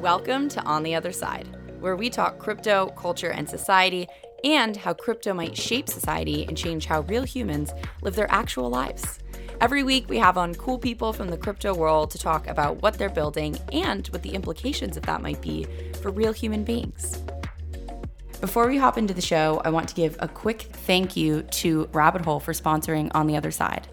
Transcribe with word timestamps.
Welcome 0.00 0.48
to 0.50 0.62
On 0.62 0.84
the 0.84 0.94
Other 0.94 1.10
Side, 1.10 1.48
where 1.80 1.96
we 1.96 2.08
talk 2.08 2.38
crypto, 2.38 2.86
culture, 2.90 3.32
and 3.32 3.50
society, 3.50 4.06
and 4.44 4.76
how 4.76 4.94
crypto 4.94 5.34
might 5.34 5.56
shape 5.56 5.88
society 5.88 6.46
and 6.46 6.56
change 6.56 6.86
how 6.86 7.00
real 7.00 7.24
humans 7.24 7.72
live 8.02 8.14
their 8.14 8.30
actual 8.30 8.70
lives. 8.70 9.18
Every 9.60 9.82
week, 9.82 10.08
we 10.08 10.18
have 10.18 10.38
on 10.38 10.54
cool 10.54 10.78
people 10.78 11.12
from 11.12 11.30
the 11.30 11.36
crypto 11.36 11.74
world 11.74 12.12
to 12.12 12.18
talk 12.18 12.46
about 12.46 12.80
what 12.80 12.94
they're 12.94 13.08
building 13.08 13.58
and 13.72 14.06
what 14.08 14.22
the 14.22 14.34
implications 14.34 14.96
of 14.96 15.02
that 15.06 15.20
might 15.20 15.40
be 15.40 15.66
for 16.00 16.12
real 16.12 16.32
human 16.32 16.62
beings. 16.62 17.20
Before 18.40 18.68
we 18.68 18.78
hop 18.78 18.98
into 18.98 19.14
the 19.14 19.20
show, 19.20 19.60
I 19.64 19.70
want 19.70 19.88
to 19.88 19.96
give 19.96 20.16
a 20.20 20.28
quick 20.28 20.62
thank 20.62 21.16
you 21.16 21.42
to 21.42 21.88
Rabbit 21.92 22.24
Hole 22.24 22.38
for 22.38 22.52
sponsoring 22.52 23.10
On 23.16 23.26
the 23.26 23.36
Other 23.36 23.50
Side. 23.50 23.88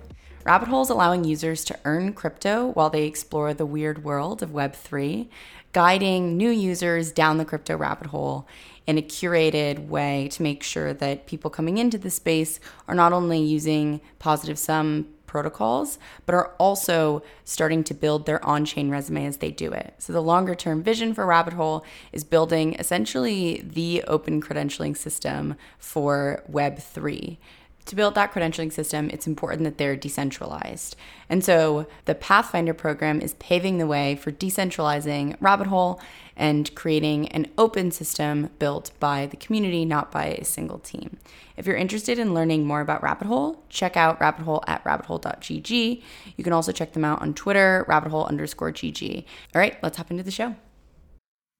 Rabbit 0.46 0.68
Hole 0.68 0.84
is 0.84 0.92
allowing 0.92 1.24
users 1.24 1.66
to 1.66 1.80
earn 1.86 2.14
crypto 2.14 2.68
while 2.74 2.92
they 2.92 3.08
explore 3.08 3.56
the 3.56 3.66
weird 3.66 4.04
world 4.04 4.44
of 4.44 4.52
Web3, 4.52 5.27
guiding 5.75 6.38
new 6.38 6.49
users 6.49 7.11
down 7.11 7.38
the 7.38 7.43
crypto 7.43 7.75
rabbit 7.75 8.07
hole 8.07 8.47
in 8.88 8.97
a 8.97 9.02
curated 9.02 9.89
way 9.89 10.29
to 10.31 10.41
make 10.41 10.63
sure 10.63 10.93
that 10.93 11.27
people 11.27 11.51
coming 11.51 11.77
into 11.77 11.98
the 11.98 12.09
space 12.09 12.61
are 12.88 12.95
not 12.95 13.11
only 13.11 13.41
using 13.41 13.99
positive 14.17 14.57
sum 14.57 15.05
protocols, 15.27 15.99
but 16.25 16.34
are 16.34 16.53
also 16.59 17.21
starting 17.43 17.84
to 17.84 17.93
build 17.93 18.25
their 18.25 18.43
on 18.45 18.63
chain 18.63 18.89
resume 18.89 19.25
as 19.25 19.38
they 19.38 19.51
do 19.51 19.73
it. 19.73 19.93
So, 19.98 20.13
the 20.13 20.21
longer 20.21 20.55
term 20.55 20.81
vision 20.81 21.13
for 21.13 21.25
Rabbit 21.25 21.55
Hole 21.55 21.84
is 22.13 22.23
building 22.23 22.76
essentially 22.76 23.62
the 23.62 24.01
open 24.07 24.41
credentialing 24.41 24.95
system 24.95 25.55
for 25.77 26.41
Web3 26.49 27.37
to 27.85 27.95
build 27.95 28.16
that 28.16 28.34
credentialing 28.34 28.71
system, 28.71 29.09
it's 29.12 29.27
important 29.27 29.63
that 29.63 29.77
they're 29.77 29.95
decentralized. 29.95 30.95
And 31.30 31.43
so 31.43 31.88
the 32.05 32.16
Pathfinder 32.16 32.73
program 32.73 33.21
is 33.21 33.35
paving 33.35 33.77
the 33.77 33.88
way 33.88 34.16
for 34.16 34.31
decentralizing 34.31 35.35
Rabbit 35.39 35.67
Hole 35.67 36.02
and 36.35 36.73
creating 36.76 37.29
an 37.29 37.48
open 37.57 37.91
system 37.91 38.49
built 38.60 38.91
by 38.99 39.26
the 39.27 39.37
community, 39.37 39.85
not 39.85 40.12
by 40.12 40.26
a 40.26 40.43
single 40.43 40.79
team. 40.79 41.18
If 41.57 41.65
you're 41.65 41.76
interested 41.76 42.20
in 42.20 42.34
learning 42.34 42.65
more 42.65 42.82
about 42.82 43.04
Rabbit 43.04 43.27
Hole, 43.27 43.63
check 43.70 43.95
out 43.95 44.20
Rabbit 44.20 44.43
Hole 44.43 44.63
at 44.67 44.84
rabbithole.gg. 44.84 46.04
You 46.35 46.43
can 46.43 46.54
also 46.54 46.71
check 46.71 46.93
them 46.93 47.05
out 47.05 47.21
on 47.21 47.34
Twitter, 47.34 47.85
rabbithole 47.88 48.27
underscore 48.27 48.71
gg. 48.71 49.23
All 49.54 49.60
right, 49.60 49.77
let's 49.82 49.98
hop 49.98 50.12
into 50.12 50.23
the 50.23 50.32
show. 50.32 50.55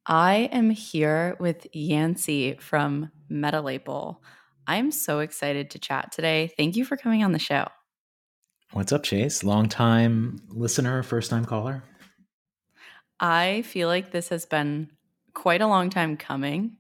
I 0.08 0.50
am 0.52 0.70
here 0.70 1.36
with 1.40 1.66
Yancey 1.74 2.58
from 2.60 3.12
MetaLabel. 3.32 4.18
I'm 4.68 4.92
so 4.92 5.20
excited 5.20 5.70
to 5.72 5.80
chat 5.80 6.12
today. 6.12 6.52
Thank 6.58 6.76
you 6.76 6.86
for 6.86 6.98
coming 6.98 7.24
on 7.24 7.32
the 7.32 7.40
show. 7.40 7.68
What's 8.72 8.92
up, 8.92 9.04
Chase? 9.04 9.44
Long 9.44 9.70
time 9.70 10.42
listener, 10.50 11.04
first 11.04 11.30
time 11.30 11.46
caller? 11.46 11.84
I 13.20 13.62
feel 13.62 13.88
like 13.88 14.12
this 14.12 14.30
has 14.30 14.46
been 14.46 14.90
quite 15.34 15.62
a 15.62 15.68
long 15.68 15.90
time 15.90 16.18
coming, 16.18 16.78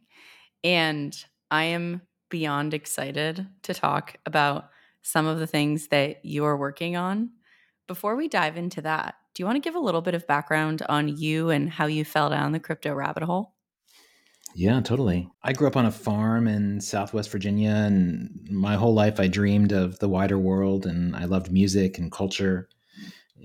and 0.63 1.15
I 1.51 1.65
am 1.65 2.01
beyond 2.29 2.73
excited 2.73 3.47
to 3.63 3.73
talk 3.73 4.17
about 4.25 4.69
some 5.03 5.27
of 5.27 5.39
the 5.39 5.47
things 5.47 5.87
that 5.87 6.25
you 6.25 6.43
are 6.45 6.57
working 6.57 6.97
on. 6.97 7.29
Before 7.87 8.15
we 8.15 8.27
dive 8.27 8.57
into 8.57 8.81
that, 8.81 9.15
do 9.33 9.41
you 9.43 9.45
want 9.45 9.57
to 9.57 9.67
give 9.67 9.75
a 9.75 9.79
little 9.79 10.01
bit 10.01 10.15
of 10.15 10.27
background 10.27 10.81
on 10.89 11.07
you 11.07 11.49
and 11.49 11.69
how 11.69 11.85
you 11.85 12.03
fell 12.03 12.29
down 12.29 12.51
the 12.51 12.59
crypto 12.59 12.93
rabbit 12.93 13.23
hole? 13.23 13.54
Yeah, 14.57 14.79
totally. 14.79 15.29
I 15.43 15.51
grew 15.51 15.67
up 15.67 15.75
on 15.75 15.85
a 15.85 15.91
farm 15.91 16.47
in 16.47 16.79
Southwest 16.79 17.29
Virginia, 17.29 17.71
and 17.71 18.47
my 18.49 18.75
whole 18.75 18.93
life 18.93 19.19
I 19.19 19.27
dreamed 19.27 19.73
of 19.73 19.99
the 19.99 20.07
wider 20.07 20.39
world, 20.39 20.85
and 20.85 21.13
I 21.13 21.25
loved 21.25 21.51
music 21.51 21.97
and 21.97 22.09
culture. 22.09 22.69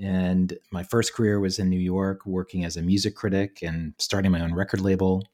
And 0.00 0.56
my 0.70 0.84
first 0.84 1.12
career 1.12 1.40
was 1.40 1.58
in 1.58 1.68
New 1.68 1.80
York, 1.80 2.24
working 2.26 2.64
as 2.64 2.76
a 2.76 2.82
music 2.82 3.16
critic 3.16 3.58
and 3.60 3.92
starting 3.98 4.30
my 4.30 4.40
own 4.40 4.54
record 4.54 4.80
label 4.80 5.26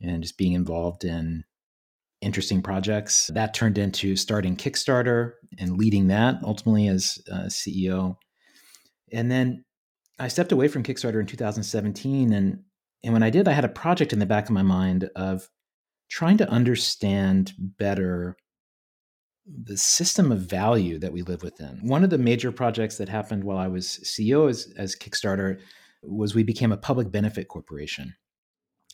and 0.00 0.22
just 0.22 0.38
being 0.38 0.54
involved 0.54 1.04
in 1.04 1.44
interesting 2.22 2.62
projects. 2.62 3.30
That 3.34 3.52
turned 3.52 3.76
into 3.76 4.16
starting 4.16 4.56
Kickstarter 4.56 5.32
and 5.58 5.76
leading 5.76 6.06
that 6.06 6.36
ultimately 6.42 6.88
as 6.88 7.18
uh, 7.30 7.48
CEO. 7.48 8.16
And 9.12 9.30
then 9.30 9.66
I 10.18 10.28
stepped 10.28 10.52
away 10.52 10.68
from 10.68 10.84
Kickstarter 10.84 11.20
in 11.20 11.26
2017 11.26 12.32
and 12.32 12.60
and 13.04 13.12
when 13.12 13.22
I 13.22 13.30
did, 13.30 13.48
I 13.48 13.52
had 13.52 13.64
a 13.64 13.68
project 13.68 14.12
in 14.12 14.18
the 14.18 14.26
back 14.26 14.44
of 14.44 14.50
my 14.50 14.62
mind 14.62 15.10
of 15.14 15.48
trying 16.08 16.38
to 16.38 16.48
understand 16.48 17.52
better 17.58 18.36
the 19.46 19.76
system 19.76 20.30
of 20.30 20.40
value 20.40 20.98
that 20.98 21.12
we 21.12 21.22
live 21.22 21.42
within. 21.42 21.78
One 21.82 22.04
of 22.04 22.10
the 22.10 22.18
major 22.18 22.52
projects 22.52 22.98
that 22.98 23.08
happened 23.08 23.44
while 23.44 23.56
I 23.56 23.68
was 23.68 24.00
CEO 24.04 24.48
as, 24.50 24.72
as 24.76 24.94
Kickstarter 24.94 25.60
was 26.02 26.34
we 26.34 26.42
became 26.42 26.72
a 26.72 26.76
public 26.76 27.10
benefit 27.10 27.48
corporation. 27.48 28.14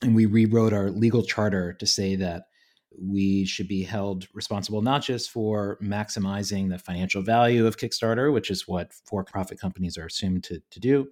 And 0.03 0.15
we 0.15 0.27
rewrote 0.27 0.73
our 0.73 0.91
legal 0.91 1.23
charter 1.23 1.73
to 1.75 1.87
say 1.87 2.15
that 2.17 2.45
we 3.01 3.45
should 3.45 3.67
be 3.67 3.83
held 3.83 4.29
responsible 4.35 4.81
not 4.81 5.03
just 5.03 5.31
for 5.31 5.79
maximizing 5.83 6.71
the 6.71 6.79
financial 6.79 7.23
value 7.23 7.67
of 7.67 7.77
Kickstarter, 7.77 8.33
which 8.33 8.51
is 8.51 8.69
what 8.69 8.93
for 8.93 9.25
profit 9.25 9.59
companies 9.59 9.99
are 9.99 10.07
assumed 10.07 10.45
to, 10.45 10.61
to 10.71 10.81
do, 10.81 11.09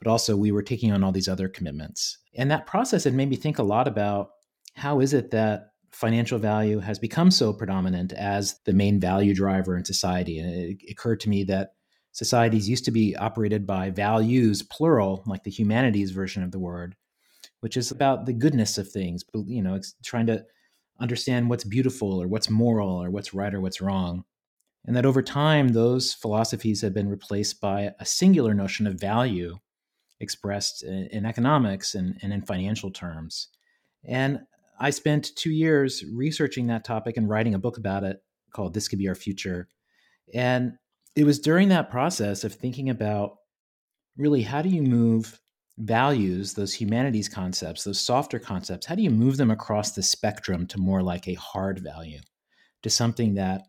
but 0.00 0.10
also 0.10 0.36
we 0.36 0.50
were 0.50 0.62
taking 0.62 0.92
on 0.92 1.04
all 1.04 1.12
these 1.12 1.28
other 1.28 1.48
commitments. 1.48 2.18
And 2.34 2.50
that 2.50 2.66
process 2.66 3.04
had 3.04 3.14
made 3.14 3.28
me 3.28 3.36
think 3.36 3.58
a 3.58 3.62
lot 3.62 3.86
about 3.86 4.30
how 4.74 5.00
is 5.00 5.12
it 5.12 5.30
that 5.30 5.68
financial 5.92 6.38
value 6.38 6.78
has 6.78 6.98
become 6.98 7.30
so 7.30 7.52
predominant 7.52 8.12
as 8.12 8.58
the 8.64 8.72
main 8.72 8.98
value 9.00 9.34
driver 9.34 9.76
in 9.76 9.84
society. 9.84 10.38
And 10.38 10.50
it 10.50 10.90
occurred 10.90 11.20
to 11.20 11.28
me 11.28 11.44
that 11.44 11.72
societies 12.12 12.68
used 12.68 12.84
to 12.86 12.90
be 12.90 13.16
operated 13.16 13.66
by 13.66 13.90
values, 13.90 14.62
plural, 14.62 15.22
like 15.26 15.44
the 15.44 15.50
humanities 15.50 16.12
version 16.12 16.42
of 16.42 16.52
the 16.52 16.58
word, 16.58 16.96
which 17.60 17.76
is 17.76 17.90
about 17.90 18.26
the 18.26 18.32
goodness 18.32 18.78
of 18.78 18.90
things, 18.90 19.24
but 19.24 19.46
you 19.46 19.62
know, 19.62 19.74
it's 19.74 19.94
trying 20.04 20.26
to 20.26 20.44
understand 21.00 21.48
what's 21.48 21.64
beautiful 21.64 22.20
or 22.22 22.28
what's 22.28 22.50
moral 22.50 23.02
or 23.02 23.10
what's 23.10 23.34
right 23.34 23.54
or 23.54 23.60
what's 23.60 23.80
wrong. 23.80 24.24
And 24.86 24.96
that 24.96 25.06
over 25.06 25.22
time, 25.22 25.68
those 25.68 26.14
philosophies 26.14 26.80
have 26.80 26.94
been 26.94 27.08
replaced 27.08 27.60
by 27.60 27.92
a 27.98 28.06
singular 28.06 28.54
notion 28.54 28.86
of 28.86 28.94
value 28.94 29.58
expressed 30.20 30.82
in, 30.82 31.08
in 31.12 31.26
economics 31.26 31.94
and, 31.94 32.18
and 32.22 32.32
in 32.32 32.42
financial 32.42 32.90
terms. 32.90 33.48
And 34.04 34.40
I 34.78 34.90
spent 34.90 35.34
two 35.36 35.50
years 35.50 36.04
researching 36.12 36.66
that 36.68 36.84
topic 36.84 37.16
and 37.16 37.28
writing 37.28 37.54
a 37.54 37.58
book 37.58 37.78
about 37.78 38.04
it 38.04 38.22
called 38.52 38.74
This 38.74 38.88
Could 38.88 38.98
Be 38.98 39.08
Our 39.08 39.14
Future. 39.14 39.68
And 40.32 40.74
it 41.16 41.24
was 41.24 41.38
during 41.38 41.68
that 41.68 41.90
process 41.90 42.44
of 42.44 42.54
thinking 42.54 42.90
about 42.90 43.36
really 44.16 44.42
how 44.42 44.62
do 44.62 44.68
you 44.68 44.82
move 44.82 45.38
values, 45.78 46.54
those 46.54 46.74
humanities 46.74 47.28
concepts, 47.28 47.84
those 47.84 48.00
softer 48.00 48.38
concepts, 48.38 48.86
how 48.86 48.94
do 48.94 49.02
you 49.02 49.10
move 49.10 49.36
them 49.36 49.50
across 49.50 49.92
the 49.92 50.02
spectrum 50.02 50.66
to 50.66 50.78
more 50.78 51.02
like 51.02 51.26
a 51.26 51.34
hard 51.34 51.80
value, 51.80 52.20
to 52.82 52.90
something 52.90 53.34
that 53.34 53.62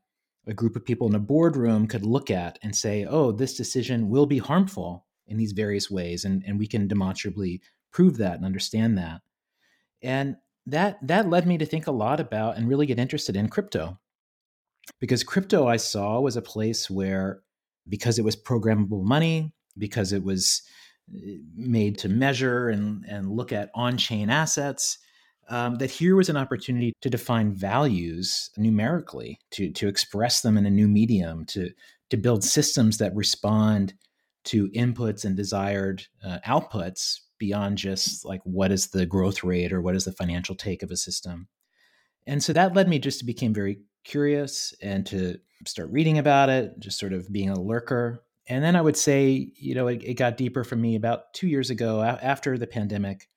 a 0.48 0.54
group 0.54 0.76
of 0.76 0.86
people 0.86 1.08
in 1.08 1.16
a 1.16 1.20
boardroom 1.20 1.88
could 1.88 2.06
look 2.06 2.32
at 2.32 2.58
and 2.64 2.76
say, 2.76 3.06
oh, 3.06 3.32
this 3.32 3.56
decision 3.56 4.10
will 4.10 4.26
be 4.26 4.40
harmful 4.40 5.06
in 5.32 5.38
these 5.38 5.54
various 5.54 5.90
ways 5.90 6.26
and, 6.26 6.44
and 6.46 6.60
we 6.60 6.68
can 6.68 6.88
demonstrably 6.88 7.62
prove 7.92 8.18
that 8.18 8.36
and 8.36 8.46
understand 8.46 8.98
that. 8.98 9.22
And 10.02 10.36
that 10.68 11.00
that 11.08 11.30
led 11.30 11.48
me 11.48 11.58
to 11.58 11.66
think 11.66 11.88
a 11.88 11.92
lot 11.92 12.20
about 12.20 12.58
and 12.58 12.68
really 12.68 12.86
get 12.86 13.00
interested 13.00 13.36
in 13.36 13.50
crypto. 13.50 13.98
Because 15.00 15.24
crypto 15.24 15.68
i 15.68 15.78
saw 15.78 16.20
was 16.20 16.36
a 16.36 16.42
place 16.42 16.90
where 16.90 17.42
because 17.88 18.20
it 18.20 18.26
was 18.26 18.36
programmable 18.36 19.04
money 19.04 19.54
because 19.78 20.14
it 20.14 20.24
was 20.24 20.62
eh, 21.16 21.38
made 21.56 21.98
to 22.00 22.10
measure 22.10 22.70
and, 22.70 23.06
and 23.08 23.32
look 23.32 23.52
at 23.52 23.72
on-chain 23.74 24.30
assets 24.30 25.00
um, 25.50 25.76
that 25.76 25.92
here 25.92 26.16
was 26.16 26.30
an 26.30 26.38
opportunity 26.38 26.94
to 27.02 27.10
define 27.10 27.54
values 27.54 28.50
numerically 28.58 29.40
to, 29.52 29.72
to 29.72 29.88
express 29.88 30.42
them 30.42 30.58
in 30.58 30.66
a 30.66 30.70
new 30.70 30.88
medium 30.88 31.46
to, 31.46 31.72
to 32.10 32.18
build 32.18 32.44
systems 32.44 32.98
that 33.00 33.16
respond 33.16 33.94
to 34.46 34.70
inputs 34.70 35.26
and 35.26 35.36
desired 35.36 36.06
uh, 36.26 36.40
outputs 36.48 37.20
beyond 37.38 37.78
just 37.78 38.24
like 38.26 38.42
what 38.44 38.72
is 38.72 38.88
the 38.88 39.06
growth 39.06 39.44
rate 39.44 39.74
or 39.74 39.82
what 39.82 39.96
is 39.96 40.06
the 40.06 40.12
financial 40.12 40.56
take 40.56 40.84
of 40.84 40.92
a 40.92 40.98
system. 40.98 41.48
And 42.28 42.44
so 42.44 42.54
that 42.54 42.76
led 42.76 42.88
me 42.88 43.00
just 43.00 43.20
to 43.20 43.26
become 43.26 43.54
very 43.54 43.80
curious 44.04 44.74
and 44.82 45.06
to 45.08 45.38
start 45.66 45.90
reading 45.92 46.18
about 46.18 46.50
it, 46.50 46.80
just 46.80 47.00
sort 47.00 47.14
of 47.14 47.32
being 47.32 47.50
a 47.50 47.60
lurker. 47.60 48.24
And 48.48 48.64
then 48.64 48.76
I 48.76 48.82
would 48.82 48.98
say, 48.98 49.52
you 49.56 49.76
know, 49.76 49.88
it, 49.88 50.04
it 50.04 50.14
got 50.16 50.38
deeper 50.38 50.64
for 50.64 50.76
me 50.76 50.96
about 50.96 51.34
two 51.34 51.48
years 51.48 51.70
ago 51.70 52.02
after 52.02 52.58
the 52.58 52.68
pandemic, 52.68 53.28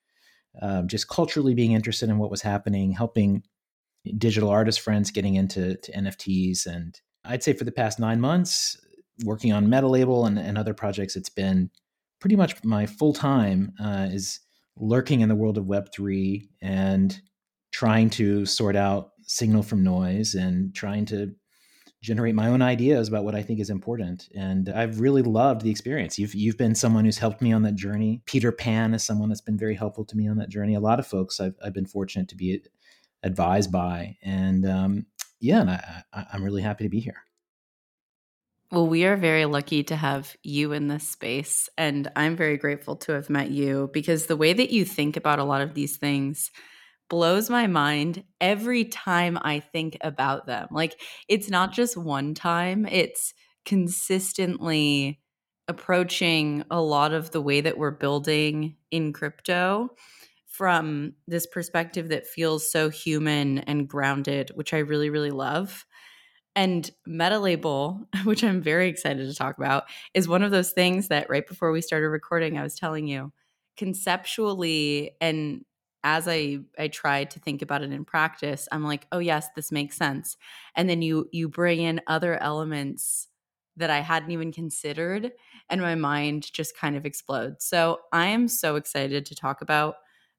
um, 0.61 0.87
just 0.87 1.07
culturally 1.07 1.53
being 1.53 1.71
interested 1.71 2.09
in 2.09 2.17
what 2.17 2.31
was 2.31 2.41
happening, 2.41 2.91
helping 2.91 3.43
digital 4.17 4.49
artist 4.49 4.81
friends 4.81 5.11
getting 5.11 5.35
into 5.35 5.77
NFTs. 5.95 6.65
And 6.65 6.99
I'd 7.23 7.43
say 7.43 7.53
for 7.53 7.63
the 7.63 7.71
past 7.71 7.99
nine 7.99 8.19
months, 8.19 8.77
working 9.23 9.53
on 9.53 9.67
MetaLabel 9.67 10.27
and, 10.27 10.37
and 10.37 10.57
other 10.57 10.73
projects, 10.73 11.15
it's 11.15 11.29
been 11.29 11.69
pretty 12.19 12.35
much 12.35 12.63
my 12.63 12.85
full 12.85 13.13
time 13.13 13.73
uh, 13.79 14.07
is 14.11 14.39
lurking 14.77 15.21
in 15.21 15.29
the 15.29 15.35
world 15.35 15.57
of 15.57 15.65
Web3 15.65 16.47
and 16.61 17.19
trying 17.71 18.09
to 18.09 18.45
sort 18.45 18.75
out 18.75 19.11
signal 19.23 19.63
from 19.63 19.83
noise 19.83 20.33
and 20.33 20.73
trying 20.75 21.05
to 21.05 21.33
generate 22.01 22.35
my 22.35 22.47
own 22.47 22.61
ideas 22.61 23.07
about 23.07 23.23
what 23.23 23.35
I 23.35 23.41
think 23.41 23.59
is 23.59 23.69
important. 23.69 24.29
And 24.35 24.69
I've 24.69 24.99
really 24.99 25.23
loved 25.23 25.61
the 25.61 25.71
experience. 25.71 26.19
You've 26.19 26.35
you've 26.35 26.57
been 26.57 26.75
someone 26.75 27.03
who's 27.03 27.17
helped 27.17 27.41
me 27.41 27.51
on 27.51 27.63
that 27.63 27.75
journey. 27.75 28.21
Peter 28.25 28.51
Pan 28.51 28.93
is 28.93 29.03
someone 29.03 29.29
that's 29.29 29.41
been 29.41 29.57
very 29.57 29.75
helpful 29.75 30.05
to 30.05 30.15
me 30.15 30.27
on 30.27 30.37
that 30.37 30.49
journey. 30.49 30.75
A 30.75 30.79
lot 30.79 30.99
of 30.99 31.07
folks 31.07 31.39
I've, 31.39 31.55
I've 31.63 31.73
been 31.73 31.87
fortunate 31.87 32.27
to 32.29 32.35
be 32.35 32.61
advised 33.23 33.71
by, 33.71 34.17
and 34.21 34.65
um, 34.67 35.05
yeah, 35.39 35.61
and 35.61 35.71
I, 35.71 36.03
I, 36.13 36.25
I'm 36.33 36.43
really 36.43 36.61
happy 36.61 36.83
to 36.83 36.89
be 36.89 36.99
here. 36.99 37.24
Well, 38.75 38.87
we 38.87 39.05
are 39.05 39.15
very 39.15 39.45
lucky 39.45 39.83
to 39.85 39.95
have 39.95 40.35
you 40.43 40.73
in 40.73 40.89
this 40.89 41.07
space. 41.07 41.69
And 41.77 42.11
I'm 42.17 42.35
very 42.35 42.57
grateful 42.57 42.97
to 42.97 43.13
have 43.13 43.29
met 43.29 43.49
you 43.49 43.89
because 43.93 44.25
the 44.25 44.35
way 44.35 44.51
that 44.51 44.69
you 44.69 44.83
think 44.83 45.15
about 45.15 45.39
a 45.39 45.45
lot 45.45 45.61
of 45.61 45.73
these 45.75 45.95
things 45.95 46.51
blows 47.09 47.49
my 47.49 47.67
mind 47.67 48.23
every 48.41 48.85
time 48.85 49.37
I 49.41 49.61
think 49.61 49.97
about 50.01 50.47
them. 50.47 50.67
Like, 50.71 51.01
it's 51.29 51.49
not 51.49 51.73
just 51.73 51.97
one 51.97 52.33
time, 52.35 52.85
it's 52.85 53.33
consistently 53.65 55.21
approaching 55.69 56.63
a 56.71 56.81
lot 56.81 57.13
of 57.13 57.31
the 57.31 57.41
way 57.41 57.61
that 57.61 57.77
we're 57.77 57.91
building 57.91 58.77
in 58.91 59.13
crypto 59.13 59.89
from 60.47 61.13
this 61.27 61.47
perspective 61.47 62.09
that 62.09 62.27
feels 62.27 62.71
so 62.71 62.89
human 62.89 63.59
and 63.59 63.87
grounded, 63.87 64.51
which 64.55 64.73
I 64.73 64.79
really, 64.79 65.09
really 65.09 65.31
love. 65.31 65.85
And 66.55 66.89
Metalabel, 67.07 68.05
which 68.25 68.43
I'm 68.43 68.61
very 68.61 68.87
excited 68.89 69.27
to 69.27 69.35
talk 69.35 69.57
about, 69.57 69.83
is 70.13 70.27
one 70.27 70.43
of 70.43 70.51
those 70.51 70.71
things 70.71 71.07
that 71.09 71.29
right 71.29 71.45
before 71.45 71.71
we 71.71 71.81
started 71.81 72.09
recording, 72.09 72.57
I 72.57 72.63
was 72.63 72.75
telling 72.75 73.07
you 73.07 73.31
conceptually 73.77 75.11
and 75.19 75.65
as 76.03 76.27
I 76.27 76.59
I 76.77 76.87
tried 76.87 77.31
to 77.31 77.39
think 77.39 77.61
about 77.63 77.81
it 77.81 77.91
in 77.91 78.05
practice, 78.05 78.67
I'm 78.71 78.83
like, 78.83 79.07
oh 79.11 79.17
yes, 79.19 79.47
this 79.55 79.71
makes 79.71 79.97
sense. 79.97 80.37
And 80.75 80.87
then 80.89 81.01
you 81.01 81.27
you 81.31 81.49
bring 81.49 81.79
in 81.81 81.99
other 82.07 82.41
elements 82.41 83.27
that 83.77 83.89
I 83.89 83.99
hadn't 83.99 84.31
even 84.31 84.51
considered, 84.53 85.31
and 85.69 85.81
my 85.81 85.95
mind 85.95 86.53
just 86.53 86.77
kind 86.77 86.95
of 86.95 87.05
explodes. 87.05 87.65
So 87.65 87.99
I 88.13 88.27
am 88.27 88.47
so 88.47 88.75
excited 88.75 89.25
to 89.25 89.35
talk 89.35 89.61
about 89.61 89.95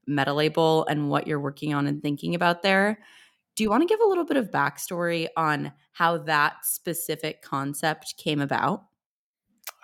Metalabel 0.09 0.87
and 0.89 1.11
what 1.11 1.27
you're 1.27 1.41
working 1.41 1.75
on 1.75 1.87
and 1.87 2.01
thinking 2.01 2.35
about 2.35 2.63
there. 2.63 3.01
Do 3.57 3.65
you 3.65 3.71
want 3.71 3.83
to 3.83 3.87
give 3.87 4.01
a 4.01 4.07
little 4.07 4.27
bit 4.27 4.37
of 4.37 4.51
backstory 4.51 5.29
on 5.37 5.73
how 5.93 6.19
that 6.19 6.65
specific 6.65 7.41
concept 7.41 8.15
came 8.19 8.41
about? 8.41 8.85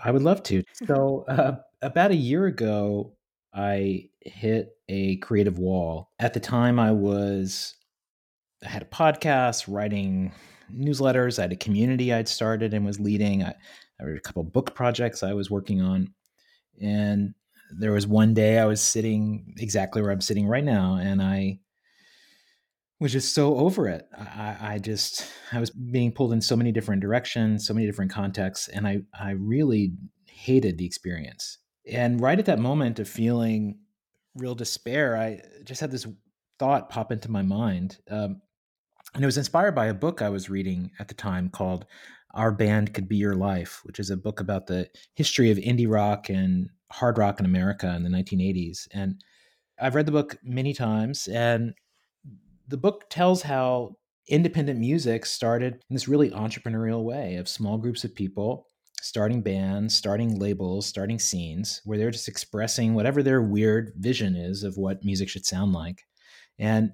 I 0.05 0.11
would 0.11 0.23
love 0.23 0.43
to. 0.45 0.63
So, 0.87 1.25
uh, 1.27 1.57
about 1.81 2.11
a 2.11 2.17
year 2.17 2.47
ago, 2.47 3.15
I 3.55 4.11
hit 4.21 4.77
a 4.89 5.17
creative 5.17 5.59
wall. 5.59 6.11
At 6.19 6.35
the 6.35 6.41
time, 6.41 6.79
I 6.79 6.93
was 6.93 7.75
I 8.65 8.69
had 8.69 8.83
a 8.83 8.87
podcast, 8.87 9.65
writing 9.73 10.33
newsletters. 10.73 11.39
I 11.39 11.43
had 11.43 11.53
a 11.53 11.57
community 11.57 12.13
I'd 12.13 12.29
started 12.29 12.75
and 12.75 12.85
was 12.85 13.01
leading. 13.01 13.43
I, 13.43 13.55
I 14.01 14.07
had 14.07 14.17
a 14.17 14.21
couple 14.21 14.45
book 14.45 14.75
projects 14.75 15.23
I 15.23 15.33
was 15.33 15.51
working 15.51 15.81
on, 15.81 16.13
and 16.81 17.35
there 17.79 17.93
was 17.93 18.07
one 18.07 18.35
day 18.35 18.59
I 18.59 18.67
was 18.67 18.83
sitting 18.83 19.55
exactly 19.59 20.03
where 20.03 20.11
I'm 20.11 20.21
sitting 20.21 20.47
right 20.47 20.65
now, 20.65 20.97
and 20.97 21.23
I 21.23 21.59
was 23.03 23.13
just 23.13 23.35
so 23.35 23.57
over 23.57 23.89
it. 23.89 24.09
I, 24.17 24.57
I, 24.61 24.79
just 24.79 25.27
I 25.51 25.59
was 25.59 25.71
being 25.71 26.13
pulled 26.13 26.33
in 26.33 26.41
so 26.41 26.55
many 26.55 26.71
different 26.71 27.03
directions, 27.03 27.67
so 27.67 27.75
many 27.75 27.85
different 27.85 28.13
contexts, 28.13 28.69
and 28.69 28.87
I 28.87 29.01
I 29.19 29.33
really 29.33 29.93
hated 30.27 30.79
the 30.79 30.87
experience. 30.87 31.59
And 31.91 32.21
right 32.21 32.39
at 32.39 32.47
that 32.47 32.61
moment 32.61 33.01
of 33.01 33.09
feeling 33.09 33.81
real 34.37 34.55
despair, 34.55 35.17
I 35.17 35.41
just 35.65 35.81
had 35.81 35.91
this 35.91 36.07
thought 36.59 36.91
pop 36.91 37.11
into 37.11 37.31
my 37.31 37.43
mind. 37.43 37.99
Um, 38.09 38.41
and 39.15 39.23
it 39.23 39.27
was 39.27 39.37
inspired 39.37 39.75
by 39.75 39.87
a 39.87 39.95
book 39.95 40.23
I 40.23 40.29
was 40.29 40.49
reading 40.49 40.93
at 41.01 41.09
the 41.09 41.15
time 41.15 41.51
called 41.51 41.87
Our 42.35 42.53
Band 42.53 42.95
Could 42.95 43.09
Be 43.09 43.17
Your 43.17 43.35
Life, 43.35 43.81
which 43.83 43.99
is 43.99 44.11
a 44.11 44.17
book 44.17 44.39
about 44.39 44.69
the 44.69 44.89
history 45.15 45.51
of 45.51 45.59
indie 45.59 45.91
rock 45.91 46.29
and 46.29 46.71
hard 46.93 47.19
rock 47.19 47.41
in 47.41 47.47
America 47.47 47.93
in 47.97 48.05
the 48.05 48.11
1980s. 48.11 48.87
And 48.93 49.21
I've 49.81 49.97
read 49.97 50.07
the 50.07 50.13
book 50.13 50.39
many 50.45 50.73
times, 50.73 51.27
and 51.27 51.75
the 52.73 52.79
book 52.79 53.05
tells 53.11 53.43
how 53.43 53.95
independent 54.29 54.81
music 54.81 55.27
started 55.27 55.75
in 55.75 55.95
this 55.95 56.09
really 56.09 56.31
entrepreneurial 56.31 57.05
way 57.05 57.37
of 57.37 57.47
small 57.47 57.77
groups 57.77 58.03
of 58.03 58.15
people 58.15 58.67
starting 59.03 59.43
bands, 59.43 59.95
starting 59.95 60.39
labels, 60.39 60.87
starting 60.87 61.19
scenes 61.19 61.83
where 61.85 61.99
they're 61.99 62.11
just 62.11 62.29
expressing 62.29 62.95
whatever 62.95 63.23
their 63.23 63.43
weird 63.43 63.93
vision 63.99 64.35
is 64.35 64.63
of 64.63 64.79
what 64.79 65.05
music 65.05 65.29
should 65.29 65.45
sound 65.45 65.75
like. 65.75 66.07
And 66.59 66.93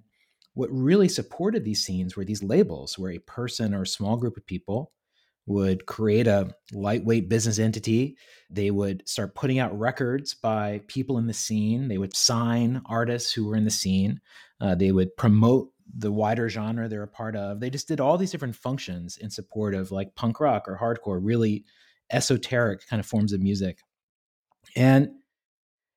what 0.55 0.69
really 0.73 1.09
supported 1.09 1.65
these 1.65 1.85
scenes 1.85 2.17
were 2.17 2.25
these 2.25 2.43
labels 2.43 2.99
where 2.99 3.13
a 3.13 3.19
person 3.19 3.73
or 3.73 3.83
a 3.83 3.87
small 3.87 4.17
group 4.17 4.37
of 4.37 4.47
people 4.47 4.91
would 5.49 5.87
create 5.87 6.27
a 6.27 6.55
lightweight 6.73 7.29
business 7.29 7.59
entity. 7.59 8.17
They 8.51 8.71
would 8.71 9.09
start 9.09 9.35
putting 9.35 9.59
out 9.59 9.77
records 9.79 10.35
by 10.35 10.83
people 10.87 11.19
in 11.19 11.27
the 11.27 11.35
scene. 11.35 11.89
They 11.89 11.99
would 11.99 12.15
sign 12.15 12.83
artists 12.87 13.33
who 13.33 13.47
were 13.47 13.57
in 13.57 13.65
the 13.65 13.71
scene. 13.71 14.21
Uh, 14.61 14.75
they 14.75 14.93
would 14.93 15.17
promote 15.17 15.71
the 15.97 16.13
wider 16.13 16.49
genre 16.49 16.89
they're 16.89 17.03
a 17.03 17.09
part 17.09 17.35
of. 17.35 17.61
They 17.61 17.71
just 17.71 17.89
did 17.89 18.01
all 18.01 18.19
these 18.19 18.31
different 18.31 18.57
functions 18.57 19.17
in 19.17 19.31
support 19.31 19.75
of 19.75 19.91
like 19.91 20.15
punk 20.15 20.39
rock 20.41 20.69
or 20.69 20.79
hardcore, 20.79 21.19
really 21.21 21.65
esoteric 22.11 22.87
kind 22.87 23.01
of 23.01 23.07
forms 23.07 23.33
of 23.33 23.41
music. 23.41 23.79
And 24.77 25.11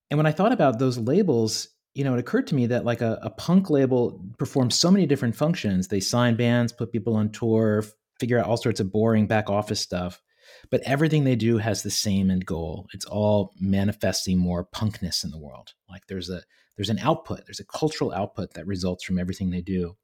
and 0.09 0.18
when 0.18 0.25
I 0.25 0.31
thought 0.31 0.51
about 0.51 0.80
those 0.80 0.98
labels, 0.98 1.69
you 1.94 2.03
know, 2.03 2.13
it 2.13 2.19
occurred 2.19 2.48
to 2.48 2.56
me 2.56 2.68
that 2.68 2.86
like 2.86 3.01
a, 3.01 3.19
a 3.21 3.30
punk 3.30 3.69
label 3.69 4.21
performs 4.38 4.75
so 4.75 4.92
many 4.92 5.06
different 5.06 5.36
functions. 5.36 5.88
They 5.88 6.01
sign 6.01 6.36
bands, 6.36 6.74
put 6.74 6.92
people 6.92 7.15
on 7.15 7.31
tour, 7.31 7.83
figure 8.21 8.39
out 8.39 8.45
all 8.45 8.56
sorts 8.56 8.79
of 8.79 8.91
boring 8.91 9.27
back 9.27 9.50
office 9.50 9.81
stuff. 9.81 10.21
But 10.69 10.81
everything 10.85 11.23
they 11.23 11.35
do 11.35 11.57
has 11.57 11.81
the 11.81 11.89
same 11.89 12.29
end 12.29 12.45
goal. 12.45 12.88
It's 12.94 13.06
all 13.06 13.53
manifesting 13.59 14.38
more 14.38 14.65
punkness 14.73 15.23
in 15.23 15.31
the 15.31 15.39
world. 15.39 15.73
Like 15.89 16.03
there's 16.07 16.29
a 16.29 16.41
there's 16.77 16.89
an 16.89 17.00
output, 17.00 17.45
there's 17.45 17.59
a 17.59 17.65
cultural 17.65 18.13
output 18.13 18.53
that 18.53 18.68
results 18.68 19.03
from 19.03 19.19
everything 19.19 19.50
they 19.50 19.62
do. 19.62 19.97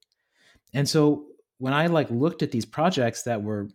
And 0.74 0.88
so 0.90 1.28
when 1.60 1.74
I 1.74 1.88
like 1.88 2.10
looked 2.12 2.44
at 2.44 2.52
these 2.52 2.66
projects 2.66 3.24
that 3.24 3.42
were 3.42 3.70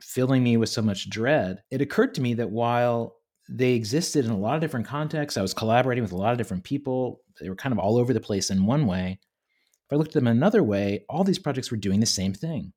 filling 0.00 0.42
me 0.42 0.56
with 0.56 0.68
so 0.68 0.82
much 0.82 1.08
dread, 1.08 1.62
it 1.70 1.80
occurred 1.80 2.14
to 2.14 2.20
me 2.20 2.34
that 2.34 2.50
while 2.50 3.16
they 3.48 3.72
existed 3.72 4.24
in 4.24 4.30
a 4.30 4.38
lot 4.38 4.56
of 4.56 4.60
different 4.60 4.86
contexts, 4.86 5.38
I 5.38 5.42
was 5.42 5.54
collaborating 5.54 6.02
with 6.02 6.12
a 6.12 6.16
lot 6.16 6.32
of 6.32 6.38
different 6.38 6.64
people. 6.64 7.20
They 7.40 7.48
were 7.48 7.56
kind 7.56 7.72
of 7.72 7.78
all 7.78 7.96
over 7.96 8.12
the 8.12 8.20
place 8.20 8.50
in 8.50 8.66
one 8.66 8.86
way. 8.86 9.20
If 9.86 9.92
I 9.92 9.96
looked 9.96 10.10
at 10.10 10.14
them 10.14 10.26
another 10.26 10.64
way, 10.64 11.04
all 11.08 11.22
these 11.22 11.38
projects 11.38 11.70
were 11.70 11.76
doing 11.76 12.00
the 12.00 12.06
same 12.06 12.34
thing. 12.34 12.72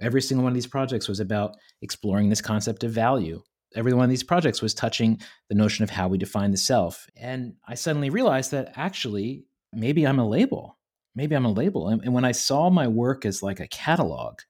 Every 0.00 0.22
single 0.22 0.44
one 0.44 0.52
of 0.52 0.54
these 0.54 0.66
projects 0.66 1.08
was 1.08 1.20
about 1.20 1.56
exploring 1.82 2.28
this 2.28 2.40
concept 2.40 2.84
of 2.84 2.92
value. 2.92 3.42
Every 3.74 3.92
one 3.92 4.04
of 4.04 4.10
these 4.10 4.22
projects 4.22 4.62
was 4.62 4.74
touching 4.74 5.20
the 5.48 5.54
notion 5.54 5.82
of 5.82 5.90
how 5.90 6.08
we 6.08 6.18
define 6.18 6.50
the 6.50 6.56
self. 6.56 7.06
And 7.16 7.54
I 7.66 7.74
suddenly 7.74 8.10
realized 8.10 8.50
that 8.52 8.72
actually, 8.76 9.44
maybe 9.72 10.06
I'm 10.06 10.18
a 10.18 10.28
label. 10.28 10.78
Maybe 11.14 11.34
I'm 11.34 11.44
a 11.44 11.52
label. 11.52 11.88
And, 11.88 12.02
and 12.02 12.14
when 12.14 12.24
I 12.24 12.32
saw 12.32 12.70
my 12.70 12.88
work 12.88 13.26
as 13.26 13.42
like 13.42 13.60
a 13.60 13.68
catalog, 13.68 14.40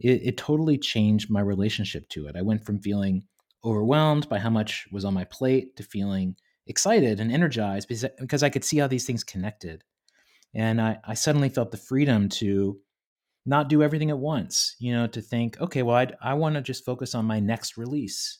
it, 0.00 0.20
it 0.22 0.36
totally 0.36 0.76
changed 0.76 1.30
my 1.30 1.40
relationship 1.40 2.08
to 2.10 2.26
it. 2.26 2.36
I 2.36 2.42
went 2.42 2.64
from 2.64 2.80
feeling 2.80 3.24
overwhelmed 3.64 4.28
by 4.28 4.38
how 4.38 4.50
much 4.50 4.86
was 4.90 5.04
on 5.04 5.14
my 5.14 5.24
plate 5.24 5.76
to 5.76 5.82
feeling 5.84 6.36
excited 6.66 7.20
and 7.20 7.32
energized 7.32 7.88
because, 7.88 8.04
because 8.18 8.42
I 8.42 8.50
could 8.50 8.64
see 8.64 8.78
how 8.78 8.86
these 8.88 9.06
things 9.06 9.24
connected. 9.24 9.84
And 10.54 10.80
I, 10.80 10.98
I 11.04 11.14
suddenly 11.14 11.48
felt 11.48 11.70
the 11.70 11.76
freedom 11.76 12.28
to 12.30 12.78
not 13.44 13.68
do 13.68 13.82
everything 13.82 14.10
at 14.10 14.18
once, 14.18 14.76
you 14.78 14.92
know, 14.92 15.06
to 15.08 15.20
think, 15.20 15.60
okay, 15.60 15.82
well, 15.82 15.96
I'd, 15.96 16.14
i 16.22 16.34
want 16.34 16.54
to 16.54 16.60
just 16.60 16.84
focus 16.84 17.14
on 17.14 17.24
my 17.24 17.40
next 17.40 17.76
release. 17.76 18.38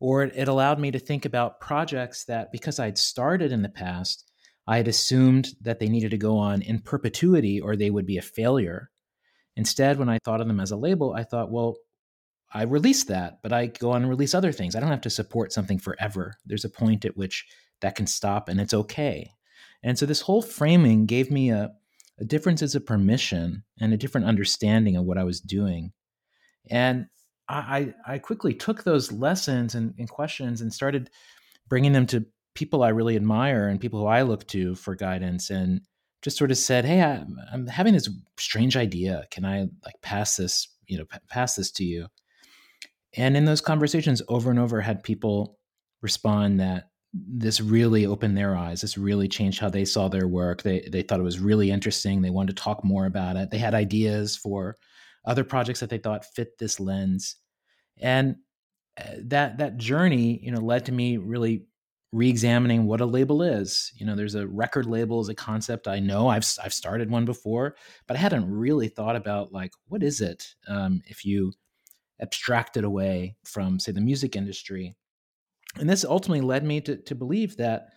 Or 0.00 0.22
it, 0.22 0.32
it 0.36 0.48
allowed 0.48 0.78
me 0.78 0.90
to 0.90 0.98
think 0.98 1.24
about 1.24 1.60
projects 1.60 2.24
that, 2.24 2.50
because 2.52 2.78
I'd 2.78 2.98
started 2.98 3.52
in 3.52 3.62
the 3.62 3.68
past, 3.68 4.30
I 4.66 4.76
had 4.76 4.88
assumed 4.88 5.50
that 5.62 5.80
they 5.80 5.88
needed 5.88 6.10
to 6.12 6.18
go 6.18 6.38
on 6.38 6.62
in 6.62 6.80
perpetuity 6.80 7.60
or 7.60 7.74
they 7.74 7.90
would 7.90 8.06
be 8.06 8.18
a 8.18 8.22
failure. 8.22 8.90
Instead, 9.56 9.98
when 9.98 10.08
I 10.08 10.18
thought 10.24 10.40
of 10.40 10.46
them 10.46 10.60
as 10.60 10.70
a 10.70 10.76
label, 10.76 11.14
I 11.14 11.24
thought, 11.24 11.50
well, 11.50 11.76
I 12.52 12.62
release 12.62 13.04
that, 13.04 13.40
but 13.42 13.52
I 13.52 13.66
go 13.66 13.90
on 13.90 14.02
and 14.02 14.10
release 14.10 14.34
other 14.34 14.52
things. 14.52 14.74
I 14.74 14.80
don't 14.80 14.90
have 14.90 15.00
to 15.02 15.10
support 15.10 15.52
something 15.52 15.78
forever. 15.78 16.36
There's 16.46 16.64
a 16.64 16.70
point 16.70 17.04
at 17.04 17.16
which 17.16 17.46
that 17.80 17.96
can 17.96 18.06
stop 18.06 18.48
and 18.48 18.60
it's 18.60 18.74
okay. 18.74 19.32
And 19.82 19.98
so 19.98 20.06
this 20.06 20.22
whole 20.22 20.42
framing 20.42 21.06
gave 21.06 21.30
me 21.30 21.50
a, 21.50 21.72
a 22.18 22.24
difference 22.24 22.62
of 22.74 22.86
permission 22.86 23.64
and 23.80 23.92
a 23.92 23.96
different 23.96 24.26
understanding 24.26 24.96
of 24.96 25.04
what 25.04 25.18
I 25.18 25.24
was 25.24 25.40
doing. 25.40 25.92
And 26.70 27.06
I, 27.48 27.94
I 28.06 28.18
quickly 28.18 28.52
took 28.52 28.84
those 28.84 29.10
lessons 29.10 29.74
and, 29.74 29.94
and 29.98 30.08
questions 30.08 30.60
and 30.60 30.72
started 30.72 31.10
bringing 31.68 31.92
them 31.92 32.06
to 32.08 32.26
people 32.54 32.82
I 32.82 32.88
really 32.88 33.16
admire 33.16 33.68
and 33.68 33.80
people 33.80 34.00
who 34.00 34.06
I 34.06 34.22
look 34.22 34.46
to 34.48 34.74
for 34.74 34.94
guidance. 34.94 35.48
And 35.48 35.80
just 36.22 36.36
sort 36.36 36.50
of 36.50 36.58
said, 36.58 36.84
"Hey, 36.84 37.00
I, 37.00 37.24
am 37.52 37.66
having 37.68 37.94
this 37.94 38.08
strange 38.38 38.76
idea. 38.76 39.26
Can 39.30 39.44
I 39.44 39.68
like 39.84 40.00
pass 40.02 40.36
this, 40.36 40.68
you 40.86 40.98
know, 40.98 41.04
p- 41.04 41.18
pass 41.30 41.54
this 41.54 41.70
to 41.72 41.84
you?" 41.84 42.08
And 43.16 43.36
in 43.36 43.44
those 43.44 43.60
conversations, 43.60 44.20
over 44.28 44.50
and 44.50 44.58
over, 44.58 44.80
had 44.80 45.02
people 45.02 45.58
respond 46.02 46.60
that 46.60 46.90
this 47.26 47.60
really 47.60 48.06
opened 48.06 48.36
their 48.36 48.56
eyes. 48.56 48.80
This 48.80 48.98
really 48.98 49.28
changed 49.28 49.60
how 49.60 49.70
they 49.70 49.84
saw 49.84 50.08
their 50.08 50.28
work. 50.28 50.62
They 50.62 50.88
they 50.90 51.02
thought 51.02 51.20
it 51.20 51.24
was 51.24 51.38
really 51.38 51.70
interesting. 51.70 52.22
They 52.22 52.30
wanted 52.30 52.56
to 52.56 52.62
talk 52.62 52.84
more 52.84 53.06
about 53.06 53.36
it. 53.36 53.50
They 53.50 53.58
had 53.58 53.74
ideas 53.74 54.36
for 54.36 54.76
other 55.24 55.44
projects 55.44 55.80
that 55.80 55.90
they 55.90 55.98
thought 55.98 56.24
fit 56.24 56.58
this 56.58 56.80
lens. 56.80 57.36
And 58.00 58.36
uh, 58.98 59.16
that 59.24 59.58
that 59.58 59.76
journey, 59.76 60.40
you 60.42 60.50
know, 60.50 60.60
led 60.60 60.86
to 60.86 60.92
me 60.92 61.16
really 61.16 61.66
re-examining 62.12 62.86
what 62.86 63.00
a 63.00 63.06
label 63.06 63.42
is. 63.42 63.92
You 63.96 64.06
know, 64.06 64.16
there's 64.16 64.34
a 64.34 64.46
record 64.46 64.86
label 64.86 65.20
as 65.20 65.28
a 65.28 65.34
concept 65.34 65.88
I 65.88 66.00
know. 66.00 66.28
I've 66.28 66.46
I've 66.62 66.74
started 66.74 67.10
one 67.10 67.24
before, 67.24 67.76
but 68.06 68.16
I 68.16 68.20
hadn't 68.20 68.50
really 68.50 68.88
thought 68.88 69.16
about 69.16 69.52
like 69.52 69.72
what 69.88 70.02
is 70.02 70.20
it 70.20 70.54
um, 70.68 71.02
if 71.06 71.24
you 71.24 71.52
abstract 72.20 72.76
it 72.76 72.84
away 72.84 73.36
from 73.44 73.78
say 73.78 73.92
the 73.92 74.00
music 74.00 74.36
industry. 74.36 74.96
And 75.78 75.88
this 75.88 76.04
ultimately 76.04 76.40
led 76.40 76.64
me 76.64 76.80
to 76.82 76.96
to 76.96 77.14
believe 77.14 77.56
that 77.56 77.88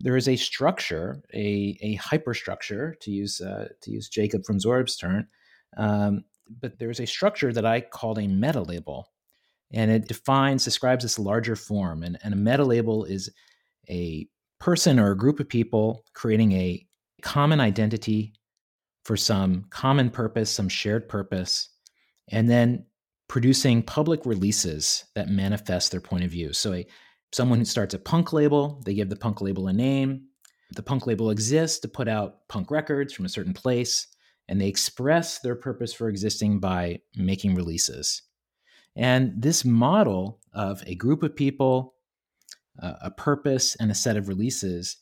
there 0.00 0.16
is 0.16 0.28
a 0.28 0.36
structure, 0.36 1.22
a 1.32 1.76
a 1.80 1.96
hyperstructure, 1.96 2.98
to 3.00 3.10
use 3.10 3.40
uh, 3.40 3.68
to 3.82 3.90
use 3.90 4.08
Jacob 4.08 4.44
from 4.44 4.60
Zora's 4.60 4.96
term. 4.96 5.26
Um, 5.76 6.24
but 6.60 6.78
there's 6.78 7.00
a 7.00 7.06
structure 7.06 7.52
that 7.52 7.64
I 7.64 7.80
called 7.80 8.18
a 8.18 8.26
meta 8.26 8.60
label, 8.60 9.08
and 9.72 9.90
it 9.90 10.08
defines 10.08 10.64
describes 10.64 11.04
this 11.04 11.18
larger 11.18 11.56
form. 11.56 12.02
And, 12.02 12.18
and 12.22 12.34
a 12.34 12.36
meta 12.36 12.64
label 12.64 13.04
is 13.04 13.30
a 13.88 14.28
person 14.60 14.98
or 14.98 15.12
a 15.12 15.16
group 15.16 15.40
of 15.40 15.48
people 15.48 16.04
creating 16.14 16.52
a 16.52 16.86
common 17.22 17.60
identity 17.60 18.34
for 19.04 19.16
some 19.16 19.64
common 19.70 20.10
purpose, 20.10 20.50
some 20.50 20.68
shared 20.68 21.08
purpose, 21.08 21.68
and 22.28 22.48
then 22.48 22.86
producing 23.28 23.82
public 23.82 24.26
releases 24.26 25.04
that 25.14 25.28
manifest 25.28 25.90
their 25.90 26.00
point 26.00 26.22
of 26.24 26.30
view. 26.30 26.52
So 26.52 26.74
a 26.74 26.86
someone 27.32 27.58
who 27.58 27.64
starts 27.64 27.94
a 27.94 27.98
punk 27.98 28.32
label, 28.32 28.80
they 28.84 28.94
give 28.94 29.08
the 29.08 29.16
punk 29.16 29.40
label 29.40 29.68
a 29.68 29.72
name. 29.72 30.26
The 30.74 30.82
punk 30.82 31.06
label 31.06 31.30
exists 31.30 31.80
to 31.80 31.88
put 31.88 32.08
out 32.08 32.48
punk 32.48 32.70
records 32.70 33.12
from 33.12 33.24
a 33.24 33.30
certain 33.30 33.54
place, 33.54 34.06
and 34.48 34.60
they 34.60 34.68
express 34.68 35.38
their 35.38 35.56
purpose 35.56 35.92
for 35.92 36.08
existing 36.08 36.60
by 36.60 37.00
making 37.16 37.54
releases. 37.54 38.22
And 38.96 39.32
this 39.36 39.64
model 39.64 40.40
of 40.52 40.82
a 40.86 40.94
group 40.94 41.22
of 41.22 41.34
people, 41.34 41.94
uh, 42.82 42.94
a 43.02 43.10
purpose, 43.10 43.76
and 43.76 43.90
a 43.90 43.94
set 43.94 44.16
of 44.16 44.28
releases 44.28 44.96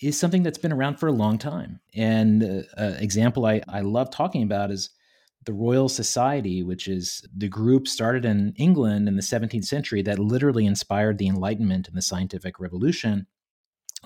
is 0.00 0.18
something 0.18 0.42
that's 0.42 0.58
been 0.58 0.72
around 0.72 0.96
for 0.96 1.08
a 1.08 1.12
long 1.12 1.38
time. 1.38 1.80
And 1.94 2.42
uh, 2.42 2.62
an 2.76 3.02
example 3.02 3.46
I, 3.46 3.62
I 3.68 3.80
love 3.80 4.10
talking 4.10 4.42
about 4.42 4.70
is 4.70 4.90
the 5.48 5.54
Royal 5.54 5.88
Society, 5.88 6.62
which 6.62 6.88
is 6.88 7.26
the 7.34 7.48
group 7.48 7.88
started 7.88 8.26
in 8.26 8.52
England 8.58 9.08
in 9.08 9.16
the 9.16 9.22
17th 9.22 9.64
century 9.64 10.02
that 10.02 10.18
literally 10.18 10.66
inspired 10.66 11.16
the 11.16 11.26
Enlightenment 11.26 11.88
and 11.88 11.96
the 11.96 12.02
scientific 12.02 12.60
revolution, 12.60 13.26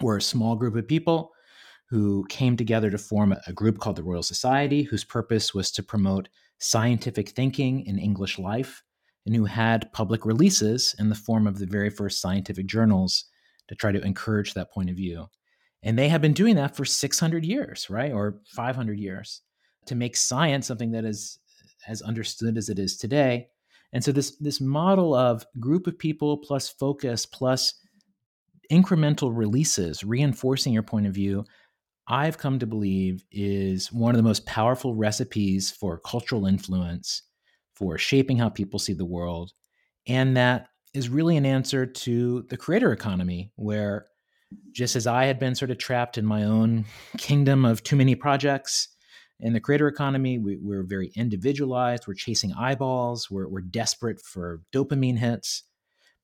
were 0.00 0.18
a 0.18 0.22
small 0.22 0.54
group 0.54 0.76
of 0.76 0.86
people 0.86 1.32
who 1.90 2.24
came 2.28 2.56
together 2.56 2.92
to 2.92 2.96
form 2.96 3.34
a 3.44 3.52
group 3.52 3.80
called 3.80 3.96
the 3.96 4.04
Royal 4.04 4.22
Society, 4.22 4.84
whose 4.84 5.02
purpose 5.02 5.52
was 5.52 5.72
to 5.72 5.82
promote 5.82 6.28
scientific 6.60 7.30
thinking 7.30 7.84
in 7.86 7.98
English 7.98 8.38
life, 8.38 8.84
and 9.26 9.34
who 9.34 9.46
had 9.46 9.92
public 9.92 10.24
releases 10.24 10.94
in 11.00 11.08
the 11.08 11.16
form 11.16 11.48
of 11.48 11.58
the 11.58 11.66
very 11.66 11.90
first 11.90 12.20
scientific 12.20 12.66
journals 12.66 13.24
to 13.66 13.74
try 13.74 13.90
to 13.90 14.06
encourage 14.06 14.54
that 14.54 14.70
point 14.70 14.90
of 14.90 14.94
view. 14.94 15.26
And 15.82 15.98
they 15.98 16.08
have 16.08 16.22
been 16.22 16.34
doing 16.34 16.54
that 16.54 16.76
for 16.76 16.84
600 16.84 17.44
years, 17.44 17.90
right? 17.90 18.12
Or 18.12 18.38
500 18.46 19.00
years 19.00 19.42
to 19.86 19.94
make 19.94 20.16
science 20.16 20.66
something 20.66 20.92
that 20.92 21.04
is 21.04 21.38
as 21.88 22.02
understood 22.02 22.56
as 22.56 22.68
it 22.68 22.78
is 22.78 22.96
today. 22.96 23.48
And 23.92 24.02
so 24.02 24.12
this 24.12 24.36
this 24.38 24.60
model 24.60 25.14
of 25.14 25.44
group 25.60 25.86
of 25.86 25.98
people 25.98 26.38
plus 26.38 26.68
focus 26.68 27.26
plus 27.26 27.74
incremental 28.70 29.36
releases 29.36 30.02
reinforcing 30.02 30.72
your 30.72 30.82
point 30.82 31.06
of 31.06 31.12
view 31.12 31.44
I've 32.08 32.38
come 32.38 32.58
to 32.58 32.66
believe 32.66 33.24
is 33.30 33.92
one 33.92 34.10
of 34.10 34.16
the 34.16 34.22
most 34.22 34.44
powerful 34.44 34.94
recipes 34.94 35.70
for 35.70 35.98
cultural 35.98 36.46
influence, 36.46 37.22
for 37.74 37.96
shaping 37.96 38.38
how 38.38 38.48
people 38.48 38.78
see 38.78 38.92
the 38.92 39.04
world. 39.04 39.52
And 40.06 40.36
that 40.36 40.68
is 40.94 41.08
really 41.08 41.36
an 41.36 41.46
answer 41.46 41.86
to 41.86 42.42
the 42.48 42.56
creator 42.56 42.92
economy, 42.92 43.52
where 43.56 44.06
just 44.72 44.96
as 44.96 45.06
I 45.06 45.24
had 45.24 45.38
been 45.38 45.54
sort 45.54 45.70
of 45.70 45.78
trapped 45.78 46.18
in 46.18 46.26
my 46.26 46.42
own 46.42 46.84
kingdom 47.18 47.64
of 47.64 47.82
too 47.82 47.96
many 47.96 48.14
projects, 48.14 48.88
in 49.42 49.52
the 49.52 49.60
creator 49.60 49.88
economy, 49.88 50.38
we, 50.38 50.58
are 50.72 50.84
very 50.84 51.10
individualized. 51.16 52.06
We're 52.06 52.14
chasing 52.14 52.52
eyeballs. 52.52 53.28
We're, 53.28 53.48
we're 53.48 53.60
desperate 53.60 54.20
for 54.20 54.62
dopamine 54.72 55.18
hits. 55.18 55.64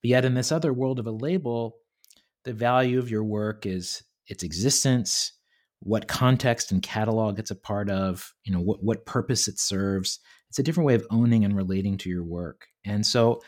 But 0.00 0.10
yet, 0.10 0.24
in 0.24 0.34
this 0.34 0.52
other 0.52 0.72
world 0.72 1.00
of 1.00 1.08
a 1.08 1.10
label, 1.10 1.76
the 2.44 2.52
value 2.52 3.00
of 3.00 3.10
your 3.10 3.24
work 3.24 3.66
is 3.66 4.04
its 4.28 4.44
existence, 4.44 5.32
what 5.80 6.06
context 6.06 6.70
and 6.70 6.80
catalog 6.80 7.40
it's 7.40 7.50
a 7.50 7.56
part 7.56 7.90
of, 7.90 8.32
you 8.44 8.52
know, 8.52 8.60
what, 8.60 8.82
what 8.84 9.04
purpose 9.04 9.48
it 9.48 9.58
serves. 9.58 10.20
It's 10.48 10.60
a 10.60 10.62
different 10.62 10.86
way 10.86 10.94
of 10.94 11.06
owning 11.10 11.44
and 11.44 11.56
relating 11.56 11.98
to 11.98 12.08
your 12.08 12.24
work. 12.24 12.66
And 12.84 13.04
so 13.04 13.42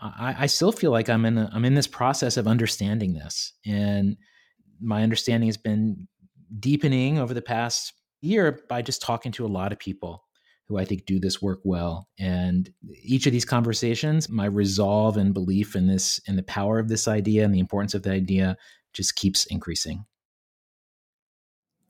I, 0.00 0.34
I 0.40 0.46
still 0.46 0.72
feel 0.72 0.90
like 0.90 1.08
I'm 1.08 1.24
in 1.24 1.38
a, 1.38 1.48
I'm 1.52 1.64
in 1.64 1.74
this 1.74 1.86
process 1.86 2.36
of 2.36 2.48
understanding 2.48 3.14
this. 3.14 3.52
And 3.64 4.16
my 4.80 5.04
understanding 5.04 5.48
has 5.48 5.56
been 5.56 6.08
deepening 6.58 7.18
over 7.18 7.32
the 7.32 7.42
past 7.42 7.92
year 8.24 8.60
by 8.68 8.82
just 8.82 9.02
talking 9.02 9.32
to 9.32 9.44
a 9.44 9.48
lot 9.48 9.72
of 9.72 9.78
people 9.78 10.24
who 10.66 10.78
I 10.78 10.84
think 10.84 11.04
do 11.04 11.20
this 11.20 11.42
work 11.42 11.60
well. 11.62 12.08
And 12.18 12.72
each 13.02 13.26
of 13.26 13.32
these 13.32 13.44
conversations, 13.44 14.28
my 14.28 14.46
resolve 14.46 15.16
and 15.16 15.34
belief 15.34 15.76
in 15.76 15.86
this, 15.86 16.18
in 16.26 16.36
the 16.36 16.42
power 16.42 16.78
of 16.78 16.88
this 16.88 17.06
idea 17.06 17.44
and 17.44 17.54
the 17.54 17.60
importance 17.60 17.94
of 17.94 18.02
the 18.02 18.12
idea 18.12 18.56
just 18.92 19.16
keeps 19.16 19.44
increasing. 19.46 20.06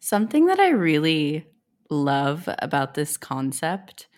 Something 0.00 0.46
that 0.46 0.58
I 0.58 0.70
really 0.70 1.46
love 1.88 2.48
about 2.58 2.94
this 2.94 3.16
concept 3.16 4.08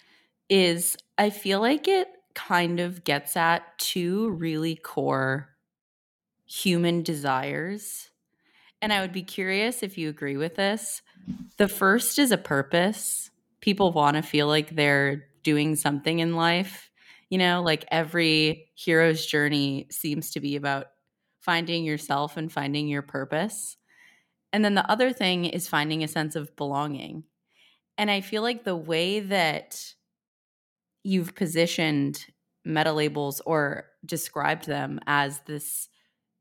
is 0.49 0.96
I 1.18 1.30
feel 1.30 1.61
like 1.61 1.87
it 1.87 2.08
kind 2.35 2.80
of 2.80 3.04
gets 3.04 3.37
at 3.37 3.78
two 3.78 4.30
really 4.30 4.76
core 4.76 5.50
human 6.46 7.02
desires. 7.02 8.11
And 8.83 8.92
I 8.92 9.00
would 9.00 9.12
be 9.12 9.23
curious 9.23 9.83
if 9.83 9.97
you 9.99 10.09
agree 10.09 10.37
with 10.37 10.54
this. 10.54 11.02
The 11.56 11.68
first 11.68 12.18
is 12.18 12.30
a 12.30 12.38
purpose. 12.38 13.30
People 13.61 13.92
want 13.92 14.16
to 14.16 14.23
feel 14.23 14.47
like 14.47 14.75
they're 14.75 15.25
doing 15.42 15.76
something 15.76 16.18
in 16.18 16.37
life. 16.37 16.90
You 17.30 17.38
know, 17.38 17.62
like 17.62 17.85
every 17.90 18.71
hero's 18.75 19.25
journey 19.25 19.88
seems 19.90 20.30
to 20.33 20.40
be 20.40 20.56
about 20.56 20.87
finding 21.40 21.85
yourself 21.85 22.37
and 22.37 22.52
finding 22.52 22.88
your 22.88 23.02
purpose. 23.02 23.76
And 24.52 24.64
then 24.64 24.75
the 24.75 24.88
other 24.90 25.12
thing 25.12 25.45
is 25.45 25.68
finding 25.68 26.02
a 26.02 26.09
sense 26.09 26.37
of 26.37 26.54
belonging. 26.56 27.25
And 27.99 28.11
I 28.11 28.21
feel 28.21 28.42
like 28.42 28.64
the 28.64 28.76
way 28.76 29.21
that 29.21 29.95
you've 31.02 31.35
positioned 31.35 32.26
meta 32.64 32.92
labels 32.92 33.40
or 33.47 33.87
described 34.04 34.66
them 34.66 35.00
as 35.06 35.40
this 35.47 35.88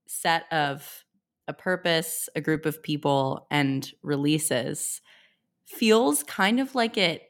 set 0.07 0.51
of 0.51 1.04
a 1.47 1.53
purpose, 1.53 2.29
a 2.35 2.41
group 2.41 2.65
of 2.65 2.81
people, 2.81 3.47
and 3.51 3.91
releases 4.01 5.01
feels 5.65 6.23
kind 6.23 6.59
of 6.59 6.75
like 6.75 6.97
it 6.97 7.23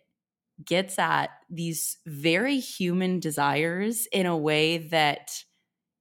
gets 0.63 0.98
at 1.00 1.29
these 1.50 1.98
very 2.05 2.60
human 2.60 3.19
desires 3.19 4.07
in 4.07 4.25
a 4.25 4.38
way 4.38 4.77
that 4.77 5.43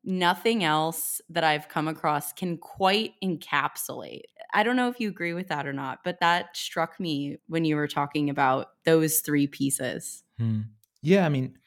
nothing 0.04 0.62
else 0.62 1.20
that 1.30 1.44
I've 1.44 1.68
come 1.68 1.88
across 1.88 2.32
can 2.32 2.58
quite 2.58 3.14
encapsulate. 3.22 4.22
I 4.52 4.62
don't 4.62 4.76
know 4.76 4.88
if 4.88 5.00
you 5.00 5.08
agree 5.08 5.32
with 5.32 5.48
that 5.48 5.66
or 5.66 5.72
not, 5.72 6.00
but 6.04 6.20
that 6.20 6.56
struck 6.56 7.00
me 7.00 7.38
when 7.48 7.64
you 7.64 7.76
were 7.76 7.88
talking 7.88 8.30
about 8.30 8.68
those 8.84 9.20
three 9.20 9.46
pieces. 9.46 10.22
Hmm. 10.38 10.60
Yeah, 11.02 11.26
I 11.26 11.28
mean, 11.28 11.58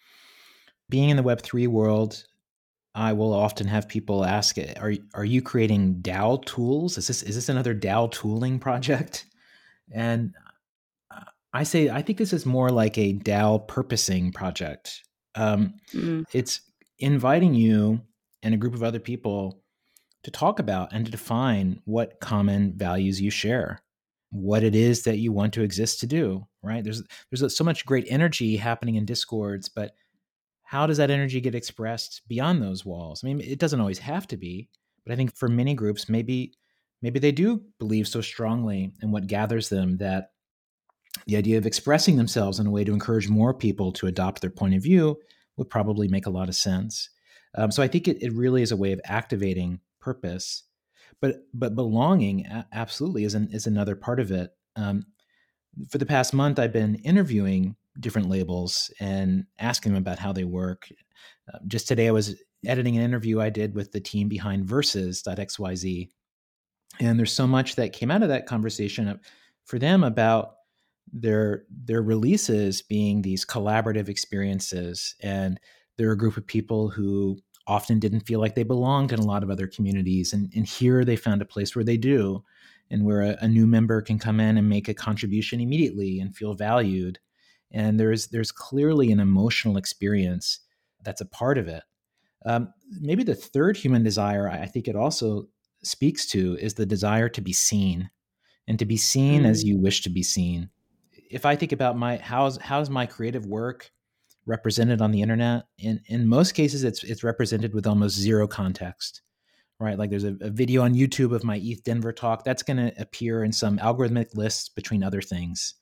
being 0.89 1.09
in 1.09 1.17
the 1.17 1.23
Web3 1.23 1.67
world, 1.67 2.25
I 2.97 3.13
will 3.13 3.31
often 3.31 3.67
have 3.67 3.87
people 3.87 4.25
ask, 4.25 4.57
"Are 4.57 4.93
are 5.13 5.23
you 5.23 5.43
creating 5.43 6.01
DAO 6.01 6.43
tools? 6.45 6.97
Is 6.97 7.05
this 7.05 7.21
is 7.21 7.35
this 7.35 7.47
another 7.47 7.75
DAO 7.75 8.11
tooling 8.11 8.57
project?" 8.59 9.27
And 9.91 10.33
I 11.53 11.63
say 11.63 11.89
I 11.89 12.01
think 12.01 12.17
this 12.17 12.33
is 12.33 12.45
more 12.45 12.71
like 12.71 12.97
a 12.97 13.13
DAO 13.13 13.67
purposing 13.67 14.31
project. 14.31 15.03
Um, 15.35 15.75
mm. 15.93 16.25
It's 16.33 16.61
inviting 16.97 17.53
you 17.53 18.01
and 18.41 18.55
a 18.55 18.57
group 18.57 18.73
of 18.73 18.81
other 18.81 18.99
people 18.99 19.61
to 20.23 20.31
talk 20.31 20.57
about 20.57 20.91
and 20.91 21.05
to 21.05 21.11
define 21.11 21.79
what 21.85 22.19
common 22.19 22.73
values 22.75 23.21
you 23.21 23.29
share, 23.29 23.79
what 24.31 24.63
it 24.63 24.73
is 24.73 25.03
that 25.03 25.19
you 25.19 25.31
want 25.31 25.53
to 25.53 25.61
exist 25.61 25.99
to 25.99 26.07
do. 26.07 26.47
Right? 26.63 26.83
There's 26.83 27.03
there's 27.29 27.55
so 27.55 27.63
much 27.63 27.85
great 27.85 28.07
energy 28.09 28.57
happening 28.57 28.95
in 28.95 29.05
discords, 29.05 29.69
but 29.69 29.93
how 30.67 30.86
does 30.86 30.97
that 30.97 31.09
energy 31.09 31.39
get 31.39 31.55
expressed 31.55 32.24
beyond 32.27 32.62
those 32.62 32.86
walls? 32.86 33.24
I 33.24 33.27
mean, 33.27 33.39
it 33.39 33.57
doesn't 33.57 33.79
always 33.79 34.00
have 34.00 34.27
to 34.27 34.36
be, 34.36 34.67
but 35.05 35.13
I 35.13 35.15
think 35.15 35.33
for 35.33 35.47
many 35.47 35.74
groups, 35.74 36.09
maybe 36.09 36.51
maybe 37.01 37.19
they 37.19 37.31
do 37.31 37.62
believe 37.79 38.05
so 38.05 38.19
strongly 38.19 38.91
in 39.01 39.12
what 39.12 39.27
gathers 39.27 39.69
them 39.69 39.95
that 40.00 40.31
the 41.25 41.38
idea 41.38 41.57
of 41.57 41.65
expressing 41.65 42.17
themselves 42.17 42.59
in 42.59 42.67
a 42.67 42.71
way 42.71 42.83
to 42.83 42.91
encourage 42.91 43.29
more 43.29 43.53
people 43.53 43.93
to 43.93 44.07
adopt 44.07 44.41
their 44.41 44.50
point 44.50 44.75
of 44.75 44.83
view 44.83 45.17
would 45.55 45.69
probably 45.69 46.09
make 46.09 46.25
a 46.25 46.31
lot 46.31 46.50
of 46.50 46.55
sense. 46.55 47.09
Um, 47.55 47.71
so 47.71 47.81
I 47.81 47.88
think 47.88 48.09
it, 48.09 48.21
it 48.21 48.33
really 48.33 48.62
is 48.62 48.74
a 48.74 48.77
way 48.77 48.91
of 48.91 49.00
activating 49.05 49.79
purpose, 50.01 50.63
but 51.21 51.38
but 51.53 51.75
belonging 51.75 52.45
absolutely 52.74 53.24
is 53.24 53.36
an, 53.36 53.47
is 53.53 53.67
another 53.67 53.95
part 53.95 54.19
of 54.19 54.31
it. 54.31 54.51
Um, 54.75 55.05
for 55.89 55.97
the 55.97 56.05
past 56.05 56.33
month, 56.33 56.59
I've 56.59 56.74
been 56.74 56.95
interviewing 56.95 57.77
different 57.99 58.29
labels 58.29 58.91
and 58.99 59.45
asking 59.59 59.93
them 59.93 60.01
about 60.01 60.19
how 60.19 60.33
they 60.33 60.43
work. 60.43 60.89
Uh, 61.51 61.59
just 61.67 61.87
today, 61.87 62.07
I 62.07 62.11
was 62.11 62.35
editing 62.65 62.97
an 62.97 63.03
interview 63.03 63.39
I 63.39 63.49
did 63.49 63.75
with 63.75 63.91
the 63.91 63.99
team 63.99 64.27
behind 64.27 64.65
Verses.xyz. 64.65 66.09
And 66.99 67.19
there's 67.19 67.33
so 67.33 67.47
much 67.47 67.75
that 67.75 67.93
came 67.93 68.09
out 68.09 68.23
of 68.23 68.29
that 68.29 68.47
conversation 68.47 69.19
for 69.65 69.77
them 69.77 70.03
about 70.03 70.53
their 71.13 71.63
their 71.69 72.01
releases 72.01 72.81
being 72.81 73.21
these 73.21 73.45
collaborative 73.45 74.09
experiences 74.09 75.15
and 75.21 75.59
they're 75.97 76.11
a 76.11 76.17
group 76.17 76.37
of 76.37 76.45
people 76.45 76.89
who 76.89 77.37
often 77.65 77.99
didn't 77.99 78.21
feel 78.21 78.39
like 78.39 78.55
they 78.55 78.63
belonged 78.63 79.11
in 79.11 79.19
a 79.19 79.25
lot 79.25 79.43
of 79.43 79.49
other 79.49 79.67
communities 79.67 80.33
and, 80.33 80.51
and 80.55 80.65
here 80.65 81.05
they 81.05 81.15
found 81.15 81.41
a 81.41 81.45
place 81.45 81.75
where 81.75 81.85
they 81.85 81.97
do 81.97 82.43
and 82.89 83.05
where 83.05 83.21
a, 83.21 83.37
a 83.41 83.47
new 83.47 83.67
member 83.67 84.01
can 84.01 84.19
come 84.19 84.39
in 84.39 84.57
and 84.57 84.67
make 84.67 84.87
a 84.87 84.93
contribution 84.93 85.59
immediately 85.61 86.19
and 86.19 86.35
feel 86.35 86.53
valued 86.53 87.19
and 87.71 88.00
there's 88.00 88.27
there's 88.27 88.51
clearly 88.51 89.12
an 89.12 89.19
emotional 89.19 89.77
experience 89.77 90.59
that's 91.03 91.21
a 91.21 91.25
part 91.25 91.57
of 91.57 91.67
it 91.67 91.83
um, 92.45 92.74
maybe 93.01 93.24
the 93.24 93.36
third 93.36 93.75
human 93.75 94.03
desire 94.03 94.50
I 94.50 94.65
think 94.65 94.88
it 94.88 94.95
also 94.95 95.47
speaks 95.83 96.27
to 96.27 96.57
is 96.59 96.74
the 96.74 96.86
desire 96.86 97.29
to 97.29 97.41
be 97.41 97.53
seen 97.53 98.09
and 98.67 98.77
to 98.79 98.86
be 98.86 98.97
seen 98.97 99.43
mm. 99.43 99.47
as 99.47 99.63
you 99.63 99.77
wish 99.77 100.01
to 100.01 100.09
be 100.09 100.24
seen. 100.24 100.69
If 101.29 101.45
I 101.45 101.55
think 101.55 101.71
about 101.71 101.97
my 101.97 102.17
how's 102.17 102.57
how's 102.57 102.89
my 102.89 103.05
creative 103.05 103.45
work 103.45 103.91
represented 104.45 105.01
on 105.01 105.12
the 105.12 105.21
internet, 105.21 105.65
in 105.77 106.01
in 106.07 106.27
most 106.27 106.53
cases 106.53 106.83
it's 106.83 107.03
it's 107.03 107.24
represented 107.24 107.74
with 107.74 107.88
almost 107.88 108.17
zero 108.17 108.47
context. 108.47 109.21
Right, 109.79 109.97
like 110.00 110.09
there's 110.09 110.24
a, 110.24 110.36
a 110.41 110.50
video 110.50 110.81
on 110.81 110.95
YouTube 110.95 111.36
of 111.36 111.43
my 111.43 111.57
ETH 111.57 111.83
Denver 111.83 112.12
talk 112.12 112.43
that's 112.43 112.63
going 112.63 112.77
to 112.77 113.00
appear 113.00 113.43
in 113.43 113.51
some 113.51 113.77
algorithmic 113.77 114.33
lists 114.33 114.69
between 114.69 115.03
other 115.03 115.21
things. 115.21 115.75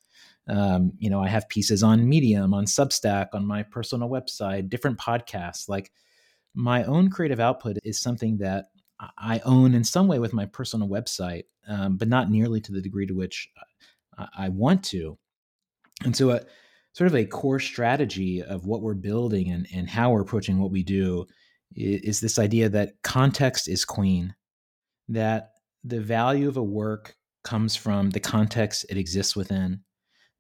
Um, 0.48 0.94
you 1.00 1.10
know, 1.10 1.22
I 1.22 1.28
have 1.28 1.50
pieces 1.50 1.82
on 1.84 2.08
Medium, 2.08 2.54
on 2.54 2.66
Substack, 2.66 3.30
on 3.34 3.46
my 3.46 3.64
personal 3.64 4.10
website, 4.10 4.70
different 4.70 5.00
podcasts. 5.00 5.68
Like 5.68 5.92
my 6.54 6.84
own 6.84 7.10
creative 7.10 7.40
output 7.40 7.78
is 7.84 8.00
something 8.00 8.38
that 8.38 8.66
I 9.18 9.42
own 9.44 9.74
in 9.74 9.84
some 9.84 10.08
way 10.08 10.20
with 10.20 10.34
my 10.34 10.46
personal 10.46 10.88
website, 10.88 11.44
um, 11.68 11.98
but 11.98 12.08
not 12.08 12.30
nearly 12.30 12.62
to 12.62 12.72
the 12.72 12.82
degree 12.82 13.06
to 13.08 13.14
which 13.14 13.50
I, 14.38 14.50
want 14.50 14.84
to. 14.86 15.18
And 16.04 16.16
so, 16.16 16.30
a, 16.30 16.42
sort 16.94 17.10
of 17.10 17.16
a 17.16 17.25
core 17.25 17.60
strategy 17.60 18.42
of 18.42 18.66
what 18.66 18.82
we're 18.82 18.94
building 18.94 19.52
and, 19.52 19.68
and 19.74 19.90
how 19.90 20.12
we're 20.12 20.22
approaching 20.22 20.60
what 20.60 20.72
we 20.72 20.84
do 20.84 21.25
is, 21.75 22.02
is 22.02 22.20
this 22.22 22.40
idea 22.40 22.70
that 22.70 22.94
context 23.04 23.68
is 23.68 23.84
queen, 23.84 24.34
that 25.10 25.52
the 25.84 26.00
value 26.00 26.48
of 26.48 26.56
a 26.56 26.64
work 26.64 27.16
comes 27.44 27.75
from 27.75 28.10
the 28.12 28.20
context 28.20 28.86
it 28.90 28.98
exists 28.98 29.36
within. 29.36 29.82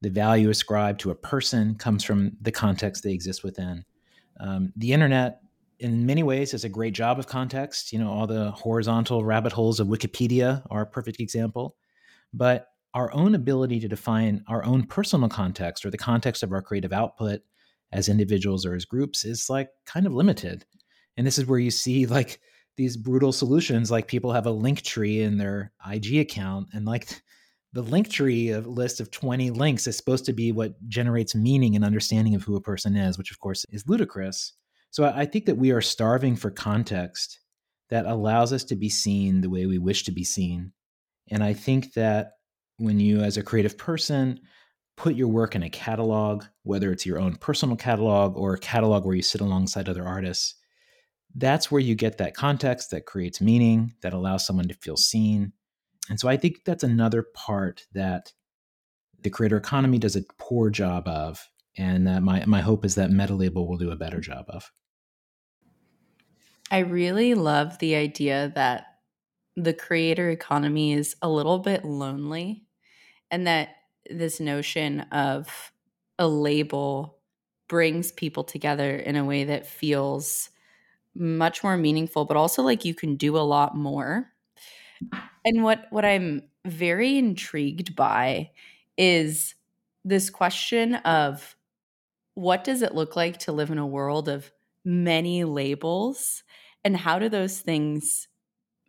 The 0.05 0.11
value 0.11 0.51
ascribed 0.51 0.99
to 0.99 1.09
a 1.09 1.15
person 1.15 1.73
comes 1.73 2.03
from 2.03 2.37
the 2.39 2.51
context 2.51 3.01
they 3.01 3.11
exist 3.11 3.43
within. 3.43 3.83
Um, 4.39 4.71
the 4.75 4.93
internet 4.93 5.41
in 5.79 6.05
many 6.05 6.21
ways 6.21 6.51
does 6.51 6.63
a 6.63 6.69
great 6.69 6.93
job 6.93 7.17
of 7.17 7.25
context. 7.25 7.91
You 7.91 7.97
know, 7.97 8.11
all 8.11 8.27
the 8.27 8.51
horizontal 8.51 9.25
rabbit 9.25 9.51
holes 9.51 9.79
of 9.79 9.87
Wikipedia 9.87 10.61
are 10.69 10.83
a 10.83 10.85
perfect 10.85 11.19
example. 11.19 11.75
But 12.35 12.67
our 12.93 13.11
own 13.15 13.33
ability 13.33 13.79
to 13.79 13.87
define 13.87 14.43
our 14.47 14.63
own 14.63 14.85
personal 14.85 15.27
context 15.27 15.83
or 15.83 15.89
the 15.89 15.97
context 15.97 16.43
of 16.43 16.51
our 16.51 16.61
creative 16.61 16.93
output 16.93 17.41
as 17.91 18.07
individuals 18.07 18.63
or 18.63 18.75
as 18.75 18.85
groups 18.85 19.25
is 19.25 19.49
like 19.49 19.69
kind 19.87 20.05
of 20.05 20.13
limited. 20.13 20.65
And 21.17 21.25
this 21.25 21.39
is 21.39 21.47
where 21.47 21.57
you 21.57 21.71
see 21.71 22.05
like 22.05 22.39
these 22.77 22.95
brutal 22.95 23.31
solutions 23.31 23.89
like 23.89 24.07
people 24.07 24.33
have 24.33 24.45
a 24.45 24.51
link 24.51 24.83
tree 24.83 25.23
in 25.23 25.39
their 25.39 25.71
IG 25.91 26.17
account 26.17 26.67
and 26.73 26.85
like 26.85 27.23
the 27.75 27.83
link 27.83 28.09
tree 28.09 28.49
of 28.51 28.65
list 28.65 29.01
of 29.01 29.11
20 29.11 29.51
links 29.51 29.85
is 29.85 29.97
supposed 29.97 30.23
to 30.23 30.31
be 30.31 30.53
what 30.53 30.73
generates 30.87 31.35
meaning 31.35 31.75
and 31.75 31.83
understanding 31.83 32.33
of 32.33 32.41
who 32.41 32.55
a 32.55 32.61
person 32.61 32.95
is, 32.95 33.17
which 33.17 33.31
of 33.31 33.39
course 33.41 33.65
is 33.69 33.85
ludicrous. 33.85 34.53
So 34.91 35.03
I 35.03 35.25
think 35.25 35.45
that 35.45 35.57
we 35.57 35.71
are 35.71 35.81
starving 35.81 36.37
for 36.37 36.49
context 36.49 37.41
that 37.89 38.05
allows 38.05 38.53
us 38.53 38.63
to 38.63 38.77
be 38.77 38.87
seen 38.87 39.41
the 39.41 39.49
way 39.49 39.65
we 39.65 39.77
wish 39.77 40.05
to 40.05 40.13
be 40.13 40.23
seen. 40.23 40.71
And 41.29 41.43
I 41.43 41.51
think 41.51 41.93
that 41.95 42.31
when 42.77 43.01
you, 43.01 43.19
as 43.19 43.35
a 43.35 43.43
creative 43.43 43.77
person, 43.77 44.39
put 44.95 45.15
your 45.15 45.27
work 45.27 45.53
in 45.53 45.63
a 45.63 45.69
catalog, 45.69 46.45
whether 46.63 46.93
it's 46.93 47.05
your 47.05 47.19
own 47.19 47.35
personal 47.35 47.75
catalog 47.75 48.37
or 48.37 48.53
a 48.53 48.59
catalog 48.59 49.05
where 49.05 49.15
you 49.15 49.21
sit 49.21 49.41
alongside 49.41 49.89
other 49.89 50.07
artists, 50.07 50.55
that's 51.35 51.69
where 51.69 51.81
you 51.81 51.93
get 51.93 52.19
that 52.19 52.37
context 52.37 52.91
that 52.91 53.05
creates 53.05 53.41
meaning, 53.41 53.95
that 54.01 54.13
allows 54.13 54.47
someone 54.47 54.69
to 54.69 54.75
feel 54.75 54.95
seen. 54.95 55.51
And 56.09 56.19
so 56.19 56.27
I 56.27 56.37
think 56.37 56.63
that's 56.65 56.83
another 56.83 57.23
part 57.23 57.85
that 57.93 58.33
the 59.21 59.29
creator 59.29 59.57
economy 59.57 59.97
does 59.97 60.15
a 60.15 60.23
poor 60.37 60.69
job 60.69 61.07
of, 61.07 61.49
and 61.77 62.05
that 62.07 62.21
my, 62.21 62.45
my 62.45 62.61
hope 62.61 62.85
is 62.85 62.95
that 62.95 63.09
MetaLabel 63.09 63.67
will 63.67 63.77
do 63.77 63.91
a 63.91 63.95
better 63.95 64.19
job 64.19 64.45
of. 64.49 64.71
I 66.71 66.79
really 66.79 67.33
love 67.33 67.79
the 67.79 67.95
idea 67.95 68.51
that 68.55 68.85
the 69.55 69.73
creator 69.73 70.29
economy 70.29 70.93
is 70.93 71.15
a 71.21 71.29
little 71.29 71.59
bit 71.59 71.85
lonely 71.85 72.65
and 73.31 73.47
that 73.47 73.69
this 74.09 74.39
notion 74.39 75.01
of 75.11 75.71
a 76.19 76.27
label 76.27 77.19
brings 77.67 78.11
people 78.11 78.43
together 78.43 78.95
in 78.95 79.15
a 79.15 79.25
way 79.25 79.43
that 79.45 79.65
feels 79.65 80.49
much 81.15 81.63
more 81.63 81.77
meaningful 81.77 82.25
but 82.25 82.37
also 82.37 82.61
like 82.61 82.83
you 82.83 82.93
can 82.93 83.15
do 83.15 83.37
a 83.37 83.39
lot 83.39 83.75
more 83.75 84.34
and 85.43 85.63
what 85.63 85.85
what 85.91 86.05
i'm 86.05 86.41
very 86.65 87.17
intrigued 87.17 87.95
by 87.95 88.49
is 88.97 89.55
this 90.03 90.29
question 90.29 90.95
of 90.95 91.55
what 92.35 92.63
does 92.63 92.81
it 92.81 92.95
look 92.95 93.15
like 93.15 93.37
to 93.39 93.51
live 93.51 93.71
in 93.71 93.77
a 93.77 93.87
world 93.87 94.27
of 94.27 94.51
many 94.83 95.43
labels 95.43 96.43
and 96.83 96.97
how 96.97 97.17
do 97.19 97.29
those 97.29 97.59
things 97.59 98.27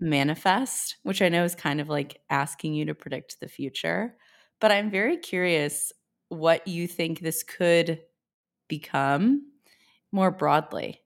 manifest 0.00 0.96
which 1.04 1.22
i 1.22 1.28
know 1.28 1.44
is 1.44 1.54
kind 1.54 1.80
of 1.80 1.88
like 1.88 2.20
asking 2.28 2.74
you 2.74 2.84
to 2.84 2.94
predict 2.94 3.40
the 3.40 3.48
future. 3.48 4.16
But 4.60 4.72
i'm 4.72 4.90
very 4.90 5.16
curious 5.16 5.92
what 6.28 6.66
you 6.66 6.86
think 6.86 7.20
this 7.20 7.42
could 7.42 8.00
become 8.68 9.50
more 10.12 10.30
broadly. 10.30 11.00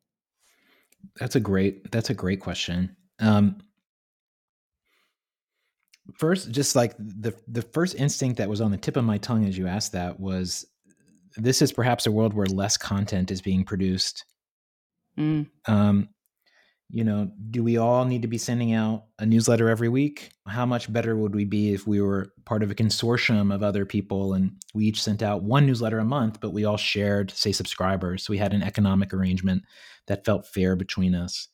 That's 1.19 1.37
a 1.37 1.41
great 1.41 1.91
that's 1.91 2.11
a 2.11 2.15
great 2.15 2.41
question. 2.41 2.97
Um 3.19 3.59
first 6.17 6.51
just 6.51 6.77
like 6.77 6.95
the 6.99 7.35
the 7.49 7.63
first 7.63 7.95
instinct 7.97 8.39
that 8.39 8.49
was 8.49 8.61
on 8.61 8.71
the 8.71 8.77
tip 8.77 8.97
of 8.97 9.05
my 9.05 9.19
tongue 9.19 9.47
as 9.47 9.57
you 9.57 9.67
asked 9.67 9.93
that 9.93 10.19
was 10.19 10.67
this 11.37 11.63
is 11.63 11.73
perhaps 11.73 12.07
a 12.07 12.11
world 12.11 12.35
where 12.35 12.47
less 12.47 12.77
content 12.77 13.31
is 13.31 13.41
being 13.41 13.65
produced 13.65 14.25
Mm. 15.19 15.49
Um, 15.67 16.09
you 16.93 17.05
know, 17.05 17.31
do 17.51 17.63
we 17.63 17.77
all 17.77 18.05
need 18.05 18.23
to 18.23 18.29
be 18.29 18.39
sending 18.39 18.73
out 18.73 19.05
a 19.21 19.27
newsletter 19.27 19.69
every 19.69 19.89
week? 19.89 20.33
How 20.49 20.67
much 20.67 20.93
better 20.93 21.17
would 21.17 21.35
we 21.35 21.45
be 21.45 21.73
if 21.73 21.87
we 21.87 22.01
were 22.01 22.33
part 22.45 22.65
of 22.65 22.71
a 22.71 22.75
consortium 22.75 23.55
of 23.55 23.63
other 23.63 23.87
people 23.87 24.35
and 24.35 24.53
we 24.75 24.87
each 24.87 25.01
sent 25.01 25.23
out 25.23 25.45
one 25.45 25.67
newsletter 25.67 26.01
a 26.01 26.05
month, 26.05 26.41
but 26.41 26.53
we 26.53 26.65
all 26.65 26.77
shared, 26.77 27.31
say, 27.31 27.53
subscribers? 27.53 28.25
So 28.25 28.33
we 28.33 28.39
had 28.39 28.53
an 28.53 28.65
economic 28.65 29.15
arrangement 29.15 29.63
that 30.09 30.25
felt 30.25 30.49
fair 30.49 30.75
between 30.75 31.15
us. 31.15 31.47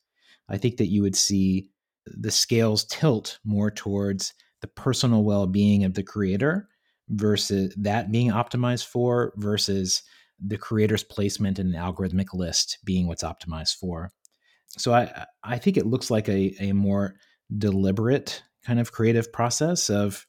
I 0.48 0.56
think 0.56 0.78
that 0.78 0.86
you 0.86 1.02
would 1.02 1.16
see 1.16 1.68
the 2.06 2.30
scales 2.30 2.84
tilt 2.84 3.38
more 3.44 3.70
towards 3.70 4.32
the 4.60 4.68
personal 4.68 5.24
well 5.24 5.46
being 5.46 5.84
of 5.84 5.94
the 5.94 6.02
creator 6.02 6.68
versus 7.08 7.74
that 7.76 8.10
being 8.10 8.30
optimized 8.30 8.86
for 8.86 9.32
versus 9.36 10.02
the 10.44 10.58
creator's 10.58 11.04
placement 11.04 11.58
in 11.58 11.74
an 11.74 11.80
algorithmic 11.80 12.34
list 12.34 12.78
being 12.84 13.06
what's 13.06 13.22
optimized 13.22 13.76
for. 13.76 14.10
So 14.76 14.92
I 14.92 15.26
I 15.42 15.58
think 15.58 15.76
it 15.76 15.86
looks 15.86 16.10
like 16.10 16.28
a 16.28 16.54
a 16.60 16.72
more 16.72 17.14
deliberate 17.56 18.42
kind 18.64 18.80
of 18.80 18.92
creative 18.92 19.32
process 19.32 19.88
of 19.88 20.26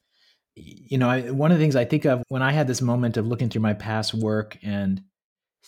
you 0.55 0.97
know 0.97 1.09
I, 1.09 1.31
one 1.31 1.51
of 1.51 1.57
the 1.57 1.63
things 1.63 1.75
I 1.75 1.85
think 1.85 2.05
of 2.05 2.23
when 2.29 2.41
I 2.41 2.51
had 2.51 2.67
this 2.67 2.81
moment 2.81 3.17
of 3.17 3.27
looking 3.27 3.49
through 3.49 3.61
my 3.61 3.73
past 3.73 4.13
work 4.13 4.57
and 4.63 5.01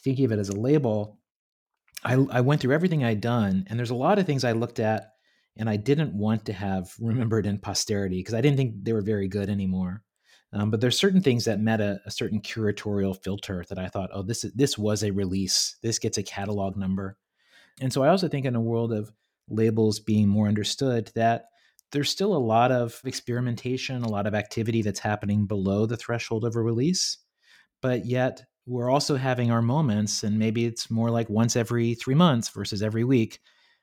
thinking 0.03 0.25
of 0.25 0.31
it 0.31 0.39
as 0.39 0.49
a 0.49 0.59
label, 0.59 1.19
I 2.03 2.13
I 2.13 2.41
went 2.41 2.61
through 2.61 2.73
everything 2.73 3.03
I'd 3.03 3.21
done 3.21 3.65
and 3.67 3.77
there's 3.77 3.89
a 3.89 3.95
lot 3.95 4.19
of 4.19 4.25
things 4.25 4.43
I 4.43 4.53
looked 4.53 4.79
at 4.79 5.09
and 5.59 5.69
I 5.69 5.75
didn't 5.75 6.13
want 6.13 6.45
to 6.45 6.53
have 6.53 6.93
remembered 6.99 7.45
in 7.45 7.59
posterity 7.59 8.19
because 8.19 8.33
I 8.33 8.41
didn't 8.41 8.57
think 8.57 8.83
they 8.83 8.93
were 8.93 9.01
very 9.01 9.27
good 9.27 9.49
anymore. 9.49 10.01
Um, 10.53 10.71
but 10.71 10.81
there's 10.81 10.97
certain 10.97 11.21
things 11.21 11.45
that 11.45 11.59
met 11.59 11.79
a, 11.79 11.99
a, 12.05 12.11
certain 12.11 12.41
curatorial 12.41 13.21
filter 13.21 13.63
that 13.69 13.77
I 13.77 13.87
thought, 13.87 14.09
oh, 14.13 14.23
this 14.23 14.41
this 14.55 14.79
was 14.79 15.03
a 15.03 15.11
release. 15.11 15.75
This 15.83 15.99
gets 15.99 16.17
a 16.17 16.23
catalog 16.23 16.75
number. 16.75 17.17
And 17.81 17.93
so 17.93 18.03
I 18.03 18.07
also 18.07 18.27
think 18.27 18.45
in 18.45 18.55
a 18.55 18.61
world 18.61 18.91
of 18.91 19.11
labels 19.47 19.99
being 19.99 20.27
more 20.27 20.47
understood, 20.47 21.11
that 21.13 21.45
there's 21.91 22.09
still 22.09 22.35
a 22.35 22.37
lot 22.37 22.71
of 22.71 22.99
experimentation, 23.05 24.01
a 24.01 24.09
lot 24.09 24.25
of 24.25 24.33
activity 24.33 24.81
that's 24.81 24.99
happening 24.99 25.45
below 25.45 25.85
the 25.85 25.97
threshold 25.97 26.45
of 26.45 26.55
a 26.55 26.61
release. 26.61 27.17
But 27.81 28.05
yet 28.05 28.43
we're 28.65 28.89
also 28.89 29.17
having 29.17 29.51
our 29.51 29.61
moments, 29.61 30.23
and 30.23 30.39
maybe 30.39 30.65
it's 30.65 30.89
more 30.89 31.11
like 31.11 31.29
once 31.29 31.55
every 31.55 31.93
three 31.95 32.15
months 32.15 32.49
versus 32.49 32.81
every 32.81 33.03
week, 33.03 33.39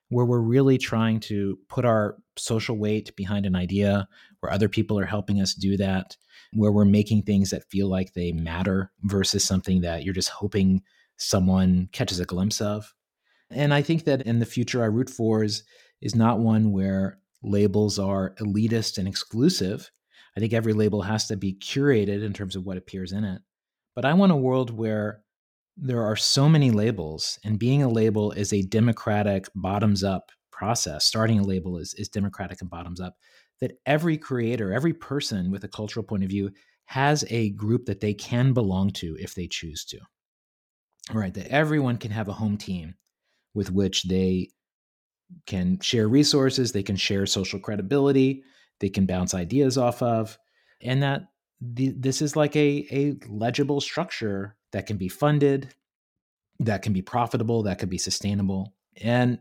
where 0.08 0.24
we're 0.24 0.38
really 0.38 0.78
trying 0.78 1.20
to 1.20 1.58
put 1.68 1.84
our 1.84 2.16
social 2.36 2.78
weight 2.78 3.14
behind 3.16 3.46
an 3.46 3.56
idea, 3.56 4.08
where 4.40 4.52
other 4.52 4.68
people 4.68 4.98
are 4.98 5.06
helping 5.06 5.40
us 5.40 5.54
do 5.54 5.76
that, 5.76 6.16
where 6.52 6.72
we're 6.72 6.84
making 6.84 7.22
things 7.22 7.50
that 7.50 7.68
feel 7.70 7.88
like 7.88 8.12
they 8.12 8.32
matter 8.32 8.92
versus 9.02 9.44
something 9.44 9.80
that 9.80 10.04
you're 10.04 10.14
just 10.14 10.28
hoping 10.28 10.82
someone 11.16 11.88
catches 11.92 12.20
a 12.20 12.24
glimpse 12.24 12.60
of. 12.60 12.94
And 13.50 13.72
I 13.72 13.82
think 13.82 14.04
that 14.04 14.22
in 14.22 14.38
the 14.38 14.46
future 14.46 14.82
I 14.82 14.86
root 14.86 15.10
for 15.10 15.42
is, 15.42 15.64
is 16.00 16.14
not 16.14 16.38
one 16.38 16.72
where 16.72 17.18
labels 17.42 17.98
are 17.98 18.34
elitist 18.40 18.98
and 18.98 19.08
exclusive. 19.08 19.90
I 20.36 20.40
think 20.40 20.52
every 20.52 20.72
label 20.72 21.02
has 21.02 21.26
to 21.28 21.36
be 21.36 21.54
curated 21.54 22.22
in 22.22 22.32
terms 22.32 22.56
of 22.56 22.64
what 22.64 22.76
appears 22.76 23.12
in 23.12 23.24
it. 23.24 23.40
But 23.94 24.04
I 24.04 24.12
want 24.12 24.32
a 24.32 24.36
world 24.36 24.70
where 24.70 25.22
there 25.76 26.02
are 26.02 26.16
so 26.16 26.48
many 26.48 26.70
labels, 26.70 27.38
and 27.44 27.58
being 27.58 27.82
a 27.82 27.88
label 27.88 28.32
is 28.32 28.52
a 28.52 28.62
democratic, 28.62 29.46
bottoms 29.54 30.02
up 30.02 30.30
process. 30.50 31.04
Starting 31.04 31.38
a 31.38 31.44
label 31.44 31.76
is, 31.76 31.94
is 31.94 32.08
democratic 32.08 32.60
and 32.60 32.70
bottoms 32.70 33.00
up. 33.00 33.16
That 33.60 33.72
every 33.84 34.16
creator, 34.16 34.72
every 34.72 34.94
person 34.94 35.50
with 35.50 35.64
a 35.64 35.68
cultural 35.68 36.04
point 36.04 36.24
of 36.24 36.30
view 36.30 36.50
has 36.86 37.24
a 37.28 37.50
group 37.50 37.86
that 37.86 38.00
they 38.00 38.14
can 38.14 38.52
belong 38.52 38.90
to 38.90 39.16
if 39.18 39.34
they 39.34 39.46
choose 39.46 39.84
to. 39.86 39.98
All 41.12 41.20
right, 41.20 41.34
that 41.34 41.48
everyone 41.48 41.98
can 41.98 42.10
have 42.10 42.28
a 42.28 42.34
home 42.34 42.56
team 42.56 42.94
with 43.54 43.70
which 43.70 44.04
they 44.04 44.50
can 45.46 45.80
share 45.80 46.08
resources, 46.08 46.72
they 46.72 46.82
can 46.82 46.96
share 46.96 47.26
social 47.26 47.58
credibility, 47.58 48.42
they 48.80 48.88
can 48.88 49.06
bounce 49.06 49.34
ideas 49.34 49.76
off 49.76 50.02
of, 50.02 50.38
and 50.80 51.02
that 51.02 51.22
this 51.60 52.22
is 52.22 52.36
like 52.36 52.54
a, 52.56 52.86
a 52.90 53.16
legible 53.28 53.80
structure 53.80 54.56
that 54.72 54.86
can 54.86 54.96
be 54.96 55.08
funded, 55.08 55.74
that 56.60 56.82
can 56.82 56.92
be 56.92 57.02
profitable, 57.02 57.62
that 57.64 57.78
could 57.78 57.90
be 57.90 57.98
sustainable. 57.98 58.74
And 59.00 59.38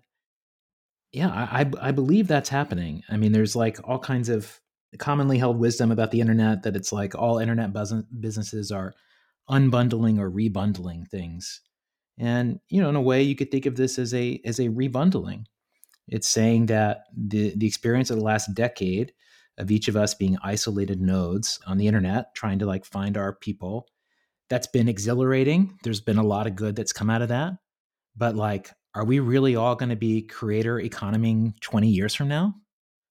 yeah, 1.12 1.30
I, 1.30 1.70
I 1.80 1.92
believe 1.92 2.28
that's 2.28 2.50
happening. 2.50 3.04
I 3.10 3.18
mean, 3.18 3.32
there's 3.32 3.56
like 3.56 3.80
all 3.88 4.00
kinds 4.00 4.30
of 4.30 4.60
commonly 4.98 5.38
held 5.38 5.58
wisdom 5.58 5.92
about 5.92 6.12
the 6.12 6.22
internet 6.22 6.64
that 6.64 6.76
it's 6.76 6.92
like 6.92 7.16
all 7.16 7.40
internet 7.40 7.74
bus- 7.74 7.94
businesses 8.20 8.72
are 8.72 8.94
unbundling 9.50 10.20
or 10.20 10.30
rebundling 10.30 11.08
things. 11.08 11.62
And 12.18 12.60
you 12.70 12.82
know, 12.82 12.90
in 12.90 12.96
a 12.96 13.02
way, 13.02 13.22
you 13.22 13.36
could 13.36 13.52
think 13.52 13.66
of 13.66 13.76
this 13.76 14.00
as 14.00 14.14
a 14.14 14.42
as 14.46 14.60
a 14.60 14.70
rebundling. 14.70 15.46
It's 16.08 16.28
saying 16.28 16.68
that 16.68 17.04
the 17.16 17.54
the 17.56 17.68
experience 17.68 18.10
of 18.10 18.18
the 18.18 18.24
last 18.24 18.54
decade 18.54 19.14
of 19.58 19.72
each 19.72 19.88
of 19.88 19.96
us 19.96 20.14
being 20.14 20.38
isolated 20.44 21.02
nodes 21.02 21.60
on 21.66 21.78
the 21.78 21.88
internet, 21.88 22.36
trying 22.36 22.60
to 22.60 22.66
like 22.66 22.86
find 22.86 23.18
our 23.18 23.34
people. 23.34 23.88
That's 24.50 24.68
been 24.68 24.90
exhilarating. 24.90 25.78
There's 25.84 26.02
been 26.02 26.18
a 26.18 26.24
lot 26.24 26.48
of 26.48 26.56
good 26.56 26.76
that's 26.76 26.94
come 26.94 27.10
out 27.10 27.22
of 27.22 27.30
that. 27.30 27.54
But 28.16 28.36
like, 28.36 28.72
are 28.94 29.06
we 29.06 29.20
really 29.20 29.56
all 29.56 29.76
going 29.76 29.90
to 29.90 29.96
be 29.96 30.22
creator 30.22 30.80
economy 30.80 31.54
20 31.62 31.90
years 31.90 32.16
from 32.16 32.28
now? 32.28 32.56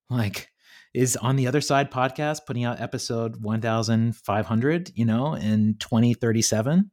Like, 0.09 0.49
is 0.95 1.17
on 1.17 1.37
the 1.37 1.47
other 1.47 1.61
side 1.61 1.91
podcast 1.91 2.47
putting 2.47 2.65
out 2.65 2.81
episode 2.81 3.43
1500, 3.43 4.93
you 4.95 5.05
know, 5.05 5.35
in 5.35 5.77
2037? 5.79 6.91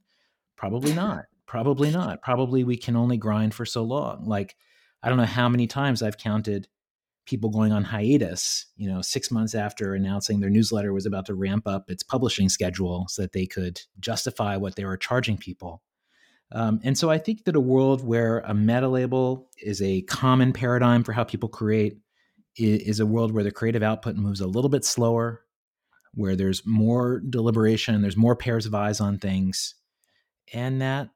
Probably 0.58 0.94
not. 0.96 1.26
Probably 1.46 1.92
not. 1.92 2.22
Probably 2.22 2.64
we 2.64 2.78
can 2.78 2.96
only 2.96 3.18
grind 3.18 3.54
for 3.54 3.66
so 3.66 3.84
long. 3.84 4.26
Like, 4.26 4.56
I 5.04 5.10
don't 5.10 5.18
know 5.18 5.26
how 5.26 5.50
many 5.50 5.68
times 5.68 6.02
I've 6.02 6.18
counted 6.18 6.68
people 7.26 7.50
going 7.50 7.72
on 7.72 7.84
hiatus, 7.84 8.66
you 8.76 8.90
know, 8.90 9.02
six 9.02 9.32
months 9.32 9.54
after 9.56 9.94
announcing 9.94 10.40
their 10.40 10.50
newsletter 10.50 10.92
was 10.92 11.06
about 11.06 11.26
to 11.28 11.36
ramp 11.36 11.68
up 11.68 11.90
its 11.90 12.04
publishing 12.04 12.50
schedule 12.50 13.06
so 13.10 13.22
that 13.22 13.34
they 13.34 13.46
could 13.46 13.80
justify 14.00 14.58
what 14.58 14.76
they 14.76 14.86
were 14.86 14.98
charging 14.98 15.38
people. 15.38 15.82
Um, 16.52 16.82
and 16.84 16.98
so 16.98 17.10
I 17.10 17.18
think 17.18 17.46
that 17.46 17.56
a 17.56 17.62
world 17.62 18.06
where 18.06 18.40
a 18.40 18.54
meta 18.54 18.88
label 18.88 19.50
is 19.62 19.82
a 19.82 20.02
common 20.04 20.52
paradigm 20.52 21.04
for 21.04 21.14
how 21.14 21.24
people 21.24 21.48
create 21.48 21.98
is 22.58 23.00
a 23.00 23.06
world 23.06 23.32
where 23.32 23.46
the 23.46 23.52
creative 23.52 23.84
output 23.84 24.16
moves 24.16 24.42
a 24.42 24.48
little 24.48 24.70
bit 24.70 24.84
slower, 24.84 25.46
where 26.14 26.36
there's 26.36 26.66
more 26.66 27.22
deliberation, 27.30 28.02
there's 28.02 28.18
more 28.18 28.36
pairs 28.36 28.66
of 28.66 28.76
eyes 28.76 29.00
on 29.00 29.18
things, 29.18 29.76
and 30.54 30.82
that 30.82 31.10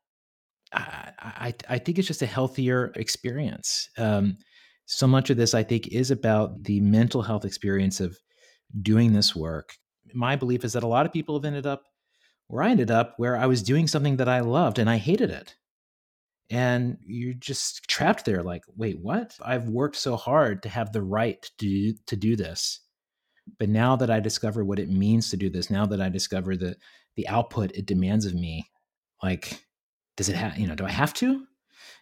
I, 0.72 1.12
I, 1.20 1.54
I 1.70 1.78
think 1.80 2.00
it's 2.00 2.08
just 2.08 2.22
a 2.22 2.28
healthier 2.28 2.94
experience. 2.96 3.90
Um, 3.98 4.38
so 4.86 5.08
much 5.08 5.30
of 5.30 5.38
this, 5.38 5.54
I 5.54 5.64
think, 5.64 5.88
is 5.88 6.12
about 6.12 6.64
the 6.64 6.80
mental 6.80 7.22
health 7.22 7.46
experience 7.46 8.00
of 8.00 8.18
doing 8.82 9.14
this 9.14 9.36
work. 9.36 9.76
My 10.14 10.36
belief 10.36 10.64
is 10.64 10.74
that 10.74 10.84
a 10.84 10.88
lot 10.88 11.06
of 11.06 11.14
people 11.14 11.36
have 11.36 11.46
ended 11.46 11.66
up 11.66 11.84
where 12.48 12.64
I 12.64 12.70
ended 12.70 12.92
up, 12.92 13.16
where 13.18 13.36
I 13.38 13.48
was 13.48 13.64
doing 13.64 13.88
something 13.88 14.18
that 14.18 14.30
I 14.30 14.42
loved 14.42 14.78
and 14.80 14.90
I 14.90 14.98
hated 14.98 15.32
it. 15.32 15.56
And 16.52 16.98
you're 17.04 17.34
just 17.34 17.88
trapped 17.88 18.26
there, 18.26 18.44
like, 18.44 18.62
wait, 18.78 19.00
what? 19.02 19.36
I've 19.44 19.68
worked 19.68 19.96
so 19.96 20.16
hard 20.16 20.62
to 20.64 20.70
have 20.70 20.92
the 20.92 21.02
right 21.02 21.42
to 21.42 21.52
do, 21.58 21.94
to 22.06 22.16
do 22.16 22.36
this. 22.36 22.82
But 23.58 23.70
now 23.70 23.96
that 23.96 24.12
I 24.12 24.20
discover 24.20 24.64
what 24.64 24.80
it 24.80 24.90
means 24.90 25.30
to 25.30 25.38
do 25.38 25.50
this, 25.50 25.72
now 25.72 25.86
that 25.88 26.02
I 26.02 26.10
discover 26.10 26.56
the 26.56 26.76
the 27.16 27.28
output 27.30 27.72
it 27.72 27.86
demands 27.86 28.26
of 28.26 28.34
me, 28.34 28.70
like, 29.24 29.66
does 30.18 30.28
it 30.30 30.36
have, 30.36 30.58
you 30.58 30.68
know, 30.68 30.76
do 30.76 30.86
I 30.86 30.92
have 30.92 31.14
to? 31.16 31.46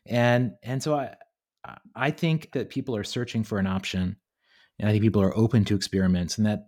And 0.05 0.53
and 0.63 0.81
so 0.81 0.95
I 0.95 1.15
I 1.95 2.11
think 2.11 2.51
that 2.53 2.69
people 2.69 2.95
are 2.95 3.03
searching 3.03 3.43
for 3.43 3.57
an 3.59 3.67
option, 3.67 4.17
and 4.79 4.89
I 4.89 4.91
think 4.91 5.03
people 5.03 5.21
are 5.21 5.37
open 5.37 5.65
to 5.65 5.75
experiments, 5.75 6.37
and 6.37 6.45
that 6.45 6.67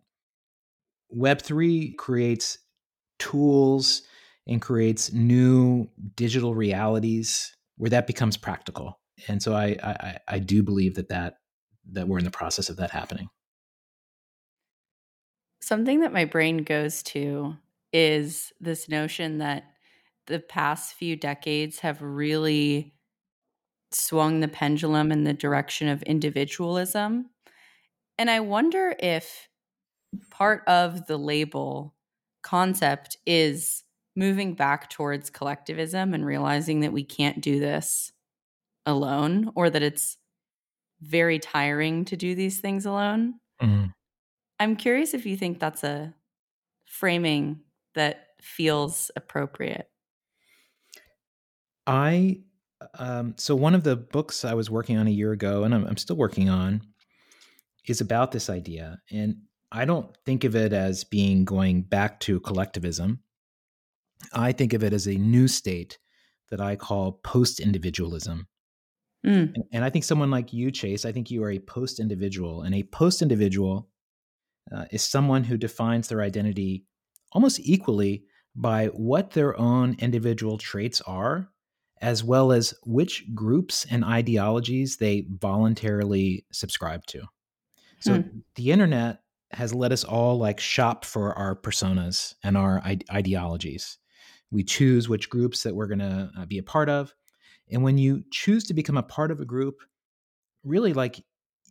Web3 1.15 1.97
creates 1.97 2.57
tools 3.19 4.03
and 4.47 4.61
creates 4.61 5.11
new 5.11 5.89
digital 6.15 6.53
realities 6.55 7.55
where 7.77 7.89
that 7.89 8.07
becomes 8.07 8.37
practical. 8.37 8.99
And 9.27 9.41
so 9.41 9.53
I, 9.53 9.77
I, 9.83 10.19
I 10.27 10.39
do 10.39 10.63
believe 10.63 10.95
that, 10.95 11.09
that 11.09 11.37
that 11.91 12.07
we're 12.07 12.17
in 12.17 12.25
the 12.25 12.31
process 12.31 12.69
of 12.69 12.77
that 12.77 12.91
happening. 12.91 13.29
Something 15.61 16.01
that 16.01 16.13
my 16.13 16.25
brain 16.25 16.63
goes 16.63 17.03
to 17.03 17.55
is 17.93 18.51
this 18.59 18.89
notion 18.89 19.37
that 19.39 19.63
the 20.27 20.39
past 20.39 20.95
few 20.95 21.15
decades 21.15 21.79
have 21.79 22.01
really 22.01 22.94
swung 23.95 24.39
the 24.39 24.47
pendulum 24.47 25.11
in 25.11 25.23
the 25.23 25.33
direction 25.33 25.87
of 25.87 26.03
individualism. 26.03 27.29
And 28.17 28.29
I 28.29 28.39
wonder 28.39 28.95
if 28.99 29.49
part 30.29 30.63
of 30.67 31.07
the 31.07 31.17
label 31.17 31.95
concept 32.43 33.17
is 33.25 33.83
moving 34.15 34.53
back 34.53 34.89
towards 34.89 35.29
collectivism 35.29 36.13
and 36.13 36.25
realizing 36.25 36.81
that 36.81 36.93
we 36.93 37.03
can't 37.03 37.41
do 37.41 37.59
this 37.59 38.13
alone 38.85 39.51
or 39.55 39.69
that 39.69 39.83
it's 39.83 40.17
very 41.01 41.39
tiring 41.39 42.05
to 42.05 42.15
do 42.15 42.35
these 42.35 42.59
things 42.59 42.85
alone. 42.85 43.35
Mm-hmm. 43.61 43.87
I'm 44.59 44.75
curious 44.75 45.13
if 45.13 45.25
you 45.25 45.35
think 45.35 45.59
that's 45.59 45.83
a 45.83 46.13
framing 46.85 47.61
that 47.95 48.27
feels 48.41 49.11
appropriate. 49.15 49.89
I 51.87 52.39
um, 52.97 53.33
so 53.37 53.55
one 53.55 53.75
of 53.75 53.83
the 53.83 53.95
books 53.95 54.45
I 54.45 54.53
was 54.53 54.69
working 54.69 54.97
on 54.97 55.07
a 55.07 55.11
year 55.11 55.31
ago, 55.31 55.63
and 55.63 55.73
I'm, 55.73 55.85
I'm 55.85 55.97
still 55.97 56.15
working 56.15 56.49
on, 56.49 56.81
is 57.87 58.01
about 58.01 58.31
this 58.31 58.49
idea. 58.49 58.99
And 59.11 59.37
I 59.71 59.85
don't 59.85 60.15
think 60.25 60.43
of 60.43 60.55
it 60.55 60.73
as 60.73 61.03
being 61.03 61.45
going 61.45 61.83
back 61.83 62.19
to 62.21 62.39
collectivism. 62.39 63.19
I 64.33 64.51
think 64.51 64.73
of 64.73 64.83
it 64.83 64.93
as 64.93 65.07
a 65.07 65.15
new 65.15 65.47
state 65.47 65.97
that 66.49 66.61
I 66.61 66.75
call 66.75 67.19
post 67.23 67.59
individualism. 67.59 68.47
Mm. 69.25 69.53
And, 69.55 69.63
and, 69.73 69.83
I 69.83 69.89
think 69.89 70.05
someone 70.05 70.29
like 70.29 70.53
you, 70.53 70.69
Chase, 70.69 71.03
I 71.03 71.11
think 71.11 71.31
you 71.31 71.43
are 71.43 71.51
a 71.51 71.59
post 71.59 71.99
individual. 71.99 72.61
And 72.61 72.75
a 72.75 72.83
post 72.83 73.21
individual 73.21 73.89
uh, 74.71 74.85
is 74.91 75.03
someone 75.03 75.43
who 75.43 75.57
defines 75.57 76.07
their 76.07 76.21
identity 76.21 76.85
almost 77.31 77.59
equally 77.59 78.23
by 78.55 78.87
what 78.87 79.31
their 79.31 79.59
own 79.59 79.95
individual 79.99 80.57
traits 80.57 81.01
are 81.01 81.49
as 82.01 82.23
well 82.23 82.51
as 82.51 82.73
which 82.83 83.23
groups 83.33 83.85
and 83.89 84.03
ideologies 84.03 84.97
they 84.97 85.25
voluntarily 85.29 86.45
subscribe 86.51 87.05
to. 87.07 87.23
So 87.99 88.21
hmm. 88.21 88.39
the 88.55 88.71
internet 88.71 89.21
has 89.51 89.73
let 89.73 89.91
us 89.91 90.03
all 90.03 90.37
like 90.37 90.59
shop 90.59 91.05
for 91.05 91.33
our 91.33 91.55
personas 91.55 92.35
and 92.43 92.57
our 92.57 92.81
ideologies. 93.11 93.97
We 94.51 94.63
choose 94.63 95.09
which 95.09 95.29
groups 95.29 95.63
that 95.63 95.75
we're 95.75 95.87
going 95.87 95.99
to 95.99 96.29
uh, 96.37 96.45
be 96.45 96.57
a 96.57 96.63
part 96.63 96.89
of. 96.89 97.13
And 97.71 97.83
when 97.83 97.97
you 97.97 98.23
choose 98.31 98.65
to 98.65 98.73
become 98.73 98.97
a 98.97 99.03
part 99.03 99.31
of 99.31 99.39
a 99.39 99.45
group, 99.45 99.75
really 100.63 100.93
like 100.93 101.23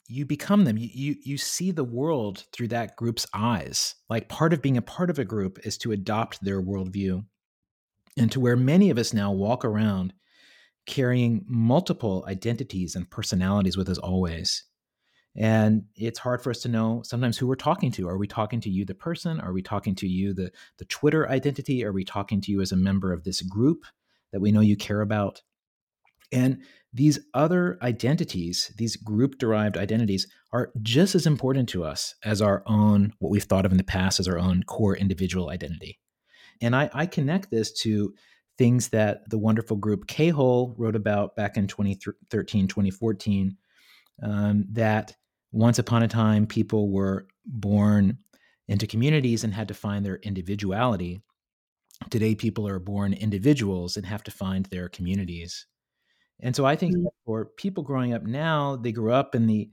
you 0.08 0.26
become 0.26 0.64
them. 0.64 0.76
You, 0.76 0.88
you, 0.92 1.16
you 1.22 1.38
see 1.38 1.70
the 1.70 1.84
world 1.84 2.44
through 2.52 2.68
that 2.68 2.96
group's 2.96 3.26
eyes. 3.32 3.94
Like 4.08 4.28
part 4.28 4.52
of 4.52 4.62
being 4.62 4.76
a 4.76 4.82
part 4.82 5.10
of 5.10 5.18
a 5.18 5.24
group 5.24 5.58
is 5.64 5.78
to 5.78 5.92
adopt 5.92 6.42
their 6.42 6.60
worldview 6.60 7.24
and 8.16 8.31
to 8.33 8.40
where 8.40 8.57
many 8.57 8.90
of 8.90 8.98
us 8.98 9.12
now 9.12 9.33
walk 9.33 9.64
around 9.64 10.12
carrying 10.87 11.44
multiple 11.48 12.24
identities 12.29 12.94
and 12.94 13.11
personalities 13.11 13.77
with 13.77 13.88
us 13.88 13.98
always. 13.98 14.64
And 15.37 15.85
it's 15.96 16.20
hard 16.20 16.42
for 16.42 16.50
us 16.50 16.61
to 16.61 16.68
know 16.68 17.03
sometimes 17.05 17.38
who 17.38 17.48
we're 17.48 17.57
talking 17.57 17.90
to. 17.92 18.09
Are 18.09 18.18
we 18.18 18.29
talking 18.29 18.61
to 18.61 18.70
you, 18.70 18.85
the 18.85 18.94
person? 18.94 19.40
Are 19.40 19.53
we 19.53 19.62
talking 19.62 19.94
to 19.96 20.07
you, 20.07 20.33
the, 20.33 20.53
the 20.79 20.85
Twitter 20.85 21.29
identity? 21.29 21.85
Are 21.85 21.92
we 21.92 22.05
talking 22.05 22.40
to 22.42 22.53
you 22.53 22.61
as 22.61 22.70
a 22.70 22.77
member 22.77 23.12
of 23.12 23.24
this 23.24 23.42
group 23.42 23.85
that 24.33 24.40
we 24.40 24.53
know 24.53 24.61
you 24.61 24.77
care 24.77 25.00
about? 25.00 25.42
And 26.31 26.62
these 26.92 27.18
other 27.35 27.79
identities, 27.83 28.72
these 28.77 28.96
group 28.96 29.38
derived 29.38 29.77
identities, 29.77 30.29
are 30.53 30.70
just 30.83 31.16
as 31.16 31.27
important 31.27 31.68
to 31.70 31.85
us 31.85 32.14
as 32.24 32.40
our 32.40 32.62
own, 32.66 33.12
what 33.18 33.31
we've 33.31 33.42
thought 33.42 33.66
of 33.66 33.72
in 33.72 33.79
the 33.79 33.85
past 33.85 34.20
as 34.20 34.29
our 34.29 34.38
own 34.38 34.62
core 34.62 34.96
individual 34.96 35.50
identity. 35.50 35.98
And 36.61 36.75
I, 36.75 36.90
I 36.93 37.07
connect 37.07 37.51
this 37.51 37.73
to 37.83 38.14
things 38.57 38.88
that 38.88 39.29
the 39.29 39.38
wonderful 39.38 39.77
group 39.77 40.07
K 40.07 40.29
Hole 40.29 40.75
wrote 40.79 40.97
about 40.97 41.37
back 41.37 41.57
in 41.57 41.67
2013, 41.67 42.69
2014, 42.69 43.57
um, 44.23 44.64
that 44.73 45.17
once 45.53 45.79
upon 45.79 46.03
a 46.03 46.09
time 46.09 46.47
people 46.47 46.90
were 46.90 47.27
born 47.47 48.19
into 48.69 48.87
communities 48.87 49.45
and 49.45 49.53
had 49.53 49.69
to 49.69 49.75
find 49.75 50.05
their 50.05 50.17
individuality. 50.17 51.23
Today, 52.11 52.35
people 52.35 52.67
are 52.67 52.79
born 52.79 53.12
individuals 53.12 53.97
and 53.97 54.07
have 54.07 54.23
to 54.25 54.31
find 54.31 54.67
their 54.67 54.88
communities. 54.88 55.67
And 56.40 56.55
so 56.57 56.64
I 56.64 56.77
think 56.77 56.97
mm-hmm. 56.97 57.07
for 57.25 57.47
people 57.57 57.85
growing 57.85 58.12
up 58.14 58.23
now, 58.23 58.77
they 58.77 58.93
grew 58.93 59.12
up 59.12 59.35
in 59.35 59.47
the 59.47 59.71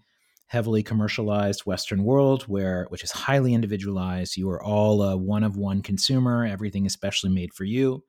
heavily 0.51 0.83
commercialized 0.83 1.61
Western 1.61 2.03
world, 2.03 2.43
where 2.43 2.85
which 2.89 3.05
is 3.05 3.11
highly 3.11 3.53
individualized. 3.53 4.35
You 4.35 4.49
are 4.49 4.61
all 4.61 5.01
a 5.01 5.15
one 5.15 5.45
of 5.45 5.55
one 5.55 5.81
consumer. 5.81 6.45
Everything 6.45 6.85
is 6.85 6.91
specially 6.91 7.31
made 7.31 7.53
for 7.53 7.63
you. 7.63 8.03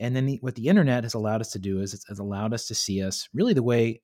And 0.00 0.16
then 0.16 0.26
the, 0.26 0.38
what 0.40 0.56
the 0.56 0.66
internet 0.66 1.04
has 1.04 1.14
allowed 1.14 1.40
us 1.40 1.52
to 1.52 1.60
do 1.60 1.80
is 1.80 1.94
it's, 1.94 2.18
allowed 2.18 2.52
us 2.52 2.66
to 2.66 2.74
see 2.74 3.04
us 3.04 3.28
really 3.32 3.54
the 3.54 3.62
way 3.62 4.02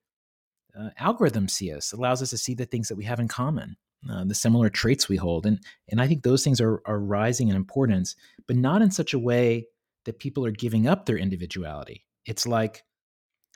uh, 0.78 0.90
algorithms 1.00 1.50
see 1.50 1.72
us. 1.72 1.92
It 1.92 1.98
allows 1.98 2.22
us 2.22 2.30
to 2.30 2.38
see 2.38 2.54
the 2.54 2.66
things 2.66 2.86
that 2.86 2.94
we 2.94 3.04
have 3.04 3.18
in 3.18 3.26
common, 3.26 3.76
uh, 4.08 4.22
the 4.24 4.34
similar 4.36 4.68
traits 4.68 5.08
we 5.08 5.16
hold, 5.16 5.44
and 5.44 5.58
and 5.88 6.00
I 6.00 6.06
think 6.06 6.22
those 6.22 6.44
things 6.44 6.60
are 6.60 6.80
are 6.86 7.00
rising 7.00 7.48
in 7.48 7.56
importance, 7.56 8.14
but 8.46 8.54
not 8.54 8.80
in 8.80 8.92
such 8.92 9.12
a 9.12 9.18
way 9.18 9.66
that 10.04 10.20
people 10.20 10.46
are 10.46 10.52
giving 10.52 10.86
up 10.86 11.04
their 11.04 11.18
individuality. 11.18 12.06
It's 12.26 12.46
like 12.46 12.84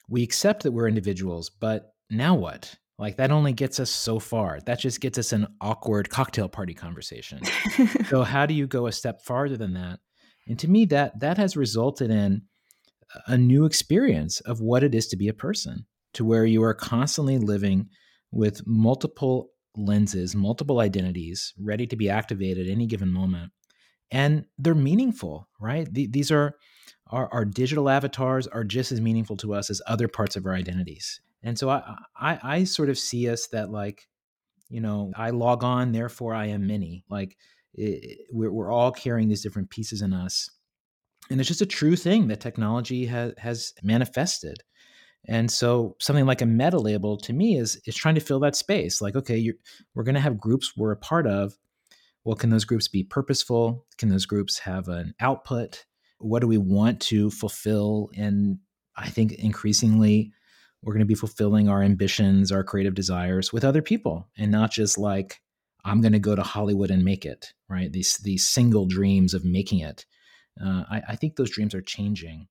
we 0.08 0.24
accept 0.24 0.64
that 0.64 0.72
we're 0.72 0.88
individuals, 0.88 1.48
but 1.48 1.94
now 2.10 2.34
what? 2.34 2.74
Like 3.00 3.16
that 3.16 3.32
only 3.32 3.54
gets 3.54 3.80
us 3.80 3.90
so 3.90 4.18
far. 4.18 4.60
That 4.66 4.78
just 4.78 5.00
gets 5.00 5.16
us 5.16 5.32
an 5.32 5.46
awkward 5.58 6.10
cocktail 6.10 6.50
party 6.50 6.74
conversation. 6.74 7.40
so 8.08 8.22
how 8.24 8.44
do 8.44 8.52
you 8.52 8.66
go 8.66 8.86
a 8.86 8.92
step 8.92 9.22
farther 9.22 9.56
than 9.56 9.72
that? 9.72 10.00
And 10.46 10.58
to 10.58 10.68
me, 10.68 10.84
that 10.86 11.18
that 11.20 11.38
has 11.38 11.56
resulted 11.56 12.10
in 12.10 12.42
a 13.26 13.38
new 13.38 13.64
experience 13.64 14.40
of 14.40 14.60
what 14.60 14.84
it 14.84 14.94
is 14.94 15.08
to 15.08 15.16
be 15.16 15.28
a 15.28 15.34
person, 15.34 15.86
to 16.12 16.26
where 16.26 16.44
you 16.44 16.62
are 16.62 16.74
constantly 16.74 17.38
living 17.38 17.88
with 18.32 18.66
multiple 18.66 19.48
lenses, 19.74 20.36
multiple 20.36 20.80
identities, 20.80 21.54
ready 21.58 21.86
to 21.86 21.96
be 21.96 22.10
activated 22.10 22.66
at 22.66 22.72
any 22.72 22.86
given 22.86 23.10
moment. 23.10 23.50
And 24.10 24.44
they're 24.58 24.74
meaningful, 24.74 25.48
right? 25.58 25.88
these 25.90 26.30
are 26.30 26.56
our, 27.06 27.32
our 27.32 27.44
digital 27.44 27.88
avatars 27.88 28.46
are 28.46 28.62
just 28.62 28.92
as 28.92 29.00
meaningful 29.00 29.36
to 29.38 29.54
us 29.54 29.70
as 29.70 29.80
other 29.86 30.06
parts 30.06 30.36
of 30.36 30.44
our 30.44 30.54
identities. 30.54 31.20
And 31.42 31.58
so 31.58 31.70
I, 31.70 31.96
I, 32.16 32.38
I 32.42 32.64
sort 32.64 32.90
of 32.90 32.98
see 32.98 33.28
us 33.28 33.46
that 33.48 33.70
like, 33.70 34.08
you 34.68 34.80
know, 34.80 35.12
I 35.16 35.30
log 35.30 35.64
on, 35.64 35.92
therefore 35.92 36.34
I 36.34 36.46
am 36.46 36.66
many. 36.66 37.04
Like 37.08 37.36
it, 37.74 38.20
we're, 38.30 38.52
we're 38.52 38.72
all 38.72 38.92
carrying 38.92 39.28
these 39.28 39.42
different 39.42 39.70
pieces 39.70 40.02
in 40.02 40.12
us. 40.12 40.50
And 41.30 41.40
it's 41.40 41.48
just 41.48 41.62
a 41.62 41.66
true 41.66 41.96
thing 41.96 42.28
that 42.28 42.40
technology 42.40 43.06
has 43.06 43.34
has 43.38 43.72
manifested. 43.82 44.62
And 45.26 45.50
so 45.50 45.96
something 46.00 46.26
like 46.26 46.40
a 46.40 46.46
meta 46.46 46.78
label 46.78 47.16
to 47.18 47.32
me 47.32 47.56
is 47.56 47.80
is 47.86 47.94
trying 47.94 48.16
to 48.16 48.20
fill 48.20 48.40
that 48.40 48.56
space. 48.56 49.00
Like 49.00 49.14
okay 49.16 49.52
we're 49.94 50.02
going 50.02 50.14
to 50.14 50.20
have 50.20 50.40
groups 50.40 50.76
we're 50.76 50.92
a 50.92 50.96
part 50.96 51.26
of. 51.26 51.56
Well 52.24 52.36
can 52.36 52.50
those 52.50 52.64
groups 52.64 52.88
be 52.88 53.04
purposeful? 53.04 53.86
Can 53.96 54.08
those 54.08 54.26
groups 54.26 54.58
have 54.58 54.88
an 54.88 55.14
output? 55.20 55.84
What 56.18 56.40
do 56.40 56.48
we 56.48 56.58
want 56.58 57.00
to 57.02 57.30
fulfill 57.30 58.10
and 58.16 58.58
i 58.96 59.08
think 59.08 59.32
increasingly 59.32 60.32
we're 60.82 60.94
going 60.94 61.00
to 61.00 61.06
be 61.06 61.14
fulfilling 61.14 61.68
our 61.68 61.82
ambitions 61.82 62.52
our 62.52 62.64
creative 62.64 62.94
desires 62.94 63.52
with 63.52 63.64
other 63.64 63.82
people 63.82 64.28
and 64.36 64.50
not 64.50 64.70
just 64.70 64.98
like 64.98 65.40
I'm 65.84 66.00
going 66.00 66.12
to 66.12 66.18
go 66.18 66.34
to 66.34 66.42
Hollywood 66.42 66.90
and 66.90 67.04
make 67.04 67.24
it, 67.24 67.52
right? 67.68 67.92
These 67.92 68.18
these 68.18 68.46
single 68.46 68.86
dreams 68.86 69.34
of 69.34 69.44
making 69.44 69.80
it. 69.80 70.06
Uh, 70.60 70.84
I, 70.90 71.02
I, 71.10 71.16
think 71.16 71.36
those 71.36 71.50
dreams 71.50 71.74
are 71.74 71.80
changing, 71.80 72.48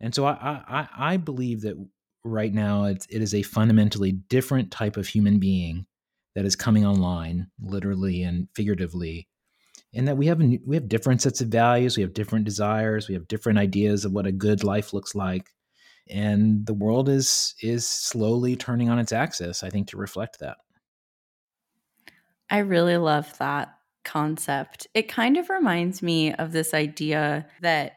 and 0.00 0.14
so 0.14 0.26
I 0.26 0.62
I, 0.68 0.88
I 1.12 1.16
believe 1.16 1.62
that 1.62 1.76
right 2.24 2.52
now 2.52 2.84
it's, 2.84 3.06
it 3.06 3.22
is 3.22 3.34
a 3.34 3.42
fundamentally 3.42 4.12
different 4.12 4.70
type 4.70 4.96
of 4.96 5.06
human 5.06 5.38
being 5.38 5.86
that 6.34 6.44
is 6.44 6.56
coming 6.56 6.84
online, 6.84 7.46
literally 7.60 8.22
and 8.22 8.48
figuratively, 8.54 9.28
and 9.94 10.06
that 10.08 10.16
we 10.16 10.26
have 10.26 10.40
we 10.40 10.76
have 10.76 10.88
different 10.88 11.22
sets 11.22 11.40
of 11.40 11.48
values, 11.48 11.96
we 11.96 12.02
have 12.02 12.12
different 12.12 12.44
desires, 12.44 13.08
we 13.08 13.14
have 13.14 13.28
different 13.28 13.58
ideas 13.58 14.04
of 14.04 14.12
what 14.12 14.26
a 14.26 14.32
good 14.32 14.62
life 14.62 14.92
looks 14.92 15.14
like, 15.14 15.48
and 16.10 16.66
the 16.66 16.74
world 16.74 17.08
is 17.08 17.54
is 17.62 17.86
slowly 17.86 18.56
turning 18.56 18.90
on 18.90 18.98
its 18.98 19.12
axis. 19.12 19.62
I 19.62 19.70
think 19.70 19.88
to 19.88 19.96
reflect 19.96 20.40
that. 20.40 20.56
I 22.50 22.58
really 22.58 22.96
love 22.96 23.36
that 23.38 23.74
concept. 24.04 24.86
It 24.94 25.08
kind 25.08 25.36
of 25.36 25.50
reminds 25.50 26.02
me 26.02 26.32
of 26.32 26.52
this 26.52 26.72
idea 26.72 27.46
that 27.60 27.92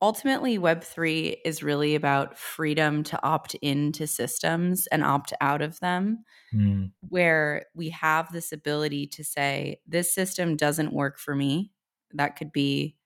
ultimately 0.00 0.58
Web3 0.58 1.36
is 1.44 1.62
really 1.62 1.94
about 1.94 2.38
freedom 2.38 3.02
to 3.04 3.22
opt 3.22 3.54
into 3.56 4.06
systems 4.06 4.86
and 4.88 5.04
opt 5.04 5.32
out 5.40 5.62
of 5.62 5.78
them, 5.80 6.24
mm. 6.54 6.90
where 7.08 7.66
we 7.74 7.90
have 7.90 8.32
this 8.32 8.52
ability 8.52 9.06
to 9.08 9.24
say, 9.24 9.80
this 9.86 10.14
system 10.14 10.56
doesn't 10.56 10.92
work 10.92 11.18
for 11.18 11.34
me. 11.34 11.72
That 12.14 12.36
could 12.36 12.52
be 12.52 12.96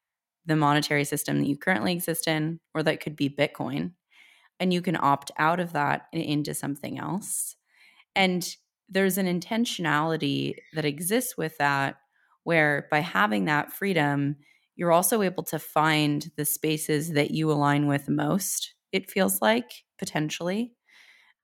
the 0.46 0.56
monetary 0.56 1.04
system 1.04 1.38
that 1.38 1.48
you 1.48 1.56
currently 1.56 1.92
exist 1.92 2.26
in, 2.26 2.60
or 2.74 2.82
that 2.82 3.00
could 3.00 3.16
be 3.16 3.28
Bitcoin. 3.28 3.92
And 4.60 4.72
you 4.72 4.82
can 4.82 4.96
opt 4.96 5.32
out 5.38 5.58
of 5.58 5.72
that 5.72 6.06
into 6.12 6.54
something 6.54 6.98
else. 6.98 7.56
And 8.14 8.46
there's 8.90 9.18
an 9.18 9.26
intentionality 9.26 10.56
that 10.74 10.84
exists 10.84 11.36
with 11.36 11.56
that 11.58 11.96
where 12.44 12.88
by 12.90 12.98
having 12.98 13.44
that 13.46 13.72
freedom 13.72 14.36
you're 14.76 14.92
also 14.92 15.20
able 15.20 15.42
to 15.42 15.58
find 15.58 16.30
the 16.36 16.44
spaces 16.44 17.12
that 17.12 17.30
you 17.30 17.50
align 17.50 17.86
with 17.86 18.08
most 18.08 18.74
it 18.92 19.10
feels 19.10 19.40
like 19.40 19.84
potentially 19.98 20.72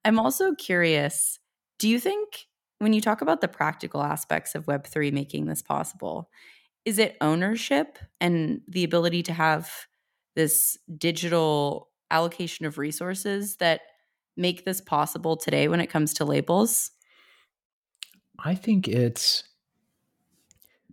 i'm 0.05 0.19
also 0.19 0.55
curious 0.55 1.39
do 1.79 1.89
you 1.89 2.01
think 2.01 2.47
when 2.79 2.93
you 2.93 3.01
talk 3.01 3.21
about 3.23 3.41
the 3.41 3.49
practical 3.49 4.03
aspects 4.03 4.55
of 4.55 4.67
web3 4.67 5.13
making 5.13 5.47
this 5.47 5.63
possible 5.63 6.29
is 6.85 6.99
it 6.99 7.17
ownership 7.21 7.99
and 8.21 8.61
the 8.69 8.85
ability 8.85 9.23
to 9.23 9.33
have 9.33 9.71
this 10.35 10.79
digital 10.99 11.89
allocation 12.11 12.67
of 12.67 12.79
resources 12.79 13.57
that 13.57 13.81
make 14.37 14.65
this 14.65 14.81
possible 14.81 15.37
today 15.37 15.69
when 15.69 15.81
it 15.81 15.89
comes 15.89 16.15
to 16.15 16.25
labels 16.25 16.91
I 18.39 18.55
think 18.55 18.89
it's 18.89 19.45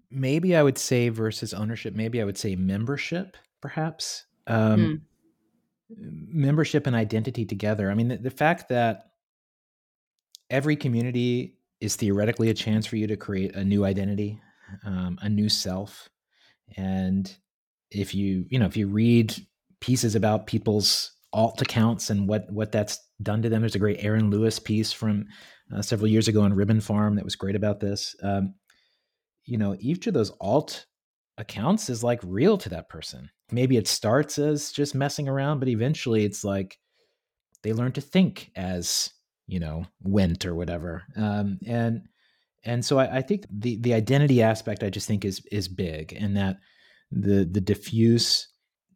maybe 0.10 0.56
I 0.56 0.64
would 0.64 0.78
say 0.78 1.10
versus 1.10 1.54
ownership, 1.54 1.96
maybe 1.96 2.22
I 2.22 2.26
would 2.26 2.38
say 2.38 2.56
membership, 2.56 3.38
perhaps. 3.62 4.26
Um, 4.48 4.80
mm. 4.80 5.02
Membership 5.96 6.88
and 6.88 6.96
identity 6.96 7.46
together. 7.46 7.92
I 7.92 7.94
mean, 7.94 8.08
the, 8.08 8.18
the 8.18 8.32
fact 8.32 8.70
that 8.70 9.12
every 10.50 10.76
community 10.76 11.58
is 11.82 11.96
theoretically 11.96 12.50
a 12.50 12.54
chance 12.54 12.86
for 12.86 12.96
you 12.96 13.08
to 13.08 13.18
create 13.18 13.56
a 13.56 13.64
new 13.64 13.86
identity, 13.86 14.42
um, 14.86 15.20
a 15.22 15.30
new 15.30 15.50
self. 15.50 16.10
And 16.78 17.32
if 17.92 18.16
you, 18.16 18.46
you 18.50 18.58
know, 18.58 18.66
if 18.66 18.78
you 18.78 18.88
read 18.88 19.36
pieces 19.84 20.16
about 20.16 20.48
people's 20.48 21.12
alt 21.34 21.62
accounts 21.62 22.10
and 22.10 22.30
what 22.30 22.50
what 22.50 22.72
that's 22.72 23.00
done 23.22 23.42
to 23.42 23.50
them, 23.50 23.62
there's 23.62 23.76
a 23.76 23.80
great 23.80 24.00
Aaron 24.00 24.30
Lewis 24.30 24.58
piece 24.58 24.94
from 24.94 25.26
uh, 25.76 25.82
several 25.82 26.08
years 26.08 26.30
ago 26.30 26.42
on 26.42 26.54
Ribbonfarm 26.54 27.16
that 27.16 27.26
was 27.26 27.36
great 27.36 27.56
about 27.56 27.82
this. 27.82 28.16
Um, 28.24 28.54
you 29.46 29.58
know, 29.58 29.76
each 29.80 30.08
of 30.08 30.14
those 30.14 30.32
alt 30.40 30.86
accounts 31.38 31.90
is 31.90 32.02
like 32.02 32.22
real 32.24 32.58
to 32.60 32.70
that 32.70 32.88
person. 32.88 33.30
Maybe 33.52 33.76
it 33.76 33.88
starts 33.88 34.40
as 34.40 34.72
just 34.72 34.96
messing 34.96 35.28
around, 35.28 35.60
but 35.60 35.68
eventually 35.68 36.24
it's 36.24 36.46
like 36.46 36.80
they 37.62 37.74
learn 37.74 37.92
to 37.94 38.02
think 38.02 38.52
as 38.56 39.10
you 39.48 39.60
know 39.60 39.86
went 40.02 40.46
or 40.46 40.56
whatever. 40.56 41.04
Um, 41.18 41.60
and 41.68 42.04
and 42.64 42.86
so 42.86 43.00
I, 43.00 43.18
I 43.18 43.22
think 43.22 43.46
the 43.52 43.82
the 43.82 43.94
identity 43.94 44.42
aspect 44.42 44.82
I 44.82 44.90
just 44.90 45.10
think 45.10 45.26
is 45.26 45.46
is 45.52 45.68
big, 45.68 46.14
and 46.14 46.38
that 46.38 46.60
the 47.12 47.44
the 47.44 47.60
diffuse 47.60 48.48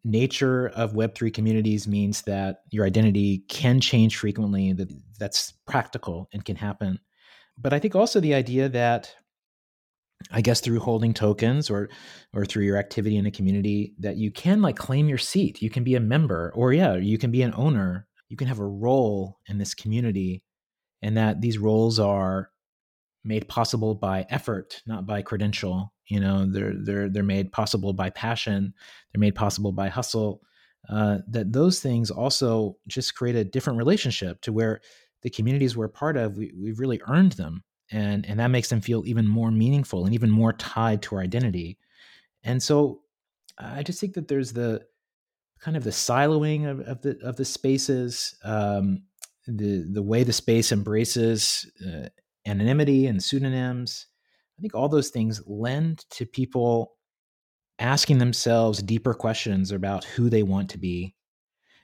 nature 0.04 0.68
of 0.68 0.92
web3 0.92 1.32
communities 1.32 1.88
means 1.88 2.22
that 2.22 2.62
your 2.70 2.86
identity 2.86 3.44
can 3.48 3.80
change 3.80 4.16
frequently 4.16 4.72
that 4.72 4.92
that's 5.18 5.52
practical 5.66 6.28
and 6.32 6.44
can 6.44 6.56
happen. 6.56 6.98
But 7.56 7.72
i 7.72 7.78
think 7.78 7.94
also 7.94 8.20
the 8.20 8.34
idea 8.34 8.68
that 8.68 9.14
i 10.32 10.40
guess 10.40 10.60
through 10.60 10.80
holding 10.80 11.14
tokens 11.14 11.70
or 11.70 11.88
or 12.32 12.44
through 12.44 12.64
your 12.64 12.76
activity 12.76 13.16
in 13.16 13.26
a 13.26 13.30
community 13.30 13.94
that 13.98 14.16
you 14.16 14.30
can 14.30 14.62
like 14.62 14.76
claim 14.76 15.08
your 15.08 15.18
seat. 15.18 15.62
You 15.62 15.70
can 15.70 15.84
be 15.84 15.94
a 15.94 16.00
member 16.00 16.52
or 16.54 16.72
yeah 16.72 16.96
you 16.96 17.18
can 17.18 17.30
be 17.30 17.42
an 17.42 17.54
owner. 17.56 18.06
You 18.28 18.36
can 18.36 18.48
have 18.48 18.58
a 18.58 18.66
role 18.66 19.38
in 19.48 19.58
this 19.58 19.74
community 19.74 20.42
and 21.00 21.16
that 21.16 21.40
these 21.40 21.58
roles 21.58 21.98
are 21.98 22.50
made 23.24 23.48
possible 23.48 23.94
by 23.94 24.26
effort 24.30 24.82
not 24.86 25.06
by 25.06 25.22
credential 25.22 25.92
you 26.08 26.20
know 26.20 26.46
they're 26.46 26.74
they're 26.74 27.08
they're 27.08 27.22
made 27.22 27.52
possible 27.52 27.92
by 27.92 28.10
passion 28.10 28.72
they're 29.12 29.20
made 29.20 29.34
possible 29.34 29.72
by 29.72 29.88
hustle 29.88 30.42
uh, 30.88 31.18
that 31.28 31.52
those 31.52 31.80
things 31.80 32.10
also 32.10 32.76
just 32.86 33.14
create 33.14 33.36
a 33.36 33.44
different 33.44 33.78
relationship 33.78 34.40
to 34.40 34.52
where 34.52 34.80
the 35.22 35.30
communities 35.30 35.76
we're 35.76 35.88
part 35.88 36.16
of, 36.16 36.36
we, 36.36 36.52
we've 36.58 36.78
really 36.78 37.00
earned 37.08 37.32
them. 37.32 37.62
And, 37.90 38.24
and 38.26 38.38
that 38.40 38.48
makes 38.48 38.68
them 38.68 38.80
feel 38.80 39.06
even 39.06 39.26
more 39.26 39.50
meaningful 39.50 40.04
and 40.04 40.14
even 40.14 40.30
more 40.30 40.52
tied 40.52 41.02
to 41.02 41.16
our 41.16 41.22
identity. 41.22 41.78
And 42.42 42.62
so 42.62 43.00
I 43.58 43.82
just 43.82 44.00
think 44.00 44.14
that 44.14 44.28
there's 44.28 44.52
the 44.52 44.84
kind 45.60 45.76
of 45.76 45.84
the 45.84 45.90
siloing 45.90 46.70
of, 46.70 46.80
of 46.80 47.02
the 47.02 47.18
of 47.22 47.36
the 47.36 47.44
spaces, 47.44 48.36
um, 48.44 49.02
the 49.46 49.86
the 49.90 50.02
way 50.02 50.22
the 50.22 50.32
space 50.32 50.70
embraces 50.70 51.68
uh, 51.86 52.08
anonymity 52.46 53.06
and 53.06 53.22
pseudonyms. 53.22 54.06
I 54.58 54.60
think 54.60 54.74
all 54.74 54.88
those 54.88 55.10
things 55.10 55.40
lend 55.46 56.04
to 56.10 56.26
people 56.26 56.96
asking 57.78 58.18
themselves 58.18 58.82
deeper 58.82 59.14
questions 59.14 59.70
about 59.70 60.04
who 60.04 60.28
they 60.28 60.42
want 60.42 60.70
to 60.70 60.78
be, 60.78 61.14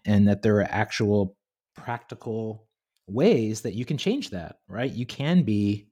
and 0.05 0.27
that 0.29 0.43
there 0.43 0.57
are 0.57 0.69
actual 0.69 1.37
practical 1.77 2.67
ways 3.07 3.61
that 3.63 3.75
you 3.75 3.85
can 3.85 3.97
change 3.97 4.31
that. 4.31 4.57
Right? 4.69 4.93
You 4.93 5.07
can 5.07 5.43
be 5.43 5.87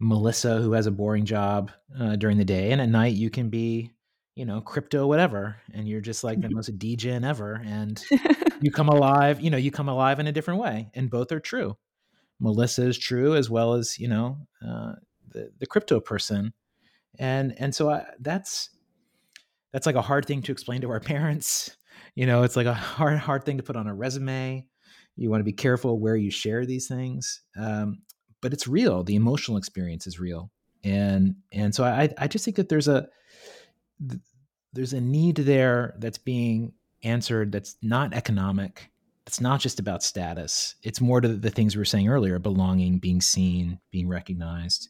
Melissa 0.00 0.60
who 0.60 0.72
has 0.72 0.86
a 0.86 0.90
boring 0.90 1.24
job 1.24 1.70
uh, 1.98 2.16
during 2.16 2.38
the 2.38 2.44
day, 2.44 2.72
and 2.72 2.80
at 2.80 2.88
night 2.88 3.14
you 3.14 3.30
can 3.30 3.48
be 3.48 3.90
you 4.34 4.44
know, 4.44 4.60
crypto, 4.60 5.06
whatever, 5.06 5.56
and 5.72 5.88
you're 5.88 6.00
just 6.00 6.24
like 6.24 6.40
the 6.40 6.48
mm-hmm. 6.48 6.56
most 6.56 6.76
degen 6.78 7.24
ever, 7.24 7.62
and 7.64 8.02
you 8.60 8.70
come 8.70 8.88
alive. 8.88 9.40
You 9.40 9.50
know, 9.50 9.56
you 9.56 9.70
come 9.70 9.88
alive 9.88 10.18
in 10.18 10.26
a 10.26 10.32
different 10.32 10.60
way, 10.60 10.90
and 10.94 11.10
both 11.10 11.30
are 11.32 11.40
true. 11.40 11.76
Melissa 12.40 12.82
is 12.82 12.98
true 12.98 13.36
as 13.36 13.48
well 13.48 13.74
as 13.74 13.98
you 13.98 14.08
know 14.08 14.38
uh, 14.66 14.94
the 15.34 15.50
the 15.58 15.66
crypto 15.66 16.00
person, 16.00 16.54
and 17.18 17.54
and 17.58 17.74
so 17.74 17.90
I, 17.90 18.06
that's 18.20 18.70
that's 19.72 19.86
like 19.86 19.96
a 19.96 20.02
hard 20.02 20.24
thing 20.24 20.40
to 20.42 20.52
explain 20.52 20.80
to 20.80 20.90
our 20.90 21.00
parents. 21.14 21.76
You 22.14 22.26
know, 22.26 22.44
it's 22.44 22.56
like 22.56 22.66
a 22.66 22.74
hard 22.74 23.18
hard 23.18 23.44
thing 23.44 23.58
to 23.58 23.62
put 23.62 23.76
on 23.76 23.86
a 23.86 23.94
resume. 23.94 24.64
You 25.16 25.30
want 25.30 25.40
to 25.40 25.44
be 25.44 25.52
careful 25.52 25.98
where 25.98 26.16
you 26.16 26.30
share 26.30 26.64
these 26.64 26.88
things, 26.88 27.42
um, 27.56 27.98
but 28.40 28.52
it's 28.52 28.66
real. 28.66 29.04
The 29.04 29.16
emotional 29.16 29.58
experience 29.58 30.06
is 30.06 30.18
real, 30.18 30.50
and 30.82 31.36
and 31.52 31.74
so 31.74 31.84
I 31.84 32.08
I 32.18 32.28
just 32.28 32.44
think 32.44 32.56
that 32.56 32.68
there's 32.68 32.88
a 32.88 33.08
there's 34.72 34.92
a 34.92 35.00
need 35.00 35.36
there 35.36 35.94
that's 35.98 36.18
being 36.18 36.72
answered 37.02 37.52
that's 37.52 37.76
not 37.82 38.14
economic. 38.14 38.90
It's 39.26 39.40
not 39.40 39.60
just 39.60 39.78
about 39.78 40.02
status. 40.02 40.74
It's 40.82 41.00
more 41.00 41.20
to 41.20 41.28
the 41.28 41.50
things 41.50 41.74
we 41.74 41.80
were 41.80 41.84
saying 41.84 42.08
earlier: 42.08 42.38
belonging, 42.38 42.98
being 42.98 43.20
seen, 43.20 43.78
being 43.90 44.08
recognized. 44.08 44.88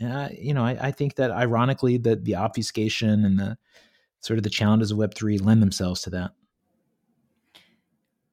And 0.00 0.12
I, 0.12 0.36
you 0.40 0.54
know, 0.54 0.64
I, 0.64 0.88
I 0.88 0.90
think 0.90 1.16
that 1.16 1.30
ironically, 1.30 1.98
that 1.98 2.24
the 2.24 2.36
obfuscation 2.36 3.24
and 3.24 3.38
the 3.38 3.58
sort 4.20 4.38
of 4.38 4.42
the 4.42 4.50
challenges 4.50 4.90
of 4.90 4.98
Web 4.98 5.14
three 5.14 5.38
lend 5.38 5.62
themselves 5.62 6.02
to 6.02 6.10
that. 6.10 6.32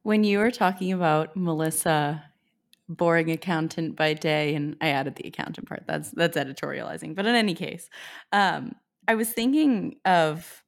When 0.04 0.24
you 0.24 0.40
were 0.40 0.52
talking 0.52 0.94
about 0.94 1.36
Melissa, 1.36 2.24
boring 2.88 3.30
accountant 3.30 3.96
by 3.98 4.14
day, 4.14 4.56
and 4.56 4.78
I 4.80 4.90
added 4.90 5.16
the 5.16 5.28
accountant 5.28 5.68
part. 5.68 5.84
That's 5.86 6.12
that's 6.12 6.38
editorializing. 6.38 7.16
But 7.16 7.26
in 7.26 7.36
any 7.36 7.54
case, 7.54 7.90
um, 8.32 8.74
I 9.08 9.16
was 9.16 9.30
thinking 9.30 9.98
of 10.06 10.64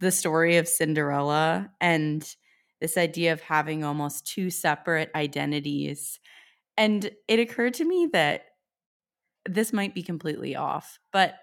the 0.00 0.12
story 0.12 0.56
of 0.58 0.68
Cinderella 0.68 1.70
and 1.80 2.36
this 2.80 2.96
idea 2.96 3.32
of 3.32 3.40
having 3.40 3.82
almost 3.82 4.26
two 4.26 4.50
separate 4.50 5.10
identities. 5.14 6.20
And 6.76 7.10
it 7.26 7.40
occurred 7.40 7.74
to 7.74 7.84
me 7.84 8.08
that 8.12 8.44
this 9.48 9.72
might 9.72 9.94
be 9.94 10.02
completely 10.02 10.54
off, 10.54 10.98
but 11.12 11.34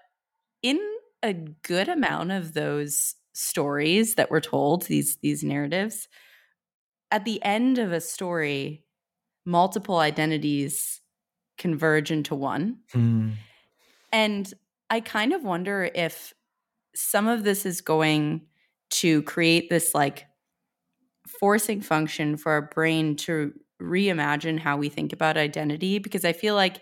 in 0.62 0.80
a 1.24 1.34
good 1.34 1.90
amount 1.90 2.32
of 2.32 2.54
those 2.54 3.16
stories 3.34 4.16
that 4.16 4.32
were 4.32 4.42
told, 4.42 4.84
these 4.84 5.18
these 5.18 5.44
narratives, 5.44 6.08
at 7.12 7.26
the 7.26 7.42
end 7.44 7.78
of 7.78 7.92
a 7.92 8.02
story, 8.02 8.86
multiple 9.46 9.98
identities 9.98 11.02
converge 11.58 12.12
into 12.12 12.36
one. 12.36 12.80
Hmm. 12.92 13.32
And 14.12 14.54
I 14.90 15.00
kind 15.02 15.34
of 15.34 15.44
wonder 15.44 15.90
if 15.94 16.34
some 16.96 17.28
of 17.28 17.44
this 17.44 17.66
is 17.66 17.82
going 17.82 18.42
to 18.90 19.22
create 19.24 19.70
this 19.70 19.94
like 19.94 20.26
forcing 21.40 21.82
function 21.82 22.38
for 22.38 22.52
our 22.52 22.62
brain 22.62 23.16
to 23.16 23.54
reimagine 23.82 24.60
how 24.60 24.78
we 24.78 24.90
think 24.90 25.12
about 25.12 25.38
identity 25.38 26.00
because 26.00 26.24
I 26.24 26.34
feel 26.34 26.56
like 26.56 26.82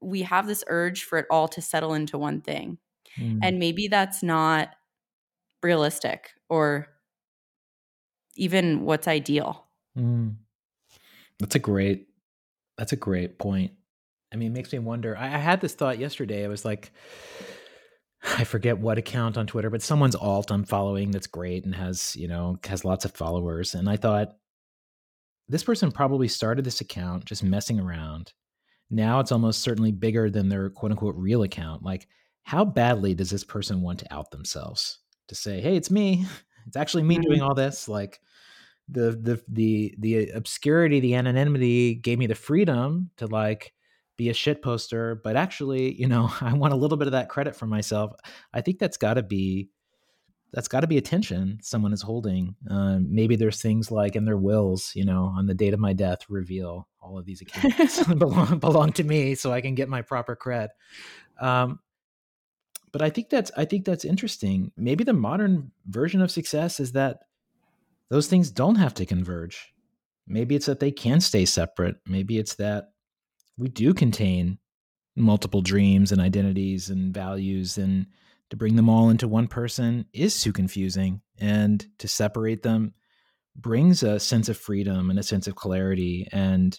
we 0.00 0.22
have 0.22 0.46
this 0.46 0.64
urge 0.68 1.04
for 1.04 1.18
it 1.18 1.26
all 1.30 1.48
to 1.48 1.62
settle 1.62 1.94
into 1.94 2.18
one 2.18 2.40
thing. 2.40 2.78
Mm. 3.18 3.40
And 3.42 3.58
maybe 3.58 3.88
that's 3.88 4.22
not 4.22 4.70
realistic 5.62 6.30
or 6.48 6.88
even 8.36 8.84
what's 8.84 9.08
ideal. 9.08 9.66
Mm. 9.98 10.36
That's 11.38 11.54
a 11.54 11.60
great 11.60 12.08
that's 12.76 12.92
a 12.92 12.96
great 12.96 13.38
point. 13.38 13.72
I 14.32 14.36
mean, 14.36 14.52
it 14.52 14.54
makes 14.54 14.72
me 14.72 14.78
wonder. 14.78 15.16
I, 15.16 15.26
I 15.26 15.38
had 15.38 15.60
this 15.60 15.74
thought 15.74 15.98
yesterday. 15.98 16.44
I 16.44 16.48
was 16.48 16.64
like, 16.64 16.92
I 18.22 18.44
forget 18.44 18.78
what 18.78 18.98
account 18.98 19.38
on 19.38 19.46
Twitter, 19.46 19.70
but 19.70 19.82
someone's 19.82 20.14
alt 20.14 20.50
I'm 20.50 20.64
following 20.64 21.10
that's 21.10 21.26
great 21.26 21.64
and 21.64 21.74
has, 21.74 22.14
you 22.16 22.28
know, 22.28 22.58
has 22.64 22.84
lots 22.84 23.04
of 23.04 23.14
followers. 23.14 23.74
And 23.74 23.88
I 23.88 23.96
thought, 23.96 24.36
this 25.48 25.62
person 25.62 25.92
probably 25.92 26.28
started 26.28 26.64
this 26.64 26.80
account 26.80 27.24
just 27.24 27.44
messing 27.44 27.78
around. 27.78 28.32
Now 28.90 29.20
it's 29.20 29.32
almost 29.32 29.62
certainly 29.62 29.92
bigger 29.92 30.30
than 30.30 30.48
their 30.48 30.70
quote 30.70 30.92
unquote 30.92 31.16
real 31.16 31.42
account. 31.42 31.82
Like, 31.82 32.08
how 32.42 32.64
badly 32.64 33.14
does 33.14 33.30
this 33.30 33.44
person 33.44 33.82
want 33.82 33.98
to 34.00 34.14
out 34.14 34.30
themselves? 34.30 34.98
To 35.28 35.34
say, 35.34 35.60
hey, 35.60 35.76
it's 35.76 35.90
me. 35.90 36.26
It's 36.66 36.76
actually 36.76 37.04
me 37.04 37.16
doing 37.18 37.38
mm-hmm. 37.38 37.46
all 37.46 37.54
this. 37.54 37.88
Like, 37.88 38.20
the 38.88 39.12
the 39.12 39.42
the 39.48 39.94
the 39.98 40.30
obscurity, 40.30 40.98
the 40.98 41.14
anonymity 41.14 41.94
gave 41.94 42.18
me 42.18 42.26
the 42.26 42.34
freedom 42.34 43.10
to 43.18 43.26
like 43.26 43.72
be 44.16 44.30
a 44.30 44.34
shit 44.34 44.62
poster, 44.62 45.20
but 45.22 45.36
actually, 45.36 45.94
you 45.94 46.08
know, 46.08 46.30
I 46.40 46.54
want 46.54 46.72
a 46.72 46.76
little 46.76 46.96
bit 46.96 47.08
of 47.08 47.12
that 47.12 47.28
credit 47.28 47.54
for 47.54 47.66
myself. 47.66 48.12
I 48.52 48.60
think 48.60 48.78
that's 48.78 48.96
got 48.96 49.14
to 49.14 49.22
be 49.22 49.68
that's 50.52 50.68
got 50.68 50.80
to 50.80 50.86
be 50.86 50.96
attention 50.96 51.58
someone 51.62 51.92
is 51.92 52.02
holding. 52.02 52.54
Um, 52.70 53.06
maybe 53.10 53.36
there's 53.36 53.60
things 53.60 53.90
like 53.90 54.16
in 54.16 54.24
their 54.24 54.36
wills, 54.36 54.92
you 54.94 55.04
know, 55.04 55.32
on 55.36 55.46
the 55.46 55.54
date 55.54 55.74
of 55.74 55.80
my 55.80 55.92
death, 55.92 56.20
reveal 56.28 56.88
all 57.00 57.18
of 57.18 57.24
these 57.24 57.42
accounts 57.42 58.04
belong, 58.14 58.58
belong 58.58 58.92
to 58.92 59.04
me, 59.04 59.34
so 59.34 59.52
I 59.52 59.60
can 59.60 59.74
get 59.74 59.88
my 59.88 60.02
proper 60.02 60.36
cred. 60.36 60.68
Um, 61.40 61.80
but 62.92 63.02
I 63.02 63.10
think 63.10 63.28
that's 63.28 63.50
I 63.56 63.64
think 63.64 63.84
that's 63.84 64.04
interesting. 64.04 64.72
Maybe 64.76 65.04
the 65.04 65.12
modern 65.12 65.72
version 65.86 66.22
of 66.22 66.30
success 66.30 66.80
is 66.80 66.92
that 66.92 67.20
those 68.08 68.28
things 68.28 68.50
don't 68.50 68.76
have 68.76 68.94
to 68.94 69.06
converge. 69.06 69.74
Maybe 70.26 70.54
it's 70.56 70.66
that 70.66 70.80
they 70.80 70.92
can 70.92 71.20
stay 71.20 71.44
separate. 71.44 71.96
Maybe 72.06 72.38
it's 72.38 72.54
that 72.54 72.92
we 73.58 73.68
do 73.68 73.92
contain 73.92 74.58
multiple 75.14 75.62
dreams 75.62 76.12
and 76.12 76.20
identities 76.20 76.90
and 76.90 77.12
values 77.12 77.78
and 77.78 78.06
to 78.50 78.56
bring 78.56 78.76
them 78.76 78.88
all 78.88 79.10
into 79.10 79.28
one 79.28 79.48
person 79.48 80.06
is 80.12 80.40
too 80.40 80.52
confusing 80.52 81.20
and 81.38 81.86
to 81.98 82.08
separate 82.08 82.62
them 82.62 82.94
brings 83.56 84.02
a 84.02 84.20
sense 84.20 84.48
of 84.48 84.56
freedom 84.56 85.10
and 85.10 85.18
a 85.18 85.22
sense 85.22 85.46
of 85.46 85.54
clarity. 85.54 86.28
And 86.30 86.78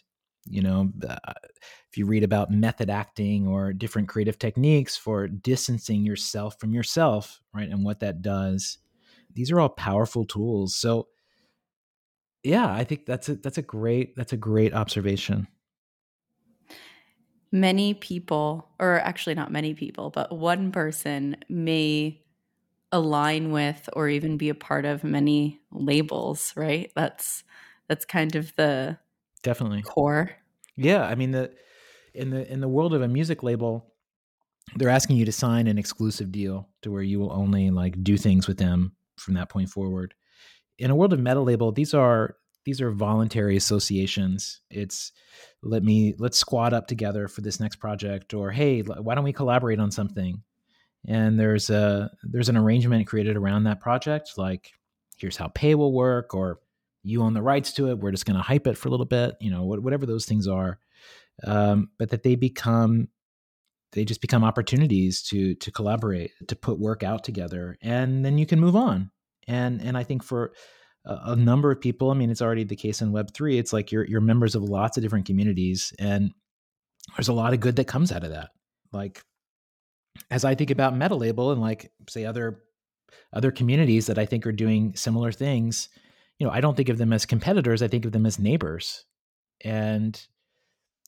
you 0.49 0.62
know 0.62 0.91
if 1.03 1.97
you 1.97 2.06
read 2.06 2.23
about 2.23 2.51
method 2.51 2.89
acting 2.89 3.47
or 3.47 3.73
different 3.73 4.08
creative 4.08 4.39
techniques 4.39 4.95
for 4.95 5.27
distancing 5.27 6.06
yourself 6.06 6.60
from 6.60 6.73
yourself 6.73 7.41
right 7.53 7.69
and 7.69 7.84
what 7.84 7.99
that 7.99 8.21
does 8.21 8.77
these 9.34 9.51
are 9.51 9.60
all 9.60 9.69
powerful 9.69 10.25
tools. 10.25 10.75
So 10.75 11.08
yeah 12.43 12.71
i 12.71 12.84
think 12.84 13.06
that's 13.06 13.30
a 13.30 13.36
that's 13.36 13.58
a 13.58 13.62
great 13.62 14.15
that's 14.15 14.34
a 14.34 14.38
great 14.38 14.73
observation 14.73 15.47
many 17.51 17.93
people, 17.93 18.67
or 18.79 18.99
actually 18.99 19.36
not 19.36 19.51
many 19.51 19.73
people, 19.73 20.10
but 20.10 20.31
one 20.36 20.71
person 20.71 21.38
may 21.49 22.21
align 22.91 23.51
with 23.51 23.89
or 23.93 24.07
even 24.10 24.38
be 24.38 24.49
a 24.49 24.55
part 24.55 24.86
of 24.86 25.03
many 25.03 25.60
labels, 25.71 26.53
right? 26.55 26.91
That's 26.95 27.43
that's 27.88 28.05
kind 28.05 28.36
of 28.36 28.55
the 28.55 28.97
definitely 29.43 29.81
core. 29.81 30.31
Yeah, 30.75 31.03
I 31.03 31.15
mean 31.15 31.31
the 31.31 31.53
in 32.13 32.29
the 32.29 32.51
in 32.51 32.62
the 32.62 32.67
world 32.67 32.93
of 32.93 33.01
a 33.01 33.07
music 33.07 33.43
label, 33.43 33.93
they're 34.75 34.89
asking 34.89 35.17
you 35.17 35.25
to 35.25 35.31
sign 35.31 35.67
an 35.67 35.77
exclusive 35.77 36.31
deal 36.31 36.69
to 36.81 36.91
where 36.91 37.03
you 37.03 37.19
will 37.19 37.31
only 37.31 37.69
like 37.69 38.01
do 38.03 38.17
things 38.17 38.47
with 38.47 38.57
them 38.57 38.95
from 39.17 39.33
that 39.36 39.49
point 39.49 39.69
forward. 39.69 40.13
In 40.77 40.91
a 40.91 40.95
world 40.95 41.13
of 41.13 41.19
Metalabel, 41.19 41.73
these 41.73 41.93
are 41.93 42.38
these 42.65 42.81
are 42.81 42.91
voluntary 42.91 43.55
associations. 43.55 44.61
It's 44.69 45.11
let 45.68 45.84
me 45.84 46.15
let's 46.18 46.38
squad 46.38 46.74
up 46.74 46.88
together 46.88 47.28
for 47.28 47.41
this 47.41 47.59
next 47.59 47.78
project 47.78 48.34
or 48.34 48.51
hey, 48.51 48.82
why 48.82 49.15
don't 49.15 49.24
we 49.24 49.34
collaborate 49.34 49.80
on 49.80 49.91
something? 49.91 50.41
And 51.07 51.39
there's 51.39 51.70
a 51.70 52.11
there's 52.24 52.49
an 52.49 52.57
arrangement 52.57 53.07
created 53.07 53.38
around 53.38 53.63
that 53.63 53.80
project 53.80 54.38
like 54.38 54.72
here's 55.18 55.38
how 55.38 55.47
pay 55.47 55.76
will 55.76 55.93
work 55.93 56.34
or 56.34 56.59
you 57.03 57.24
own 57.24 57.34
the 57.34 57.41
rights 57.41 57.74
to 57.74 57.89
it, 57.89 57.99
we're 57.99 58.11
just 58.11 58.26
going 58.26 58.36
to 58.36 58.43
hype 58.43 58.68
it 58.68 58.78
for 58.78 58.88
a 58.89 58.91
little 58.91 59.05
bit, 59.05 59.36
you 59.39 59.49
know, 59.49 59.63
whatever 59.63 60.05
those 60.05 60.26
things 60.26 60.47
are. 60.47 60.80
Um, 61.45 61.89
but 61.97 62.09
that 62.09 62.24
they 62.24 62.36
become 62.36 63.09
they 63.93 64.03
just 64.03 64.22
become 64.22 64.43
opportunities 64.43 65.22
to 65.24 65.55
to 65.55 65.72
collaborate, 65.72 66.32
to 66.47 66.55
put 66.55 66.80
work 66.80 67.03
out 67.03 67.24
together 67.24 67.78
and 67.82 68.26
then 68.26 68.38
you 68.38 68.45
can 68.45 68.59
move 68.59 68.76
on. 68.76 69.11
And 69.47 69.82
and 69.82 69.97
I 69.97 70.03
think 70.03 70.24
for 70.24 70.53
a, 71.08 71.36
number 71.36 71.72
of 71.72 71.82
people. 71.82 72.12
I 72.12 72.14
mean, 72.14 72.30
it's 72.30 72.41
already 72.41 72.64
the 72.64 72.76
case 72.76 73.01
in 73.01 73.12
Web 73.12 73.34
three. 73.34 73.58
It's 73.58 73.74
like 73.74 73.91
you're 73.91 74.05
you're 74.05 74.22
members 74.22 74.55
of 74.55 74.64
lots 74.64 74.97
of 74.97 75.03
different 75.03 75.26
communities, 75.26 75.93
and 75.99 76.32
there's 77.16 77.30
a 77.30 77.34
lot 77.34 77.53
of 77.53 77.60
good 77.60 77.78
that 77.78 77.88
comes 77.88 78.12
out 78.12 78.24
of 78.24 78.32
that. 78.32 78.49
Like 78.91 79.22
as 80.30 80.45
I 80.45 80.55
think 80.55 80.72
about 80.72 80.93
MetaLabel 80.93 81.51
and 81.51 81.62
like 81.62 81.91
say 82.10 82.26
other 82.26 82.62
other 83.34 83.51
communities 83.51 84.08
that 84.08 84.18
I 84.20 84.26
think 84.26 84.45
are 84.45 84.51
doing 84.51 84.95
similar 84.95 85.32
things, 85.32 85.89
you 86.39 86.45
know, 86.45 86.51
I 86.51 86.62
don't 86.62 86.76
think 86.76 86.89
of 86.89 86.97
them 86.97 87.14
as 87.14 87.26
competitors. 87.26 87.82
I 87.82 87.88
think 87.88 88.05
of 88.05 88.12
them 88.12 88.26
as 88.26 88.39
neighbors. 88.39 89.05
And 89.64 90.22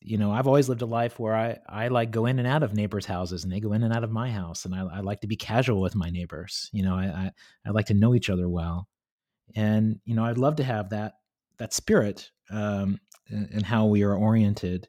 you 0.01 0.17
know, 0.17 0.31
I've 0.31 0.47
always 0.47 0.69
lived 0.69 0.81
a 0.81 0.85
life 0.85 1.19
where 1.19 1.35
I 1.35 1.57
I 1.67 1.89
like 1.89 2.11
go 2.11 2.25
in 2.25 2.39
and 2.39 2.47
out 2.47 2.63
of 2.63 2.73
neighbors' 2.73 3.05
houses, 3.05 3.43
and 3.43 3.51
they 3.51 3.59
go 3.59 3.73
in 3.73 3.83
and 3.83 3.93
out 3.93 4.03
of 4.05 4.11
my 4.11 4.31
house, 4.31 4.65
and 4.65 4.73
I, 4.73 4.81
I 4.81 4.99
like 5.01 5.21
to 5.21 5.27
be 5.27 5.35
casual 5.35 5.81
with 5.81 5.95
my 5.95 6.09
neighbors. 6.09 6.69
You 6.71 6.83
know, 6.83 6.95
I, 6.95 7.05
I 7.05 7.31
I 7.65 7.71
like 7.71 7.87
to 7.87 7.93
know 7.93 8.15
each 8.15 8.29
other 8.29 8.47
well, 8.47 8.87
and 9.55 9.99
you 10.05 10.15
know, 10.15 10.25
I'd 10.25 10.37
love 10.37 10.57
to 10.57 10.63
have 10.63 10.89
that 10.89 11.13
that 11.57 11.73
spirit 11.73 12.31
um, 12.49 12.99
and 13.29 13.65
how 13.65 13.85
we 13.85 14.03
are 14.03 14.15
oriented, 14.15 14.87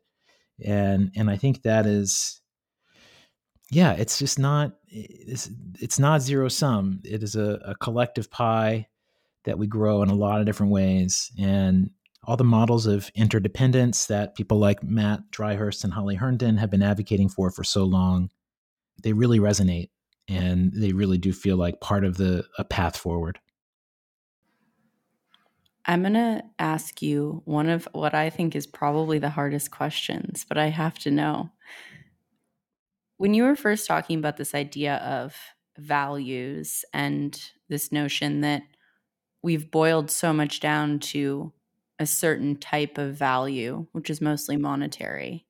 and 0.65 1.11
and 1.17 1.31
I 1.31 1.37
think 1.37 1.63
that 1.63 1.87
is 1.87 2.41
yeah, 3.71 3.93
it's 3.93 4.19
just 4.19 4.39
not 4.39 4.73
it's, 4.89 5.49
it's 5.81 5.99
not 5.99 6.23
zero 6.23 6.49
sum. 6.49 7.01
It 7.05 7.23
is 7.23 7.37
a, 7.37 7.61
a 7.65 7.75
collective 7.77 8.31
pie 8.31 8.89
that 9.45 9.59
we 9.59 9.67
grow 9.67 10.03
in 10.03 10.11
a 10.11 10.15
lot 10.15 10.41
of 10.41 10.47
different 10.47 10.73
ways, 10.73 11.31
and 11.39 11.91
all 12.25 12.37
the 12.37 12.45
models 12.45 12.87
of 12.87 13.11
interdependence 13.15 14.07
that 14.07 14.35
people 14.35 14.59
like 14.59 14.83
Matt 14.83 15.31
Dryhurst 15.31 15.85
and 15.85 15.93
Holly 15.93 16.17
Herndon 16.17 16.59
have 16.59 16.71
been 16.71 16.83
advocating 16.83 17.29
for 17.29 17.51
for 17.51 17.65
so 17.65 17.85
long, 17.85 18.31
they 19.03 19.13
really 19.13 19.39
resonate, 19.39 19.91
and 20.29 20.73
they 20.75 20.93
really 20.93 21.19
do 21.19 21.33
feel 21.33 21.57
like 21.57 21.81
part 21.81 22.05
of 22.05 22.17
the 22.17 22.45
a 22.59 22.65
path 22.65 22.97
forward. 22.97 23.39
I'm 25.87 26.03
going 26.03 26.14
to 26.14 26.43
ask 26.59 27.01
you 27.01 27.43
one 27.47 27.68
of 27.68 27.89
what 27.93 28.14
I 28.14 28.31
think 28.31 28.55
is 28.55 28.66
probably 28.66 29.18
the 29.18 29.31
hardest 29.31 29.70
questions, 29.70 30.45
but 30.49 30.59
I 30.59 30.66
have 30.66 30.99
to 31.01 31.11
know 31.11 31.51
when 33.16 33.35
you 33.35 33.45
were 33.45 33.57
first 33.57 33.87
talking 33.87 34.18
about 34.18 34.37
this 34.37 34.55
idea 34.55 34.97
of 34.97 35.37
values 35.78 36.85
and 36.93 37.41
this 37.68 37.93
notion 37.93 38.41
that 38.41 38.62
we've 39.43 39.70
boiled 39.70 40.11
so 40.11 40.33
much 40.33 40.61
down 40.61 40.99
to 40.99 41.53
a 41.99 42.07
certain 42.07 42.57
type 42.57 42.99
of 42.99 43.14
value, 43.14 43.87
which 43.93 44.09
is 44.11 44.20
mostly 44.20 44.57
monetary, 44.57 45.47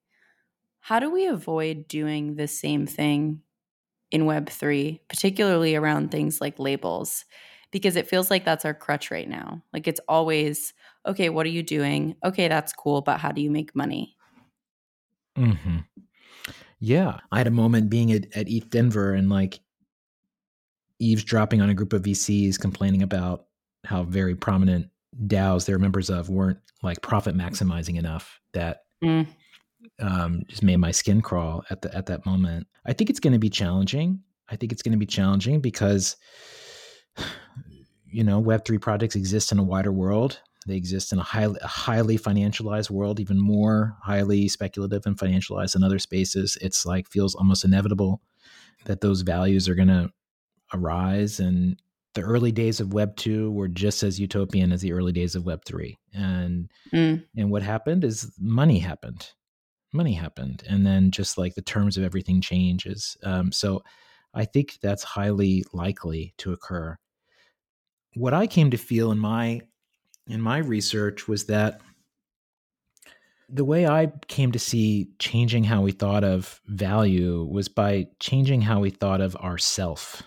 how 0.80 0.98
do 0.98 1.10
we 1.10 1.26
avoid 1.26 1.86
doing 1.88 2.36
the 2.36 2.48
same 2.48 2.86
thing 2.86 3.42
in 4.10 4.22
Web3, 4.22 5.00
particularly 5.08 5.76
around 5.76 6.10
things 6.10 6.40
like 6.40 6.58
labels? 6.58 7.24
Because 7.70 7.96
it 7.96 8.08
feels 8.08 8.30
like 8.30 8.44
that's 8.44 8.64
our 8.64 8.74
crutch 8.74 9.10
right 9.10 9.28
now. 9.28 9.62
Like 9.72 9.86
it's 9.86 10.00
always, 10.08 10.72
okay, 11.06 11.28
what 11.28 11.46
are 11.46 11.50
you 11.50 11.62
doing? 11.62 12.16
Okay, 12.24 12.48
that's 12.48 12.72
cool, 12.72 13.00
but 13.00 13.18
how 13.18 13.30
do 13.30 13.40
you 13.40 13.50
make 13.50 13.76
money? 13.76 14.16
Mm-hmm. 15.38 15.78
Yeah. 16.80 17.18
I 17.30 17.38
had 17.38 17.46
a 17.46 17.52
moment 17.52 17.90
being 17.90 18.10
at, 18.12 18.26
at 18.36 18.48
ETH 18.48 18.70
Denver 18.70 19.12
and 19.12 19.28
like 19.28 19.60
eavesdropping 20.98 21.60
on 21.60 21.70
a 21.70 21.74
group 21.74 21.92
of 21.92 22.02
VCs 22.02 22.58
complaining 22.58 23.02
about 23.02 23.46
how 23.84 24.02
very 24.02 24.34
prominent 24.34 24.88
DAOs 25.26 25.66
they're 25.66 25.78
members 25.78 26.10
of 26.10 26.28
weren't 26.28 26.58
like 26.82 27.02
profit 27.02 27.36
maximizing 27.36 27.98
enough 27.98 28.40
that 28.52 28.82
mm. 29.02 29.26
um, 30.00 30.42
just 30.48 30.62
made 30.62 30.76
my 30.76 30.90
skin 30.90 31.20
crawl 31.20 31.64
at 31.70 31.82
the 31.82 31.94
at 31.94 32.06
that 32.06 32.24
moment. 32.26 32.66
I 32.86 32.92
think 32.92 33.10
it's 33.10 33.20
going 33.20 33.32
to 33.32 33.38
be 33.38 33.50
challenging. 33.50 34.20
I 34.48 34.56
think 34.56 34.72
it's 34.72 34.82
going 34.82 34.92
to 34.92 34.98
be 34.98 35.06
challenging 35.06 35.60
because 35.60 36.16
you 38.10 38.24
know 38.24 38.38
Web 38.38 38.64
three 38.64 38.78
projects 38.78 39.16
exist 39.16 39.52
in 39.52 39.58
a 39.58 39.64
wider 39.64 39.92
world. 39.92 40.40
They 40.66 40.76
exist 40.76 41.12
in 41.12 41.18
a 41.18 41.22
highly, 41.22 41.58
a 41.62 41.66
highly 41.66 42.18
financialized 42.18 42.90
world, 42.90 43.18
even 43.18 43.40
more 43.40 43.96
highly 44.02 44.46
speculative 44.48 45.06
and 45.06 45.16
financialized 45.16 45.72
than 45.72 45.82
other 45.82 45.98
spaces. 45.98 46.58
It's 46.60 46.84
like 46.84 47.08
feels 47.08 47.34
almost 47.34 47.64
inevitable 47.64 48.20
that 48.84 49.00
those 49.00 49.22
values 49.22 49.68
are 49.68 49.74
going 49.74 49.88
to 49.88 50.10
arise. 50.74 51.40
And 51.40 51.80
the 52.14 52.22
early 52.22 52.52
days 52.52 52.80
of 52.80 52.92
Web 52.92 53.16
two 53.16 53.50
were 53.52 53.68
just 53.68 54.02
as 54.02 54.20
utopian 54.20 54.72
as 54.72 54.82
the 54.82 54.92
early 54.92 55.12
days 55.12 55.34
of 55.34 55.46
Web 55.46 55.64
three. 55.64 55.96
And 56.12 56.70
mm. 56.92 57.24
and 57.36 57.50
what 57.50 57.62
happened 57.62 58.04
is 58.04 58.30
money 58.38 58.78
happened. 58.78 59.30
Money 59.92 60.12
happened, 60.12 60.62
and 60.68 60.86
then 60.86 61.10
just 61.10 61.36
like 61.36 61.54
the 61.54 61.62
terms 61.62 61.96
of 61.96 62.04
everything 62.04 62.40
changes. 62.40 63.16
Um, 63.24 63.50
so 63.50 63.82
I 64.34 64.44
think 64.44 64.78
that's 64.80 65.02
highly 65.02 65.64
likely 65.72 66.32
to 66.38 66.52
occur. 66.52 66.96
What 68.14 68.34
I 68.34 68.46
came 68.46 68.70
to 68.70 68.76
feel 68.76 69.12
in 69.12 69.18
my 69.18 69.62
in 70.26 70.40
my 70.40 70.58
research 70.58 71.26
was 71.26 71.46
that 71.46 71.80
the 73.48 73.64
way 73.64 73.86
I 73.86 74.12
came 74.28 74.52
to 74.52 74.58
see 74.58 75.10
changing 75.18 75.64
how 75.64 75.82
we 75.82 75.92
thought 75.92 76.22
of 76.22 76.60
value 76.66 77.44
was 77.50 77.68
by 77.68 78.06
changing 78.20 78.60
how 78.60 78.80
we 78.80 78.90
thought 78.90 79.20
of 79.20 79.34
ourself. 79.36 80.22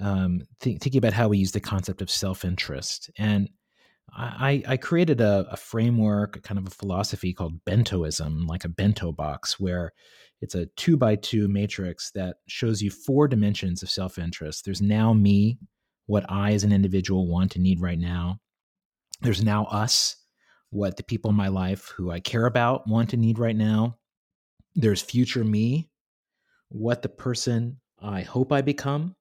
Um, 0.00 0.42
th- 0.60 0.78
thinking 0.80 0.98
about 0.98 1.12
how 1.12 1.28
we 1.28 1.36
use 1.36 1.52
the 1.52 1.60
concept 1.60 2.00
of 2.00 2.10
self-interest, 2.10 3.10
and 3.18 3.50
I, 4.14 4.62
I 4.66 4.76
created 4.76 5.20
a, 5.20 5.46
a, 5.50 5.56
framework, 5.56 6.42
kind 6.42 6.58
of 6.58 6.66
a 6.66 6.70
philosophy 6.70 7.32
called 7.32 7.64
bentoism, 7.64 8.46
like 8.46 8.64
a 8.64 8.68
bento 8.68 9.12
box, 9.12 9.58
where 9.58 9.92
it's 10.40 10.54
a 10.54 10.66
two 10.76 10.96
by 10.96 11.16
two 11.16 11.48
matrix 11.48 12.10
that 12.12 12.36
shows 12.46 12.82
you 12.82 12.90
four 12.90 13.26
dimensions 13.26 13.82
of 13.82 13.90
self-interest. 13.90 14.64
There's 14.64 14.82
now 14.82 15.12
me, 15.12 15.58
what 16.12 16.30
I 16.30 16.52
as 16.52 16.62
an 16.62 16.74
individual 16.74 17.26
want 17.26 17.56
and 17.56 17.64
need 17.64 17.80
right 17.80 17.98
now. 17.98 18.38
There's 19.22 19.42
now 19.42 19.64
us, 19.64 20.14
what 20.68 20.98
the 20.98 21.02
people 21.02 21.30
in 21.30 21.36
my 21.38 21.48
life 21.48 21.90
who 21.96 22.10
I 22.10 22.20
care 22.20 22.44
about 22.44 22.86
want 22.86 23.14
and 23.14 23.22
need 23.22 23.38
right 23.38 23.56
now. 23.56 23.96
There's 24.74 25.00
future 25.00 25.42
me, 25.42 25.88
what 26.68 27.00
the 27.00 27.08
person 27.08 27.80
I 27.98 28.20
hope 28.20 28.52
I 28.52 28.60
become 28.60 29.16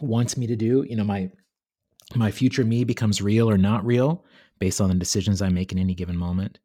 wants 0.00 0.36
me 0.36 0.48
to 0.48 0.56
do. 0.56 0.84
You 0.88 0.96
know, 0.96 1.04
my 1.04 1.30
my 2.16 2.32
future 2.32 2.64
me 2.64 2.82
becomes 2.82 3.22
real 3.22 3.48
or 3.48 3.56
not 3.56 3.86
real 3.86 4.24
based 4.58 4.80
on 4.80 4.88
the 4.88 4.96
decisions 4.96 5.40
I 5.40 5.50
make 5.50 5.70
in 5.70 5.78
any 5.78 5.94
given 5.94 6.16
moment. 6.16 6.58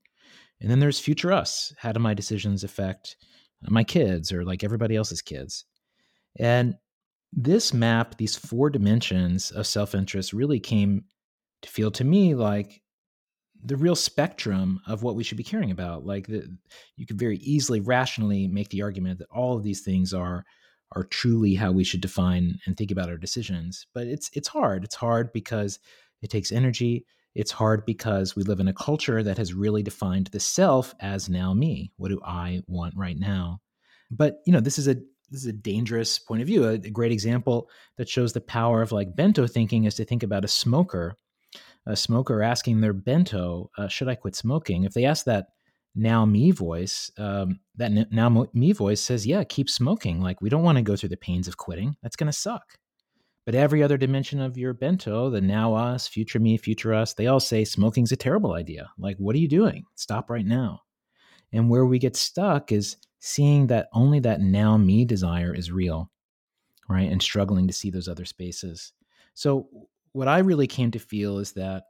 And 0.62 0.72
then 0.72 0.80
there's 0.80 1.00
future 1.00 1.32
us. 1.32 1.72
How 1.78 1.92
do 1.92 2.00
my 2.00 2.16
decisions 2.16 2.64
affect 2.64 3.18
my 3.62 3.84
kids 3.84 4.32
or 4.32 4.46
like 4.46 4.64
everybody 4.64 4.96
else's 4.96 5.22
kids? 5.22 5.66
And 6.40 6.74
this 7.36 7.74
map, 7.74 8.18
these 8.18 8.36
four 8.36 8.70
dimensions 8.70 9.52
of 9.52 9.68
self 9.68 9.96
interest, 9.96 10.34
really 10.34 10.60
came 10.60 11.06
to 11.62 11.70
feel 11.70 11.92
to 11.92 12.04
me 12.04 12.36
like 12.36 12.82
the 13.66 13.78
real 13.78 13.96
spectrum 13.96 14.82
of 14.88 15.04
what 15.04 15.16
we 15.16 15.24
should 15.24 15.38
be 15.38 15.44
caring 15.44 15.72
about. 15.72 16.06
Like 16.06 16.28
the, 16.28 16.58
you 16.98 17.06
could 17.06 17.18
very 17.18 17.38
easily 17.38 17.80
rationally 17.80 18.48
make 18.48 18.70
the 18.70 18.82
argument 18.82 19.20
that 19.20 19.30
all 19.32 19.58
of 19.58 19.64
these 19.64 19.82
things 19.82 20.14
are 20.14 20.46
are 20.96 21.06
truly 21.06 21.56
how 21.56 21.72
we 21.72 21.84
should 21.84 22.02
define 22.02 22.60
and 22.66 22.78
think 22.78 22.92
about 22.92 23.10
our 23.10 23.18
decisions. 23.18 23.88
But 23.94 24.08
it's 24.08 24.30
it's 24.34 24.48
hard. 24.48 24.84
It's 24.84 24.96
hard 24.96 25.32
because 25.34 25.80
it 26.22 26.30
takes 26.30 26.52
energy. 26.52 27.06
It's 27.36 27.52
hard 27.52 27.86
because 27.86 28.36
we 28.36 28.44
live 28.44 28.60
in 28.60 28.68
a 28.68 28.74
culture 28.74 29.24
that 29.24 29.38
has 29.40 29.56
really 29.56 29.82
defined 29.82 30.28
the 30.28 30.40
self 30.40 30.94
as 31.00 31.30
now 31.30 31.54
me. 31.54 31.92
What 31.98 32.10
do 32.10 32.22
I 32.24 32.62
want 32.68 32.96
right 32.96 33.18
now? 33.18 33.60
But 34.12 34.42
you 34.46 34.54
know, 34.54 34.60
this 34.60 34.78
is 34.78 34.88
a 34.88 34.98
this 35.34 35.42
is 35.42 35.48
a 35.48 35.54
dangerous 35.54 36.20
point 36.20 36.42
of 36.42 36.48
view. 36.48 36.66
A, 36.66 36.74
a 36.74 36.78
great 36.78 37.12
example 37.12 37.70
that 37.98 38.08
shows 38.08 38.32
the 38.32 38.42
power 38.42 38.82
of 38.82 38.92
like 38.92 39.16
bento 39.16 39.48
thinking 39.48 39.84
is 39.84 39.96
to 39.96 40.06
think 40.06 40.24
about 40.24 40.46
a 40.46 40.48
smoker 40.48 41.18
a 41.86 41.96
smoker 41.96 42.42
asking 42.42 42.80
their 42.80 42.94
bento, 42.94 43.70
uh, 43.78 43.88
"Should 43.88 44.08
I 44.08 44.16
quit 44.16 44.36
smoking?" 44.36 44.84
If 44.84 44.94
they 44.94 45.06
ask 45.06 45.26
that 45.26 45.48
now 45.96 46.26
me 46.26 46.52
voice, 46.52 47.12
um, 47.18 47.60
that 47.76 47.92
n- 47.92 48.08
now 48.12 48.48
me 48.54 48.72
voice 48.72 49.02
says, 49.02 49.28
"Yeah, 49.28 49.44
keep 49.44 49.70
smoking. 49.70 50.22
Like 50.22 50.42
we 50.42 50.50
don't 50.50 50.64
want 50.64 50.78
to 50.78 50.82
go 50.84 50.96
through 50.96 51.10
the 51.10 51.18
pains 51.18 51.48
of 51.48 51.58
quitting. 51.58 51.98
That's 52.02 52.16
going 52.16 52.32
to 52.32 52.38
suck." 52.38 52.78
But 53.46 53.56
every 53.56 53.84
other 53.84 53.98
dimension 53.98 54.40
of 54.40 54.58
your 54.58 54.74
bento, 54.74 55.30
the 55.30 55.42
now 55.42 55.74
us, 55.74 56.08
future 56.08 56.40
me, 56.40 56.58
future 56.58 56.94
us, 56.94 57.14
they 57.14 57.28
all 57.28 57.42
say 57.42 57.66
smoking's 57.66 58.14
a 58.14 58.16
terrible 58.16 58.54
idea. 58.54 58.90
Like, 58.98 59.18
what 59.18 59.36
are 59.36 59.40
you 59.40 59.50
doing? 59.50 59.84
Stop 59.96 60.30
right 60.30 60.46
now. 60.46 60.84
And 61.52 61.70
where 61.70 61.86
we 61.86 62.00
get 62.00 62.16
stuck 62.16 62.72
is 62.72 62.96
seeing 63.26 63.68
that 63.68 63.88
only 63.94 64.20
that 64.20 64.42
now 64.42 64.76
me 64.76 65.06
desire 65.06 65.56
is 65.56 65.72
real, 65.72 66.12
right? 66.90 67.10
And 67.10 67.22
struggling 67.22 67.68
to 67.68 67.74
see 67.74 67.90
those 67.90 68.10
other 68.10 68.26
spaces. 68.26 68.92
So 69.34 69.70
what 70.12 70.28
I 70.28 70.40
really 70.40 70.68
came 70.68 70.92
to 70.92 71.00
feel 71.00 71.40
is 71.40 71.54
that 71.54 71.84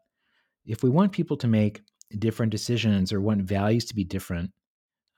if 0.68 0.84
we 0.84 0.92
want 0.92 1.12
people 1.12 1.36
to 1.38 1.48
make 1.48 1.82
different 2.20 2.52
decisions 2.52 3.12
or 3.12 3.20
want 3.20 3.42
values 3.42 3.86
to 3.86 3.96
be 3.96 4.04
different, 4.04 4.52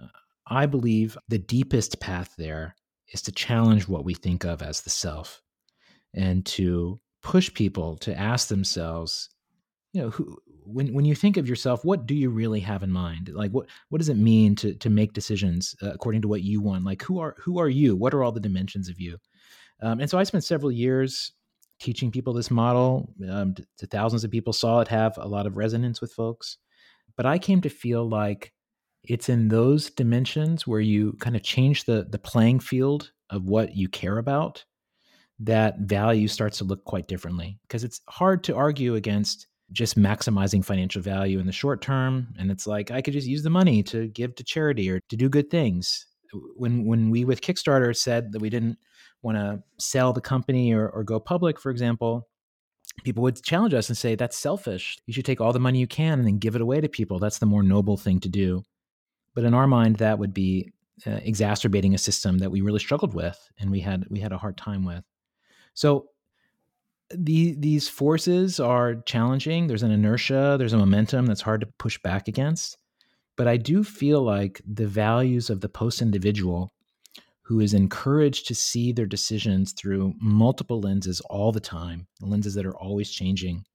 uh, 0.01 0.07
I 0.47 0.68
believe 0.68 1.18
the 1.28 1.38
deepest 1.38 1.99
path 1.99 2.34
there 2.38 2.78
is 3.11 3.22
to 3.24 3.34
challenge 3.34 3.89
what 3.89 4.05
we 4.05 4.13
think 4.13 4.45
of 4.45 4.61
as 4.61 4.80
the 4.80 4.89
self 4.89 5.41
and 6.13 6.45
to 6.45 6.97
push 7.24 7.53
people 7.53 7.97
to 7.97 8.18
ask 8.18 8.47
themselves, 8.47 9.32
you 9.95 10.01
know, 10.01 10.09
who, 10.09 10.37
when 10.65 10.93
when 10.93 11.05
you 11.05 11.15
think 11.15 11.37
of 11.37 11.47
yourself, 11.47 11.85
what 11.85 12.05
do 12.05 12.13
you 12.13 12.29
really 12.29 12.59
have 12.59 12.83
in 12.83 12.91
mind? 12.91 13.31
Like, 13.33 13.51
what 13.51 13.67
what 13.89 13.99
does 13.99 14.09
it 14.09 14.17
mean 14.17 14.55
to 14.57 14.73
to 14.75 14.89
make 14.89 15.13
decisions 15.13 15.73
uh, 15.81 15.91
according 15.91 16.21
to 16.23 16.27
what 16.27 16.41
you 16.41 16.59
want? 16.61 16.83
Like, 16.83 17.01
who 17.01 17.19
are 17.19 17.35
who 17.39 17.59
are 17.59 17.69
you? 17.69 17.95
What 17.95 18.13
are 18.13 18.23
all 18.23 18.33
the 18.33 18.41
dimensions 18.41 18.89
of 18.89 18.99
you? 18.99 19.17
Um, 19.81 20.01
and 20.01 20.09
so 20.09 20.17
I 20.17 20.23
spent 20.23 20.43
several 20.43 20.71
years 20.71 21.31
teaching 21.79 22.11
people 22.11 22.33
this 22.33 22.51
model. 22.51 23.13
Um, 23.29 23.53
to, 23.53 23.65
to 23.77 23.87
thousands 23.87 24.25
of 24.25 24.31
people 24.31 24.51
saw 24.51 24.81
it 24.81 24.89
have 24.89 25.17
a 25.17 25.27
lot 25.27 25.47
of 25.47 25.55
resonance 25.55 26.01
with 26.01 26.11
folks. 26.11 26.57
But 27.15 27.25
I 27.25 27.37
came 27.37 27.61
to 27.61 27.69
feel 27.69 28.07
like 28.07 28.51
it's 29.03 29.29
in 29.29 29.47
those 29.47 29.89
dimensions 29.89 30.67
where 30.67 30.81
you 30.81 31.13
kind 31.21 31.37
of 31.37 31.43
change 31.43 31.85
the 31.85 32.05
the 32.09 32.19
playing 32.19 32.59
field 32.59 33.11
of 33.29 33.45
what 33.45 33.77
you 33.77 33.87
care 33.87 34.17
about 34.17 34.65
that 35.39 35.79
value 35.79 36.27
starts 36.27 36.57
to 36.59 36.63
look 36.63 36.83
quite 36.85 37.07
differently 37.07 37.59
because 37.63 37.83
it's 37.83 38.01
hard 38.07 38.43
to 38.45 38.55
argue 38.55 38.95
against 38.95 39.47
just 39.72 39.97
maximizing 39.97 40.63
financial 40.63 41.01
value 41.01 41.39
in 41.39 41.45
the 41.45 41.51
short 41.51 41.82
term 41.82 42.28
and 42.38 42.51
it's 42.51 42.68
like 42.68 42.91
i 42.91 43.01
could 43.01 43.13
just 43.13 43.28
use 43.28 43.41
the 43.41 43.49
money 43.49 43.82
to 43.82 44.07
give 44.09 44.36
to 44.36 44.43
charity 44.43 44.89
or 44.89 44.99
to 45.09 45.16
do 45.16 45.30
good 45.30 45.49
things. 45.49 46.05
When 46.55 46.86
when 46.86 47.11
we 47.11 47.24
with 47.24 47.41
kickstarter 47.41 47.95
said 47.95 48.32
that 48.32 48.41
we 48.41 48.49
didn't 48.49 48.78
want 49.22 49.38
to 49.38 49.63
sell 49.80 50.13
the 50.13 50.22
company 50.22 50.74
or, 50.74 50.89
or 50.89 51.03
go 51.03 51.20
public 51.20 51.59
for 51.59 51.72
example 51.72 52.28
people 53.03 53.24
would 53.24 53.41
challenge 53.43 53.74
us 53.74 53.89
and 53.89 53.97
say 53.97 54.16
that's 54.16 54.38
selfish. 54.38 54.97
You 55.05 55.13
should 55.13 55.26
take 55.26 55.41
all 55.41 55.51
the 55.51 55.59
money 55.59 55.80
you 55.80 55.88
can 55.88 56.20
and 56.20 56.28
then 56.28 56.38
give 56.38 56.55
it 56.55 56.61
away 56.61 56.80
to 56.80 56.88
people. 56.88 57.20
That's 57.20 57.39
the 57.39 57.45
more 57.45 57.63
noble 57.63 57.97
thing 57.97 58.20
to 58.22 58.30
do. 58.30 58.63
But 59.34 59.43
in 59.43 59.53
our 59.53 59.68
mind 59.68 59.97
that 59.97 60.20
would 60.20 60.34
be 60.34 60.72
uh, 61.05 61.20
exacerbating 61.24 61.93
a 61.93 61.97
system 61.97 62.38
that 62.38 62.51
we 62.51 62.61
really 62.61 62.80
struggled 62.80 63.13
with 63.13 63.38
and 63.59 63.70
we 63.70 63.82
had 63.82 64.05
we 64.09 64.20
had 64.20 64.32
a 64.32 64.38
hard 64.38 64.57
time 64.57 64.86
with. 64.86 65.03
So 65.74 66.09
the, 67.11 67.55
these 67.57 67.87
forces 67.87 68.59
are 68.59 68.95
challenging. 68.95 69.67
There's 69.67 69.83
an 69.83 69.91
inertia, 69.91 70.55
there's 70.57 70.73
a 70.73 70.77
momentum 70.77 71.25
that's 71.25 71.41
hard 71.41 71.61
to 71.61 71.67
push 71.77 71.97
back 72.01 72.27
against. 72.27 72.77
But 73.37 73.47
I 73.47 73.57
do 73.57 73.83
feel 73.83 74.21
like 74.21 74.61
the 74.65 74.87
values 74.87 75.49
of 75.49 75.61
the 75.61 75.69
post 75.69 76.01
individual 76.01 76.71
who 77.43 77.59
is 77.59 77.73
encouraged 77.73 78.47
to 78.47 78.55
see 78.55 78.91
their 78.91 79.05
decisions 79.05 79.73
through 79.73 80.15
multiple 80.19 80.79
lenses 80.79 81.21
all 81.21 81.51
the 81.51 81.59
time, 81.59 82.07
lenses 82.21 82.55
that 82.55 82.65
are 82.65 82.75
always 82.75 83.11
changing. 83.11 83.65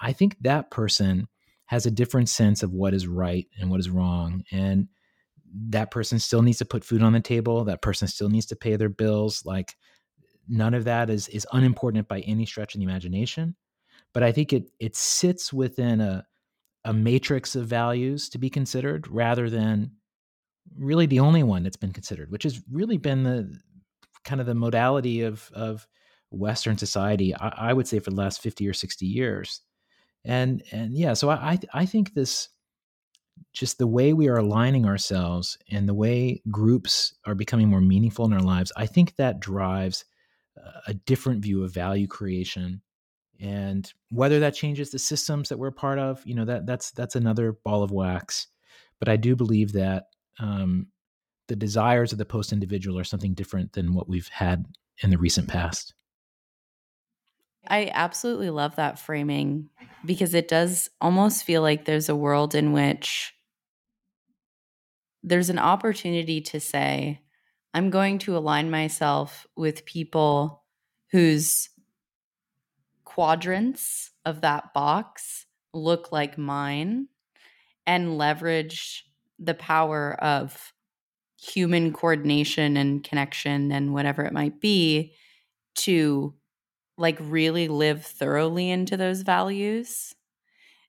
I 0.00 0.12
think 0.12 0.36
that 0.42 0.70
person 0.70 1.28
has 1.66 1.86
a 1.86 1.90
different 1.90 2.28
sense 2.28 2.62
of 2.62 2.72
what 2.72 2.94
is 2.94 3.08
right 3.08 3.46
and 3.58 3.70
what 3.70 3.80
is 3.80 3.90
wrong. 3.90 4.44
And 4.52 4.88
that 5.70 5.90
person 5.90 6.18
still 6.18 6.42
needs 6.42 6.58
to 6.58 6.64
put 6.64 6.84
food 6.84 7.02
on 7.02 7.12
the 7.12 7.20
table. 7.20 7.64
That 7.64 7.82
person 7.82 8.06
still 8.06 8.28
needs 8.28 8.46
to 8.46 8.56
pay 8.56 8.76
their 8.76 8.88
bills. 8.88 9.44
Like 9.44 9.74
none 10.48 10.74
of 10.74 10.84
that 10.84 11.10
is 11.10 11.28
is 11.28 11.46
unimportant 11.52 12.08
by 12.08 12.20
any 12.20 12.46
stretch 12.46 12.74
of 12.74 12.78
the 12.78 12.84
imagination 12.84 13.54
but 14.12 14.22
i 14.22 14.32
think 14.32 14.52
it 14.52 14.70
it 14.78 14.96
sits 14.96 15.52
within 15.52 16.00
a 16.00 16.24
a 16.86 16.92
matrix 16.92 17.56
of 17.56 17.66
values 17.66 18.28
to 18.28 18.38
be 18.38 18.50
considered 18.50 19.08
rather 19.08 19.48
than 19.48 19.90
really 20.76 21.06
the 21.06 21.20
only 21.20 21.42
one 21.42 21.62
that's 21.62 21.76
been 21.76 21.92
considered 21.92 22.30
which 22.30 22.42
has 22.42 22.60
really 22.70 22.98
been 22.98 23.22
the 23.22 23.58
kind 24.24 24.40
of 24.40 24.46
the 24.46 24.54
modality 24.54 25.22
of 25.22 25.50
of 25.54 25.86
western 26.30 26.76
society 26.76 27.34
i, 27.36 27.70
I 27.70 27.72
would 27.72 27.86
say 27.86 27.98
for 27.98 28.10
the 28.10 28.16
last 28.16 28.40
50 28.40 28.68
or 28.68 28.72
60 28.72 29.06
years. 29.06 29.60
And 30.26 30.62
and 30.72 30.94
yeah 30.94 31.12
so 31.12 31.30
i 31.30 31.58
i 31.74 31.86
think 31.86 32.14
this 32.14 32.48
just 33.52 33.78
the 33.78 33.86
way 33.86 34.12
we 34.12 34.28
are 34.28 34.36
aligning 34.36 34.86
ourselves 34.86 35.58
and 35.70 35.88
the 35.88 35.94
way 35.94 36.42
groups 36.50 37.14
are 37.26 37.34
becoming 37.34 37.68
more 37.68 37.80
meaningful 37.80 38.24
in 38.24 38.32
our 38.32 38.40
lives 38.40 38.72
i 38.76 38.86
think 38.86 39.14
that 39.16 39.40
drives 39.40 40.04
a 40.86 40.94
different 40.94 41.42
view 41.42 41.64
of 41.64 41.72
value 41.72 42.06
creation 42.06 42.80
and 43.40 43.92
whether 44.10 44.38
that 44.40 44.54
changes 44.54 44.90
the 44.90 44.98
systems 44.98 45.48
that 45.48 45.58
we're 45.58 45.70
part 45.70 45.98
of 45.98 46.24
you 46.24 46.34
know 46.34 46.44
that 46.44 46.66
that's 46.66 46.90
that's 46.92 47.16
another 47.16 47.52
ball 47.64 47.82
of 47.82 47.90
wax 47.90 48.46
but 48.98 49.08
i 49.08 49.16
do 49.16 49.34
believe 49.34 49.72
that 49.72 50.04
um, 50.38 50.86
the 51.48 51.56
desires 51.56 52.12
of 52.12 52.18
the 52.18 52.24
post 52.24 52.52
individual 52.52 52.98
are 52.98 53.04
something 53.04 53.34
different 53.34 53.72
than 53.72 53.94
what 53.94 54.08
we've 54.08 54.28
had 54.28 54.64
in 55.02 55.10
the 55.10 55.18
recent 55.18 55.48
past. 55.48 55.94
I 57.66 57.90
absolutely 57.92 58.50
love 58.50 58.76
that 58.76 58.98
framing 58.98 59.70
because 60.04 60.34
it 60.34 60.48
does 60.48 60.90
almost 61.00 61.44
feel 61.44 61.62
like 61.62 61.84
there's 61.84 62.08
a 62.08 62.16
world 62.16 62.54
in 62.54 62.72
which 62.72 63.34
there's 65.22 65.48
an 65.48 65.58
opportunity 65.58 66.42
to 66.42 66.60
say 66.60 67.20
I'm 67.74 67.90
going 67.90 68.18
to 68.20 68.36
align 68.36 68.70
myself 68.70 69.46
with 69.56 69.84
people 69.84 70.64
whose 71.10 71.68
quadrants 73.04 74.12
of 74.24 74.40
that 74.42 74.72
box 74.72 75.46
look 75.72 76.12
like 76.12 76.38
mine 76.38 77.08
and 77.86 78.16
leverage 78.16 79.04
the 79.40 79.54
power 79.54 80.14
of 80.22 80.72
human 81.36 81.92
coordination 81.92 82.76
and 82.76 83.02
connection 83.02 83.72
and 83.72 83.92
whatever 83.92 84.22
it 84.22 84.32
might 84.32 84.60
be 84.60 85.12
to 85.74 86.32
like 86.96 87.18
really 87.20 87.66
live 87.66 88.06
thoroughly 88.06 88.70
into 88.70 88.96
those 88.96 89.22
values. 89.22 90.14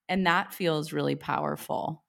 And 0.07 0.27
that 0.27 0.53
feels 0.53 0.93
really 0.93 1.15
powerful. 1.15 2.03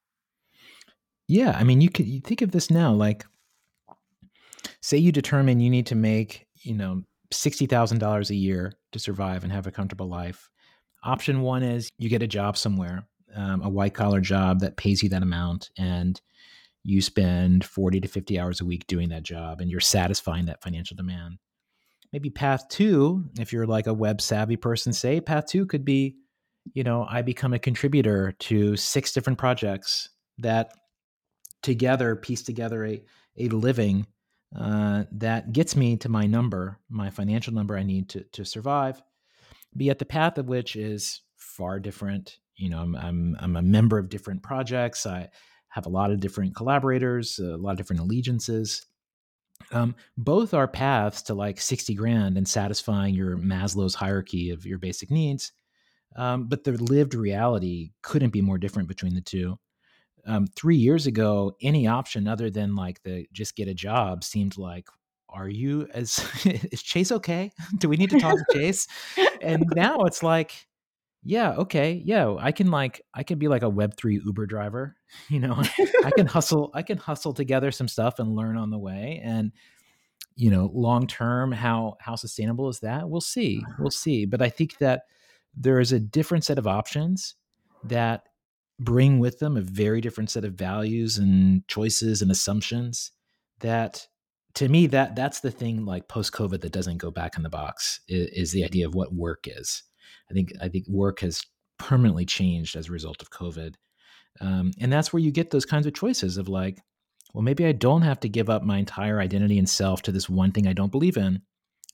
Yeah 1.29 1.57
i 1.59 1.65
mean 1.65 1.81
you 1.81 1.91
could 1.91 2.07
you 2.07 2.21
think 2.21 2.41
of 2.41 2.53
this 2.53 2.71
now 2.71 2.93
like 2.93 3.27
say 4.87 4.97
you 4.97 5.11
determine 5.11 5.59
you 5.59 5.69
need 5.69 5.87
to 5.87 5.97
make, 5.97 6.47
you 6.63 6.73
know, 6.73 7.03
$60,000 7.33 8.31
a 8.31 8.35
year 8.37 8.73
to 8.93 9.01
survive 9.01 9.43
and 9.43 9.53
have 9.53 9.67
a 9.67 9.73
comfortable 9.73 10.09
life. 10.09 10.49
Option 11.03 11.41
one 11.41 11.65
is 11.65 11.91
you 11.99 12.09
get 12.09 12.23
a 12.23 12.29
job 12.29 12.57
somewhere, 12.57 13.05
um, 13.35 13.63
a 13.63 13.69
white 13.69 13.95
collar 13.95 14.21
job 14.21 14.61
that 14.61 14.77
pays 14.77 15.03
you 15.03 15.09
that 15.09 15.25
amount, 15.25 15.71
and 15.77 16.21
you 16.85 17.03
spend 17.03 17.65
40 17.65 18.03
to 18.03 18.07
50 18.07 18.39
hours 18.39 18.61
a 18.61 18.65
week 18.65 18.87
doing 18.87 19.09
that 19.09 19.25
job 19.25 19.61
and 19.61 19.69
you're 19.69 19.81
satisfying 19.81 20.47
that 20.47 20.63
financial 20.63 20.97
demand. 20.97 21.39
Maybe 22.13 22.31
path 22.31 22.69
two, 22.69 23.25
if 23.41 23.53
you're 23.53 23.67
like 23.67 23.89
a 23.89 23.93
web 23.93 24.21
savvy 24.21 24.57
person, 24.57 24.93
say 24.93 25.21
path 25.21 25.47
two 25.47 25.67
could 25.67 25.85
be, 25.85 26.15
you 26.75 26.85
know, 26.85 27.05
I 27.11 27.23
become 27.23 27.53
a 27.53 27.59
contributor 27.59 28.37
to 28.39 28.77
six 28.77 29.13
different 29.13 29.41
projects 29.41 30.11
that 30.39 30.71
together 31.65 32.15
piece 32.15 32.45
together 32.45 32.87
a, 32.87 33.03
a 33.37 33.49
living 33.49 34.07
uh, 34.57 35.05
that 35.13 35.53
gets 35.53 35.77
me 35.77 35.97
to 35.99 36.09
my 36.09 36.27
number, 36.27 36.79
my 36.89 37.11
financial 37.11 37.53
number 37.53 37.77
I 37.77 37.83
need 37.83 38.09
to 38.11 38.25
to 38.33 38.45
survive. 38.45 39.03
But 39.75 39.85
yet 39.85 39.99
the 39.99 40.07
path 40.07 40.39
of 40.39 40.47
which 40.47 40.77
is 40.77 41.21
far 41.37 41.79
different. 41.79 42.39
You 42.57 42.71
know, 42.71 42.79
I'm 42.79 42.97
I'm, 42.97 43.37
I'm 43.41 43.57
a 43.57 43.63
member 43.63 43.99
of 43.99 44.09
different 44.09 44.43
projects. 44.43 45.05
I 45.05 45.29
have 45.69 45.87
a 45.87 45.91
lot 45.91 46.11
of 46.11 46.21
different 46.21 46.57
collaborators, 46.57 47.39
a 47.39 47.57
lot 47.57 47.73
of 47.73 47.77
different 47.77 48.01
allegiances. 48.01 48.87
Um, 49.73 49.95
both 50.17 50.55
are 50.55 50.69
paths 50.69 51.23
to 51.23 51.35
like 51.35 51.61
60 51.61 51.95
grand 51.95 52.39
and 52.39 52.47
satisfying 52.47 53.15
your 53.15 53.37
Maslow's 53.37 53.95
hierarchy 53.95 54.51
of 54.51 54.65
your 54.65 54.79
basic 54.79 55.11
needs. 55.11 55.53
Um, 56.15 56.47
but 56.47 56.65
the 56.65 56.73
lived 56.73 57.15
reality 57.15 57.91
couldn't 58.03 58.31
be 58.31 58.41
more 58.41 58.59
different 58.59 58.89
between 58.89 59.15
the 59.15 59.21
two 59.21 59.59
um, 60.27 60.47
three 60.57 60.77
years 60.77 61.07
ago, 61.07 61.57
any 61.63 61.87
option 61.87 62.27
other 62.27 62.51
than 62.51 62.75
like 62.75 63.03
the 63.03 63.27
just 63.33 63.57
get 63.57 63.69
a 63.69 63.75
job 63.75 64.25
seemed 64.25 64.59
like, 64.59 64.89
are 65.29 65.49
you 65.49 65.89
as 65.93 66.19
is 66.45 66.83
Chase 66.83 67.13
okay? 67.13 67.53
Do 67.79 67.89
we 67.89 67.97
need 67.97 68.11
to 68.11 68.19
talk 68.19 68.37
to 68.37 68.45
Chase? 68.59 68.87
And 69.41 69.65
now 69.75 70.01
it's 70.01 70.23
like, 70.23 70.67
yeah, 71.23 71.53
okay, 71.55 72.03
yeah, 72.05 72.35
I 72.39 72.53
can 72.53 72.71
like 72.71 73.03
I 73.15 73.23
can 73.23 73.39
be 73.39 73.49
like 73.49 73.63
a 73.63 73.69
Web 73.69 73.97
three 73.97 74.21
Uber 74.25 74.47
driver. 74.47 74.97
You 75.29 75.39
know, 75.39 75.63
I 76.05 76.11
can 76.11 76.27
hustle, 76.27 76.71
I 76.75 76.83
can 76.83 76.99
hustle 76.99 77.33
together 77.33 77.71
some 77.71 77.89
stuff 77.89 78.19
and 78.19 78.35
learn 78.35 78.57
on 78.57 78.71
the 78.71 78.79
way. 78.79 79.23
And 79.25 79.53
you 80.35 80.51
know, 80.51 80.71
long 80.75 81.07
term, 81.07 81.53
how 81.53 81.95
how 82.01 82.17
sustainable 82.17 82.69
is 82.69 82.81
that? 82.81 83.09
We'll 83.09 83.21
see, 83.21 83.65
we'll 83.79 83.91
see. 83.91 84.27
But 84.27 84.43
I 84.43 84.51
think 84.51 84.79
that 84.79 85.03
there 85.57 85.81
is 85.81 85.93
a 85.93 86.01
different 86.01 86.45
set 86.45 86.59
of 86.59 86.67
options 86.67 87.37
that 87.85 88.25
bring 88.79 89.19
with 89.19 89.39
them 89.39 89.57
a 89.57 89.63
very 89.63 90.01
different 90.01 90.31
set 90.31 90.45
of 90.45 90.55
values 90.55 91.19
and 91.19 91.67
choices 91.69 92.21
and 92.21 92.31
assumptions 92.31 93.11
that 93.61 94.07
to 94.55 94.69
me 94.69 94.87
that 94.87 95.17
that's 95.17 95.41
the 95.41 95.51
thing 95.51 95.85
like 95.85 96.09
post 96.09 96.33
covid 96.33 96.61
that 96.61 96.73
doesn't 96.73 96.99
go 96.99 97.11
back 97.11 97.37
in 97.37 97.43
the 97.43 97.49
box 97.49 98.01
is, 98.09 98.29
is, 98.33 98.53
the 98.53 98.65
idea 98.65 98.87
of 98.87 98.95
what 98.95 99.15
work 99.15 99.47
is. 99.47 99.83
I 100.31 100.35
think 100.35 100.53
i 100.61 100.69
think 100.69 100.87
work 100.89 101.21
has 101.21 101.43
permanently 101.79 102.27
changed 102.27 102.77
as 102.77 102.89
a 102.89 102.93
result 102.93 103.23
of 103.23 103.31
covid. 103.31 103.75
Um, 104.41 104.73
and 104.79 104.93
that's 104.93 105.13
where 105.13 105.21
you 105.21 105.31
get 105.31 105.51
those 105.51 105.65
kinds 105.65 105.87
of 105.87 105.95
choices 105.95 106.37
of 106.37 106.49
like 106.49 106.79
well 107.33 107.43
maybe 107.43 107.65
i 107.65 107.73
don't 107.73 108.03
have 108.03 108.21
to 108.21 108.29
give 108.29 108.51
up 108.51 108.63
my 108.63 108.79
entire 108.79 109.21
identity 109.21 109.59
and 109.59 109.69
self 109.69 110.03
to 110.03 110.13
this 110.13 110.29
one 110.29 110.53
thing 110.53 110.67
i 110.67 110.75
don't 110.75 110.93
believe 110.93 111.17
in. 111.17 111.41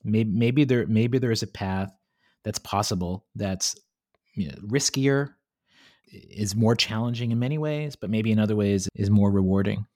Maybe, 0.05 0.31
maybe 0.31 0.65
there 0.65 0.87
maybe 0.89 1.19
there 1.19 1.31
is 1.31 1.45
a 1.45 1.47
path 1.47 1.93
that's 2.43 2.59
possible 2.59 3.27
that's 3.37 3.77
you 4.35 4.49
know, 4.49 4.57
riskier 4.67 5.35
is 6.13 6.55
more 6.55 6.77
challenging 6.77 7.33
in 7.33 7.39
many 7.39 7.59
ways, 7.59 7.97
but 7.97 8.11
maybe 8.11 8.33
in 8.33 8.39
other 8.39 8.57
ways 8.57 8.89
is 8.95 9.11
more 9.11 9.31
rewarding. 9.31 9.87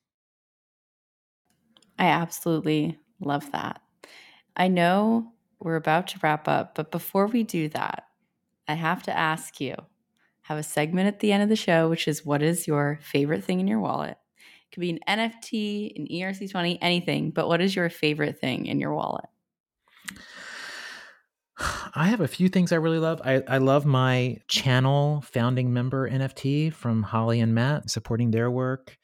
I 1.99 2.07
absolutely 2.07 2.99
love 3.21 3.51
that. 3.53 3.81
I 4.57 4.69
know 4.69 5.33
we're 5.61 5.77
about 5.77 6.09
to 6.09 6.19
wrap 6.23 6.49
up, 6.49 6.75
but 6.75 6.91
before 6.91 7.27
we 7.27 7.43
do 7.43 7.69
that, 7.71 8.05
I 8.69 8.75
have 8.75 9.03
to 9.05 9.17
ask 9.17 9.61
you 9.61 9.75
have 10.43 10.59
a 10.59 10.63
segment 10.63 11.09
at 11.09 11.19
the 11.19 11.33
end 11.33 11.43
of 11.43 11.49
the 11.49 11.57
show, 11.57 11.89
which 11.89 12.07
is 12.07 12.25
what 12.25 12.41
is 12.41 12.69
your 12.69 13.01
favorite 13.03 13.43
thing 13.43 13.59
in 13.59 13.67
your 13.67 13.81
wallet? 13.81 14.17
It 14.39 14.75
could 14.75 14.81
be 14.81 14.91
an 14.91 15.01
NFT, 15.09 15.97
an 15.97 16.07
ERC20, 16.07 16.79
anything, 16.81 17.31
but 17.31 17.49
what 17.49 17.61
is 17.61 17.75
your 17.75 17.91
favorite 17.91 18.41
thing 18.41 18.67
in 18.67 18.79
your 18.79 18.95
wallet? 18.95 19.27
I 21.95 22.09
have 22.09 22.21
a 22.21 22.29
few 22.29 22.49
things 22.49 22.73
I 22.73 22.77
really 22.77 22.99
love. 22.99 23.21
I, 23.25 23.43
I 23.49 23.59
love 23.59 23.87
my 23.87 24.39
channel 24.49 25.23
founding 25.23 25.73
member 25.73 26.09
NFT 26.11 26.73
from 26.73 27.03
Holly 27.03 27.41
and 27.41 27.55
Matt, 27.55 27.91
supporting 27.91 28.31
their 28.31 28.51
work. 28.51 28.99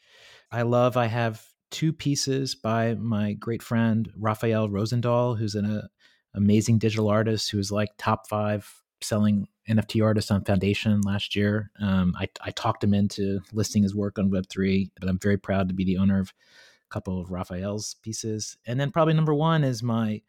I 0.50 0.62
love, 0.62 0.96
I 0.96 1.07
have 1.07 1.42
two 1.70 1.92
pieces 1.92 2.55
by 2.55 2.94
my 2.94 3.32
great 3.32 3.62
friend 3.62 4.11
Raphael 4.18 4.68
Rozendaal, 4.68 5.38
who's 5.38 5.55
an 5.55 5.64
uh, 5.64 5.86
amazing 6.34 6.78
digital 6.78 7.09
artist 7.09 7.50
who's 7.50 7.72
like 7.72 7.88
top 7.96 8.28
five 8.28 8.70
selling 9.00 9.48
NFT 9.68 10.05
artist 10.05 10.30
on 10.30 10.44
Foundation 10.44 11.00
last 11.03 11.34
year. 11.34 11.70
Um, 11.80 12.14
I, 12.18 12.28
I 12.44 12.50
talked 12.50 12.84
him 12.84 12.94
into 12.94 13.40
listing 13.53 13.82
his 13.82 13.94
work 13.94 14.18
on 14.18 14.30
Web3, 14.30 14.90
but 15.00 15.09
I'm 15.09 15.18
very 15.18 15.38
proud 15.38 15.68
to 15.68 15.74
be 15.74 15.84
the 15.84 15.98
owner 15.98 16.20
of 16.20 16.28
a 16.28 16.92
couple 16.92 17.20
of 17.20 17.30
Raphael's 17.30 17.96
pieces. 18.03 18.57
And 18.66 18.78
then 18.78 18.90
probably 18.90 19.14
number 19.14 19.34
one 19.34 19.64
is 19.64 19.82
my 19.82 20.20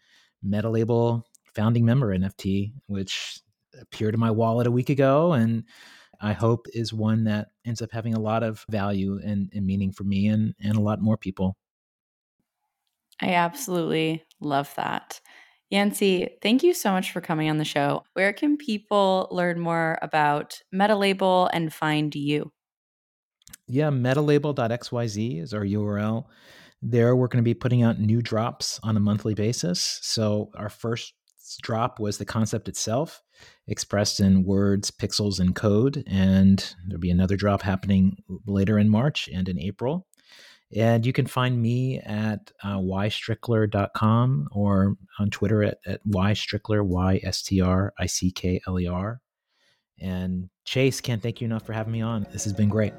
Metalabel 0.45 1.24
founding 1.56 1.86
member 1.86 2.18
NFT, 2.18 2.74
which 2.88 3.39
appeared 3.80 4.14
in 4.14 4.20
my 4.20 4.32
wallet 4.32 4.68
a 4.68 4.72
week 4.72 4.89
ago. 4.89 5.34
And 5.34 5.64
I 6.22 6.34
hope 6.34 6.68
is 6.74 6.93
one 6.93 7.26
that 7.26 7.49
ends 7.66 7.82
up 7.82 7.91
having 7.91 8.14
a 8.14 8.20
lot 8.20 8.43
of 8.43 8.66
value 8.70 9.20
and, 9.24 9.49
and 9.54 9.66
meaning 9.66 9.91
for 9.91 10.04
me 10.04 10.28
and, 10.28 10.54
and 10.64 10.76
a 10.76 10.82
lot 10.82 11.01
more 11.01 11.18
people. 11.18 11.58
I 13.22 13.34
absolutely 13.34 14.24
love 14.39 14.74
that. 14.76 15.20
Yancey, 15.70 16.30
thank 16.41 16.62
you 16.62 16.74
so 16.74 16.91
much 16.91 17.12
for 17.12 17.22
coming 17.22 17.49
on 17.49 17.58
the 17.58 17.66
show. 17.66 18.04
Where 18.14 18.32
can 18.32 18.58
people 18.58 19.28
learn 19.32 19.60
more 19.60 19.97
about 20.01 20.62
MetaLabel 20.74 21.49
and 21.51 21.74
find 21.74 22.14
you? 22.14 22.51
Yeah, 23.68 23.89
metalabel.xyz 23.89 25.41
is 25.41 25.54
our 25.54 25.64
URL. 25.64 26.26
There, 26.82 27.16
we're 27.16 27.28
going 27.28 27.43
to 27.43 27.47
be 27.47 27.54
putting 27.54 27.82
out 27.82 27.99
new 27.99 28.22
drops 28.22 28.80
on 28.84 28.97
a 28.97 28.99
monthly 28.99 29.34
basis. 29.34 29.99
So, 30.04 30.51
our 30.56 30.70
first 30.70 31.14
drop 31.62 32.00
was 32.00 32.18
the 32.18 32.26
concept 32.26 32.68
itself, 32.68 33.22
expressed 33.68 34.20
in 34.20 34.44
words, 34.44 34.91
pixels, 34.91 35.39
and 35.39 35.56
code. 35.56 36.04
And 36.08 36.76
there'll 36.88 37.00
be 37.00 37.12
another 37.12 37.36
drop 37.36 37.62
happening 37.62 38.18
later 38.46 38.78
in 38.78 38.89
March 38.89 39.30
and 39.34 39.48
in 39.50 39.60
April. 39.60 40.08
And 40.76 41.06
you 41.06 41.14
can 41.14 41.28
find 41.28 41.62
me 41.62 42.00
at 42.00 42.52
uh, 42.64 42.78
ystrickler.com 42.78 44.48
or 44.52 44.96
on 45.20 45.30
Twitter 45.30 45.64
at, 45.64 45.78
at 45.86 46.06
ystrickler, 46.08 46.84
Y 46.84 47.20
S 47.24 47.44
T 47.44 47.62
R 47.62 47.94
I 48.00 48.08
C 48.08 48.32
K 48.32 48.60
L 48.68 48.80
E 48.80 48.88
R. 48.88 49.22
And 50.00 50.50
Chase, 50.66 51.02
can't 51.02 51.22
thank 51.22 51.41
you 51.41 51.46
enough 51.46 51.66
for 51.66 51.74
having 51.74 51.94
me 51.94 52.02
on. 52.02 52.26
This 52.32 52.44
has 52.46 52.54
been 52.54 52.70
great. 52.70 52.94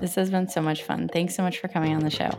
This 0.00 0.14
has 0.14 0.30
been 0.30 0.48
so 0.48 0.62
much 0.62 0.84
fun. 0.84 1.08
Thanks 1.08 1.34
so 1.34 1.42
much 1.42 1.58
for 1.58 1.68
coming 1.68 1.94
on 1.94 2.00
the 2.00 2.10
show. 2.10 2.30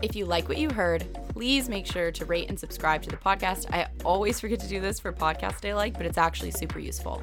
If 0.00 0.14
you 0.14 0.26
like 0.26 0.48
what 0.48 0.58
you 0.58 0.70
heard, 0.70 1.06
please 1.30 1.68
make 1.68 1.86
sure 1.86 2.12
to 2.12 2.24
rate 2.24 2.48
and 2.48 2.58
subscribe 2.58 3.02
to 3.02 3.10
the 3.10 3.16
podcast. 3.16 3.72
I 3.72 3.88
always 4.04 4.38
forget 4.38 4.60
to 4.60 4.68
do 4.68 4.80
this 4.80 5.00
for 5.00 5.12
podcast 5.12 5.60
day 5.60 5.74
like, 5.74 5.94
but 5.94 6.06
it's 6.06 6.18
actually 6.18 6.52
super 6.52 6.78
useful. 6.78 7.22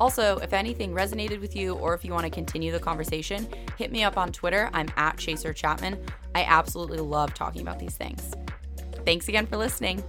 Also, 0.00 0.38
if 0.38 0.52
anything 0.52 0.92
resonated 0.92 1.40
with 1.40 1.56
you 1.56 1.74
or 1.74 1.94
if 1.94 2.04
you 2.04 2.12
want 2.12 2.24
to 2.24 2.30
continue 2.30 2.72
the 2.72 2.80
conversation, 2.80 3.46
hit 3.78 3.92
me 3.92 4.02
up 4.02 4.16
on 4.16 4.32
Twitter. 4.32 4.70
I'm 4.72 4.88
at 4.96 5.18
Chaser 5.18 5.52
Chapman. 5.52 5.98
I 6.34 6.44
absolutely 6.44 6.98
love 6.98 7.34
talking 7.34 7.62
about 7.62 7.78
these 7.78 7.96
things. 7.96 8.32
Thanks 9.04 9.28
again 9.28 9.46
for 9.46 9.56
listening. 9.56 10.02